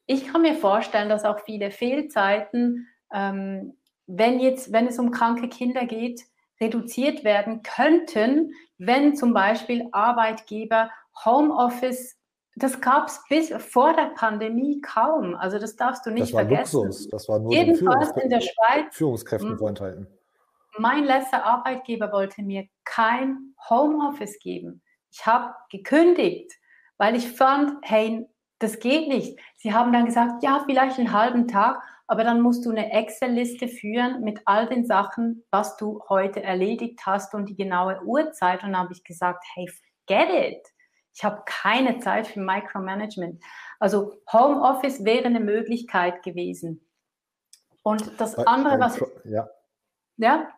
ich 0.05 0.27
kann 0.27 0.41
mir 0.41 0.55
vorstellen, 0.55 1.07
dass 1.07 1.23
auch 1.23 1.39
viele 1.39 1.71
Fehlzeiten, 1.71 2.87
ähm, 3.13 3.78
wenn 4.09 4.39
jetzt, 4.39 4.71
wenn 4.73 4.87
es 4.87 4.97
um 4.97 5.11
kranke 5.11 5.47
Kinder 5.47 5.85
geht, 5.85 6.25
reduziert 6.59 7.23
werden 7.23 7.61
könnten, 7.63 8.53
wenn 8.77 9.15
zum 9.15 9.33
Beispiel 9.33 9.87
Arbeitgeber 9.91 10.89
Homeoffice 11.23 12.19
das 12.55 12.81
gab 12.81 13.07
es 13.07 13.21
bis 13.29 13.53
vor 13.71 13.93
der 13.93 14.11
Pandemie 14.15 14.81
kaum. 14.81 15.35
Also 15.35 15.59
das 15.59 15.77
darfst 15.77 16.05
du 16.05 16.11
nicht 16.11 16.23
das 16.23 16.33
war 16.33 16.45
vergessen. 16.45 16.83
Luxus. 16.83 17.07
Das 17.07 17.29
war 17.29 17.39
nur 17.39 17.53
Jedenfalls 17.53 18.11
in 18.21 18.29
der 18.29 18.41
Schweiz. 18.41 18.95
Führungskräften 18.95 19.51
hm. 19.51 19.57
vorenthalten. 19.57 20.07
Mein 20.77 21.05
letzter 21.05 21.45
Arbeitgeber 21.45 22.11
wollte 22.11 22.41
mir 22.41 22.67
kein 22.83 23.53
Homeoffice 23.69 24.39
geben. 24.39 24.81
Ich 25.09 25.25
habe 25.25 25.53
gekündigt, 25.71 26.53
weil 26.97 27.15
ich 27.15 27.31
fand, 27.31 27.77
hey, 27.81 28.27
das 28.59 28.79
geht 28.79 29.07
nicht. 29.07 29.39
Sie 29.55 29.73
haben 29.73 29.93
dann 29.93 30.05
gesagt, 30.05 30.43
ja, 30.43 30.61
vielleicht 30.65 30.99
einen 30.99 31.13
halben 31.13 31.47
Tag, 31.47 31.81
aber 32.09 32.23
dann 32.23 32.41
musst 32.41 32.65
du 32.65 32.71
eine 32.71 32.91
Excel-Liste 32.91 33.67
führen 33.67 34.23
mit 34.23 34.41
all 34.45 34.67
den 34.67 34.83
Sachen, 34.83 35.45
was 35.51 35.77
du 35.77 36.01
heute 36.09 36.41
erledigt 36.41 37.01
hast 37.05 37.35
und 37.35 37.47
die 37.47 37.55
genaue 37.55 38.01
Uhrzeit. 38.03 38.63
Und 38.63 38.71
dann 38.71 38.81
habe 38.81 38.93
ich 38.93 39.03
gesagt, 39.03 39.45
hey, 39.53 39.69
get 40.07 40.27
it. 40.31 40.67
Ich 41.13 41.23
habe 41.23 41.43
keine 41.45 41.99
Zeit 41.99 42.25
für 42.25 42.39
Micromanagement. 42.39 43.43
Also 43.79 44.21
Homeoffice 44.33 45.05
wäre 45.05 45.25
eine 45.25 45.39
Möglichkeit 45.39 46.23
gewesen. 46.23 46.81
Und 47.83 48.19
das 48.19 48.35
andere, 48.39 48.79
was... 48.79 48.99
Ja. 49.25 49.47
Ja? 50.17 50.49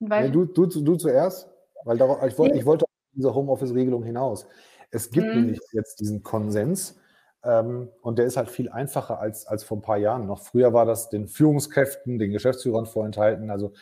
Nee, 0.00 0.30
du, 0.30 0.44
du, 0.44 0.66
du 0.66 0.96
zuerst, 0.96 1.48
weil 1.84 1.98
darauf, 1.98 2.20
ich, 2.26 2.36
wollte, 2.36 2.58
ich 2.58 2.66
wollte 2.66 2.84
auf 2.84 2.90
diese 3.12 3.32
Homeoffice-Regelung 3.32 4.02
hinaus. 4.02 4.48
Es 4.90 5.08
gibt 5.08 5.28
mhm. 5.28 5.34
nämlich 5.36 5.60
jetzt 5.70 6.00
diesen 6.00 6.24
Konsens, 6.24 6.98
und 7.46 8.18
der 8.18 8.26
ist 8.26 8.36
halt 8.36 8.50
viel 8.50 8.68
einfacher 8.70 9.20
als, 9.20 9.46
als 9.46 9.62
vor 9.62 9.78
ein 9.78 9.82
paar 9.82 9.98
Jahren 9.98 10.26
noch. 10.26 10.40
Früher 10.40 10.72
war 10.72 10.84
das 10.84 11.08
den 11.10 11.28
Führungskräften, 11.28 12.18
den 12.18 12.32
Geschäftsführern 12.32 12.86
vorenthalten, 12.86 13.50
also 13.50 13.72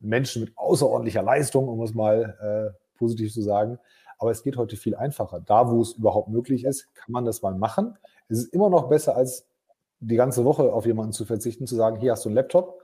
Menschen 0.00 0.42
mit 0.42 0.56
außerordentlicher 0.56 1.22
Leistung, 1.22 1.68
um 1.68 1.82
es 1.82 1.94
mal 1.94 2.72
äh, 2.74 2.98
positiv 2.98 3.32
zu 3.32 3.42
sagen. 3.42 3.78
Aber 4.18 4.30
es 4.30 4.42
geht 4.42 4.56
heute 4.56 4.76
viel 4.76 4.94
einfacher. 4.94 5.40
Da, 5.40 5.70
wo 5.70 5.82
es 5.82 5.92
überhaupt 5.92 6.28
möglich 6.28 6.64
ist, 6.64 6.94
kann 6.94 7.12
man 7.12 7.24
das 7.24 7.42
mal 7.42 7.54
machen. 7.54 7.98
Es 8.28 8.38
ist 8.38 8.54
immer 8.54 8.70
noch 8.70 8.88
besser, 8.88 9.16
als 9.16 9.46
die 10.00 10.16
ganze 10.16 10.44
Woche 10.44 10.72
auf 10.72 10.86
jemanden 10.86 11.12
zu 11.12 11.24
verzichten, 11.24 11.66
zu 11.66 11.76
sagen, 11.76 11.98
hier 11.98 12.12
hast 12.12 12.24
du 12.24 12.28
einen 12.28 12.36
Laptop 12.36 12.80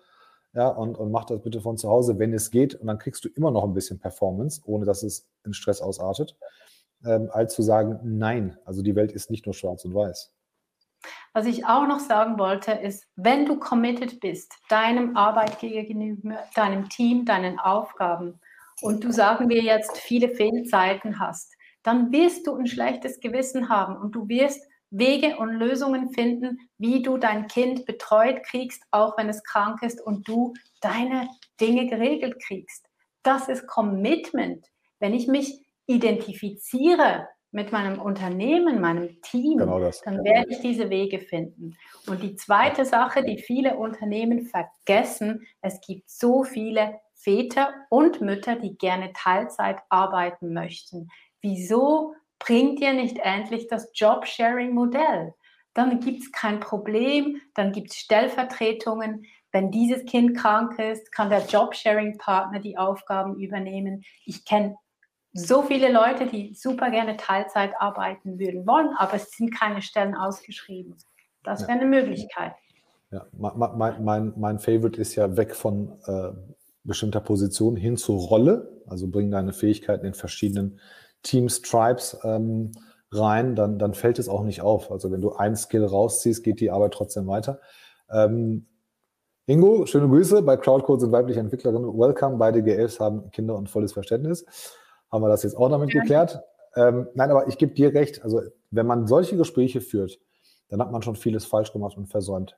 ja, 0.54 0.68
und, 0.68 0.96
und 0.98 1.10
mach 1.10 1.24
das 1.24 1.40
bitte 1.40 1.60
von 1.60 1.76
zu 1.76 1.88
Hause, 1.88 2.18
wenn 2.18 2.32
es 2.32 2.50
geht. 2.50 2.74
Und 2.74 2.86
dann 2.86 2.98
kriegst 2.98 3.24
du 3.24 3.28
immer 3.28 3.50
noch 3.50 3.64
ein 3.64 3.74
bisschen 3.74 3.98
Performance, 3.98 4.60
ohne 4.64 4.84
dass 4.84 5.02
es 5.02 5.26
in 5.44 5.52
Stress 5.52 5.80
ausartet, 5.80 6.36
ähm, 7.04 7.30
als 7.32 7.54
zu 7.54 7.62
sagen, 7.62 8.00
nein, 8.02 8.58
also 8.64 8.82
die 8.82 8.96
Welt 8.96 9.12
ist 9.12 9.30
nicht 9.30 9.46
nur 9.46 9.54
schwarz 9.54 9.84
und 9.84 9.94
weiß. 9.94 10.32
Was 11.32 11.46
ich 11.46 11.66
auch 11.66 11.86
noch 11.86 12.00
sagen 12.00 12.38
wollte, 12.38 12.72
ist, 12.72 13.06
wenn 13.14 13.46
du 13.46 13.58
committed 13.58 14.20
bist, 14.20 14.52
deinem 14.68 15.16
Arbeitgeber 15.16 15.82
gegenüber, 15.82 16.38
deinem 16.54 16.88
Team, 16.88 17.24
deinen 17.24 17.58
Aufgaben, 17.58 18.40
und 18.80 19.02
du 19.02 19.12
sagen 19.12 19.48
wir 19.48 19.62
jetzt 19.62 19.98
viele 19.98 20.28
Fehlzeiten 20.28 21.18
hast, 21.18 21.54
dann 21.82 22.12
wirst 22.12 22.46
du 22.46 22.54
ein 22.54 22.66
schlechtes 22.66 23.20
Gewissen 23.20 23.68
haben 23.68 23.96
und 23.96 24.12
du 24.12 24.28
wirst 24.28 24.62
Wege 24.90 25.36
und 25.36 25.50
Lösungen 25.50 26.12
finden, 26.12 26.58
wie 26.78 27.02
du 27.02 27.18
dein 27.18 27.46
Kind 27.46 27.84
betreut 27.84 28.42
kriegst, 28.44 28.82
auch 28.90 29.18
wenn 29.18 29.28
es 29.28 29.42
krank 29.42 29.82
ist 29.82 30.00
und 30.00 30.26
du 30.26 30.54
deine 30.80 31.28
Dinge 31.60 31.86
geregelt 31.86 32.36
kriegst. 32.46 32.86
Das 33.22 33.48
ist 33.48 33.66
Commitment. 33.66 34.66
Wenn 34.98 35.12
ich 35.12 35.28
mich 35.28 35.60
identifiziere 35.88 37.28
mit 37.50 37.72
meinem 37.72 37.98
Unternehmen, 37.98 38.80
meinem 38.80 39.20
Team, 39.22 39.58
genau 39.58 39.80
dann 39.80 40.22
werde 40.22 40.50
ich 40.50 40.60
diese 40.60 40.90
Wege 40.90 41.18
finden. 41.18 41.76
Und 42.06 42.22
die 42.22 42.36
zweite 42.36 42.84
Sache, 42.84 43.24
die 43.24 43.38
viele 43.38 43.76
Unternehmen 43.76 44.46
vergessen, 44.46 45.46
es 45.62 45.80
gibt 45.80 46.10
so 46.10 46.44
viele 46.44 47.00
Väter 47.14 47.72
und 47.88 48.20
Mütter, 48.20 48.56
die 48.56 48.76
gerne 48.76 49.12
Teilzeit 49.14 49.78
arbeiten 49.88 50.52
möchten. 50.52 51.08
Wieso 51.40 52.14
bringt 52.38 52.80
ihr 52.80 52.92
nicht 52.92 53.18
endlich 53.18 53.66
das 53.66 53.90
Job-Sharing-Modell? 53.94 55.34
Dann 55.72 56.00
gibt 56.00 56.20
es 56.20 56.32
kein 56.32 56.60
Problem, 56.60 57.40
dann 57.54 57.72
gibt 57.72 57.92
es 57.92 57.96
Stellvertretungen. 57.96 59.24
Wenn 59.52 59.70
dieses 59.70 60.04
Kind 60.04 60.36
krank 60.36 60.78
ist, 60.78 61.10
kann 61.12 61.30
der 61.30 61.46
Job-Sharing-Partner 61.46 62.60
die 62.60 62.76
Aufgaben 62.76 63.40
übernehmen. 63.40 64.04
Ich 64.26 64.44
kenne 64.44 64.76
so 65.32 65.62
viele 65.62 65.92
Leute, 65.92 66.26
die 66.26 66.54
super 66.54 66.90
gerne 66.90 67.16
Teilzeit 67.16 67.72
arbeiten 67.78 68.38
würden 68.38 68.66
wollen, 68.66 68.90
aber 68.96 69.14
es 69.14 69.30
sind 69.30 69.54
keine 69.54 69.82
Stellen 69.82 70.14
ausgeschrieben. 70.14 70.96
Das 71.44 71.62
wäre 71.62 71.72
ja. 71.72 71.76
eine 71.78 71.86
Möglichkeit. 71.86 72.52
Ja, 73.10 73.26
mein, 73.32 74.02
mein, 74.02 74.32
mein 74.36 74.58
Favorite 74.58 75.00
ist 75.00 75.14
ja 75.14 75.36
weg 75.36 75.54
von 75.54 75.98
äh, 76.06 76.32
bestimmter 76.84 77.20
Position 77.20 77.76
hin 77.76 77.96
zur 77.96 78.18
Rolle, 78.18 78.82
also 78.86 79.08
bring 79.08 79.30
deine 79.30 79.52
Fähigkeiten 79.52 80.06
in 80.06 80.14
verschiedenen 80.14 80.80
Teams, 81.22 81.62
Tribes 81.62 82.18
ähm, 82.22 82.72
rein, 83.12 83.54
dann, 83.54 83.78
dann 83.78 83.94
fällt 83.94 84.18
es 84.18 84.28
auch 84.28 84.42
nicht 84.42 84.60
auf. 84.60 84.90
Also 84.90 85.10
wenn 85.10 85.20
du 85.20 85.32
ein 85.32 85.56
Skill 85.56 85.84
rausziehst, 85.84 86.44
geht 86.44 86.60
die 86.60 86.70
Arbeit 86.70 86.92
trotzdem 86.92 87.26
weiter. 87.26 87.60
Ähm, 88.10 88.66
Ingo, 89.46 89.86
schöne 89.86 90.08
Grüße. 90.08 90.42
Bei 90.42 90.58
Crowdcode 90.58 91.00
sind 91.00 91.12
weibliche 91.12 91.40
Entwicklerinnen. 91.40 91.98
Welcome. 91.98 92.36
Beide 92.36 92.60
G11 92.60 93.00
haben 93.00 93.30
Kinder 93.30 93.56
und 93.56 93.70
volles 93.70 93.94
Verständnis. 93.94 94.44
Haben 95.10 95.22
wir 95.22 95.28
das 95.28 95.42
jetzt 95.42 95.56
auch 95.56 95.68
damit 95.68 95.92
ja. 95.92 96.00
geklärt? 96.00 96.40
Ähm, 96.76 97.08
nein, 97.14 97.30
aber 97.30 97.48
ich 97.48 97.58
gebe 97.58 97.74
dir 97.74 97.94
recht. 97.94 98.22
Also 98.22 98.42
wenn 98.70 98.86
man 98.86 99.06
solche 99.06 99.36
Gespräche 99.36 99.80
führt, 99.80 100.18
dann 100.68 100.80
hat 100.80 100.92
man 100.92 101.02
schon 101.02 101.16
vieles 101.16 101.46
falsch 101.46 101.72
gemacht 101.72 101.96
und 101.96 102.06
versäumt 102.06 102.56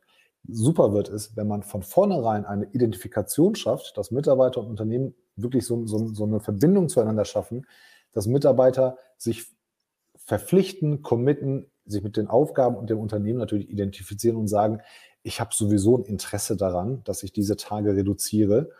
super 0.49 0.93
wird, 0.93 1.09
ist, 1.09 1.37
wenn 1.37 1.49
man 1.49 1.63
von 1.63 1.83
vornherein 1.83 2.45
eine 2.45 2.67
Identifikation 2.73 3.55
schafft, 3.55 3.97
dass 3.97 4.11
Mitarbeiter 4.11 4.61
und 4.61 4.67
Unternehmen 4.67 5.15
wirklich 5.37 5.67
so, 5.67 5.87
so, 5.87 6.09
so 6.09 6.25
eine 6.25 6.41
Verbindung 6.41 6.89
zueinander 6.89 7.25
schaffen, 7.25 7.67
dass 8.13 8.27
Mitarbeiter 8.27 8.97
sich 9.17 9.47
verpflichten, 10.17 11.03
committen, 11.03 11.71
sich 11.87 12.03
mit 12.03 12.17
den 12.17 12.29
Aufgaben 12.29 12.77
und 12.77 12.91
dem 12.91 12.99
Unternehmen 12.99 13.39
natürlich 13.39 13.69
identifizieren 13.69 14.37
und 14.37 14.49
sagen, 14.49 14.81
ich 15.23 15.41
habe 15.41 15.51
sowieso 15.53 15.99
ein 15.99 16.05
Interesse 16.05 16.57
daran, 16.57 17.03
dass 17.05 17.23
ich 17.23 17.33
diese 17.33 17.57
Tage 17.57 17.95
reduziere. 17.95 18.71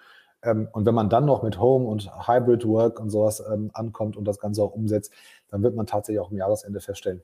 Ähm, 0.43 0.69
und 0.73 0.87
wenn 0.87 0.95
man 0.95 1.09
dann 1.09 1.25
noch 1.25 1.43
mit 1.43 1.59
Home 1.59 1.87
und 1.87 2.11
Hybrid 2.29 2.67
Work 2.67 3.01
und 3.01 3.11
sowas 3.11 3.43
ähm, 3.53 3.71
ankommt 3.75 4.17
und 4.17 4.25
das 4.25 4.39
Ganze 4.39 4.63
auch 4.63 4.73
umsetzt, 4.73 5.13
dann 5.49 5.63
wird 5.63 5.75
man 5.75 5.87
tatsächlich 5.87 6.21
auch 6.21 6.31
im 6.31 6.39
Jahresende 6.39 6.81
feststellen, 6.81 7.23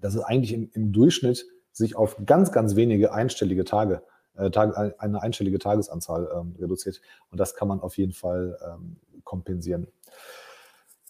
dass 0.00 0.14
es 0.14 0.22
eigentlich 0.22 0.52
im, 0.52 0.70
im 0.72 0.92
Durchschnitt 0.92 1.46
sich 1.72 1.96
auf 1.96 2.16
ganz, 2.24 2.52
ganz 2.52 2.76
wenige 2.76 3.12
einstellige 3.12 3.64
Tage, 3.64 4.02
äh, 4.36 4.50
Tage 4.50 4.94
eine 4.98 5.22
einstellige 5.22 5.58
Tagesanzahl 5.58 6.28
ähm, 6.34 6.54
reduziert. 6.58 7.00
Und 7.30 7.38
das 7.38 7.54
kann 7.54 7.68
man 7.68 7.80
auf 7.80 7.98
jeden 7.98 8.12
Fall 8.12 8.58
ähm, 8.66 8.96
kompensieren. 9.24 9.86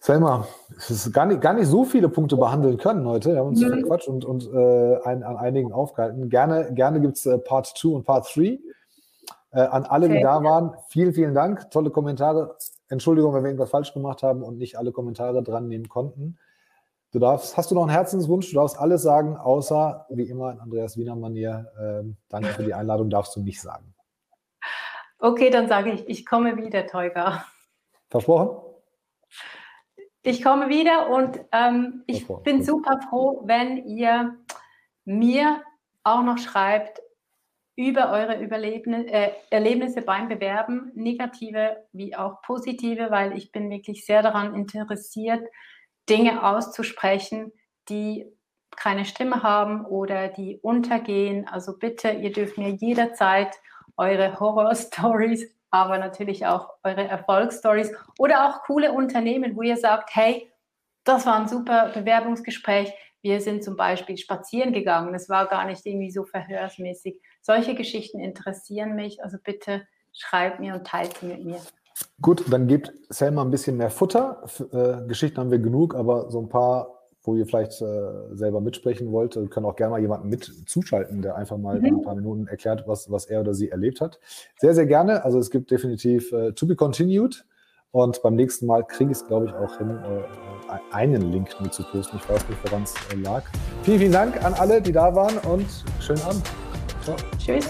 Selma, 0.00 0.46
es 0.76 0.90
ist 0.90 1.12
gar 1.12 1.26
nicht, 1.26 1.40
gar 1.40 1.54
nicht 1.54 1.66
so 1.66 1.84
viele 1.84 2.08
Punkte 2.08 2.36
behandeln 2.36 2.76
können 2.76 3.04
heute. 3.06 3.32
Wir 3.32 3.40
haben 3.40 3.48
uns 3.48 3.60
mhm. 3.60 3.80
verquatscht 3.80 4.06
und, 4.06 4.24
und 4.24 4.48
äh, 4.52 4.96
ein, 5.02 5.24
an 5.24 5.36
einigen 5.36 5.72
aufgehalten. 5.72 6.28
Gerne, 6.28 6.72
gerne 6.72 7.00
gibt 7.00 7.16
es 7.16 7.26
äh, 7.26 7.36
Part 7.36 7.66
2 7.76 7.88
und 7.88 8.04
Part 8.04 8.30
3. 8.34 8.60
Äh, 9.50 9.60
an 9.60 9.84
alle, 9.84 10.06
okay. 10.06 10.16
die 10.16 10.22
da 10.22 10.42
waren, 10.42 10.76
vielen, 10.88 11.12
vielen 11.12 11.34
Dank. 11.34 11.70
Tolle 11.70 11.90
Kommentare. 11.90 12.56
Entschuldigung, 12.88 13.34
wenn 13.34 13.42
wir 13.42 13.48
irgendwas 13.48 13.70
falsch 13.70 13.92
gemacht 13.92 14.22
haben 14.22 14.42
und 14.42 14.58
nicht 14.58 14.78
alle 14.78 14.92
Kommentare 14.92 15.42
dran 15.42 15.68
nehmen 15.68 15.88
konnten. 15.88 16.38
Du 17.12 17.18
darfst, 17.18 17.56
hast 17.56 17.70
du 17.70 17.74
noch 17.74 17.82
einen 17.82 17.90
Herzenswunsch? 17.90 18.50
Du 18.50 18.56
darfst 18.56 18.78
alles 18.78 19.02
sagen, 19.02 19.36
außer, 19.36 20.06
wie 20.10 20.28
immer 20.28 20.52
in 20.52 20.60
Andreas 20.60 20.98
Wiener 20.98 21.16
Manier, 21.16 21.72
äh, 21.78 22.06
danke 22.28 22.48
für 22.48 22.64
die 22.64 22.74
Einladung, 22.74 23.08
darfst 23.08 23.34
du 23.34 23.40
nicht 23.40 23.60
sagen. 23.60 23.94
Okay, 25.18 25.48
dann 25.48 25.68
sage 25.68 25.90
ich, 25.90 26.06
ich 26.08 26.26
komme 26.26 26.58
wieder, 26.58 26.86
Teuger. 26.86 27.44
Versprochen? 28.10 28.50
Ich 30.22 30.42
komme 30.42 30.68
wieder 30.68 31.08
und 31.08 31.40
ähm, 31.52 32.02
ich 32.06 32.24
Versprochen. 32.26 32.42
bin 32.42 32.62
super 32.62 33.00
froh, 33.08 33.42
wenn 33.44 33.78
ihr 33.86 34.36
mir 35.06 35.62
auch 36.04 36.22
noch 36.22 36.38
schreibt, 36.38 37.00
über 37.78 38.10
eure 38.10 38.42
Überlebnis, 38.42 39.06
äh, 39.06 39.30
Erlebnisse 39.50 40.02
beim 40.02 40.28
Bewerben, 40.28 40.90
negative 40.96 41.84
wie 41.92 42.16
auch 42.16 42.42
positive, 42.42 43.12
weil 43.12 43.38
ich 43.38 43.52
bin 43.52 43.70
wirklich 43.70 44.04
sehr 44.04 44.20
daran 44.20 44.56
interessiert, 44.56 45.48
Dinge 46.08 46.44
auszusprechen, 46.44 47.52
die 47.88 48.26
keine 48.76 49.04
Stimme 49.04 49.44
haben 49.44 49.84
oder 49.86 50.26
die 50.26 50.58
untergehen. 50.60 51.46
Also 51.46 51.78
bitte, 51.78 52.10
ihr 52.10 52.32
dürft 52.32 52.58
mir 52.58 52.70
jederzeit 52.70 53.54
eure 53.96 54.40
Horror-Stories, 54.40 55.48
aber 55.70 55.98
natürlich 55.98 56.46
auch 56.46 56.70
eure 56.82 57.06
Erfolgsstories 57.06 57.92
oder 58.18 58.48
auch 58.48 58.62
coole 58.64 58.90
Unternehmen, 58.90 59.54
wo 59.54 59.62
ihr 59.62 59.76
sagt, 59.76 60.16
hey, 60.16 60.50
das 61.04 61.26
war 61.26 61.38
ein 61.38 61.46
super 61.46 61.92
Bewerbungsgespräch. 61.94 62.92
Wir 63.22 63.40
sind 63.40 63.62
zum 63.62 63.76
Beispiel 63.76 64.16
spazieren 64.16 64.72
gegangen. 64.72 65.12
Das 65.12 65.28
war 65.28 65.46
gar 65.46 65.64
nicht 65.64 65.86
irgendwie 65.86 66.10
so 66.10 66.24
verhörsmäßig. 66.24 67.20
Solche 67.40 67.74
Geschichten 67.74 68.20
interessieren 68.20 68.94
mich. 68.94 69.22
Also 69.22 69.38
bitte 69.42 69.82
schreibt 70.12 70.60
mir 70.60 70.74
und 70.74 70.86
teilt 70.86 71.16
sie 71.18 71.26
mit 71.26 71.44
mir. 71.44 71.60
Gut, 72.20 72.44
dann 72.50 72.66
gebt 72.66 72.92
Selma 73.08 73.42
ein 73.42 73.50
bisschen 73.50 73.76
mehr 73.76 73.90
Futter. 73.90 74.44
Äh, 74.72 75.06
Geschichten 75.08 75.38
haben 75.38 75.50
wir 75.50 75.58
genug, 75.58 75.94
aber 75.94 76.30
so 76.30 76.40
ein 76.40 76.48
paar 76.48 76.98
wo 77.28 77.34
ihr 77.34 77.46
vielleicht 77.46 77.80
äh, 77.82 78.34
selber 78.34 78.60
mitsprechen 78.60 79.12
wollt, 79.12 79.36
ihr 79.36 79.48
könnt 79.48 79.66
auch 79.66 79.76
gerne 79.76 79.92
mal 79.92 80.00
jemanden 80.00 80.30
mit 80.30 80.50
zuschalten, 80.66 81.20
der 81.20 81.36
einfach 81.36 81.58
mal 81.58 81.78
mhm. 81.78 81.98
ein 81.98 82.02
paar 82.02 82.14
Minuten 82.14 82.48
erklärt, 82.48 82.84
was, 82.86 83.10
was 83.10 83.26
er 83.26 83.42
oder 83.42 83.54
sie 83.54 83.70
erlebt 83.70 84.00
hat. 84.00 84.18
Sehr, 84.58 84.74
sehr 84.74 84.86
gerne. 84.86 85.24
Also 85.24 85.38
es 85.38 85.50
gibt 85.50 85.70
definitiv 85.70 86.32
äh, 86.32 86.52
To 86.52 86.66
Be 86.66 86.74
Continued. 86.74 87.44
Und 87.90 88.22
beim 88.22 88.34
nächsten 88.34 88.66
Mal 88.66 88.84
kriege 88.84 89.12
ich 89.12 89.18
es, 89.18 89.26
glaube 89.26 89.46
ich, 89.46 89.52
auch 89.54 89.78
hin, 89.78 89.90
äh, 89.90 90.94
einen 90.94 91.32
Link 91.32 91.48
mit 91.60 91.72
zu 91.72 91.82
posten. 91.84 92.18
Ich 92.18 92.28
weiß 92.28 92.48
nicht, 92.48 92.64
woran 92.64 92.82
es 92.82 92.94
äh, 93.12 93.16
lag. 93.16 93.44
Vielen, 93.82 93.98
vielen 93.98 94.12
Dank 94.12 94.44
an 94.44 94.54
alle, 94.54 94.80
die 94.80 94.92
da 94.92 95.14
waren 95.14 95.38
und 95.50 95.66
schönen 96.00 96.22
Abend. 96.22 96.42
Ciao. 97.08 97.16
Tschüss. 97.38 97.66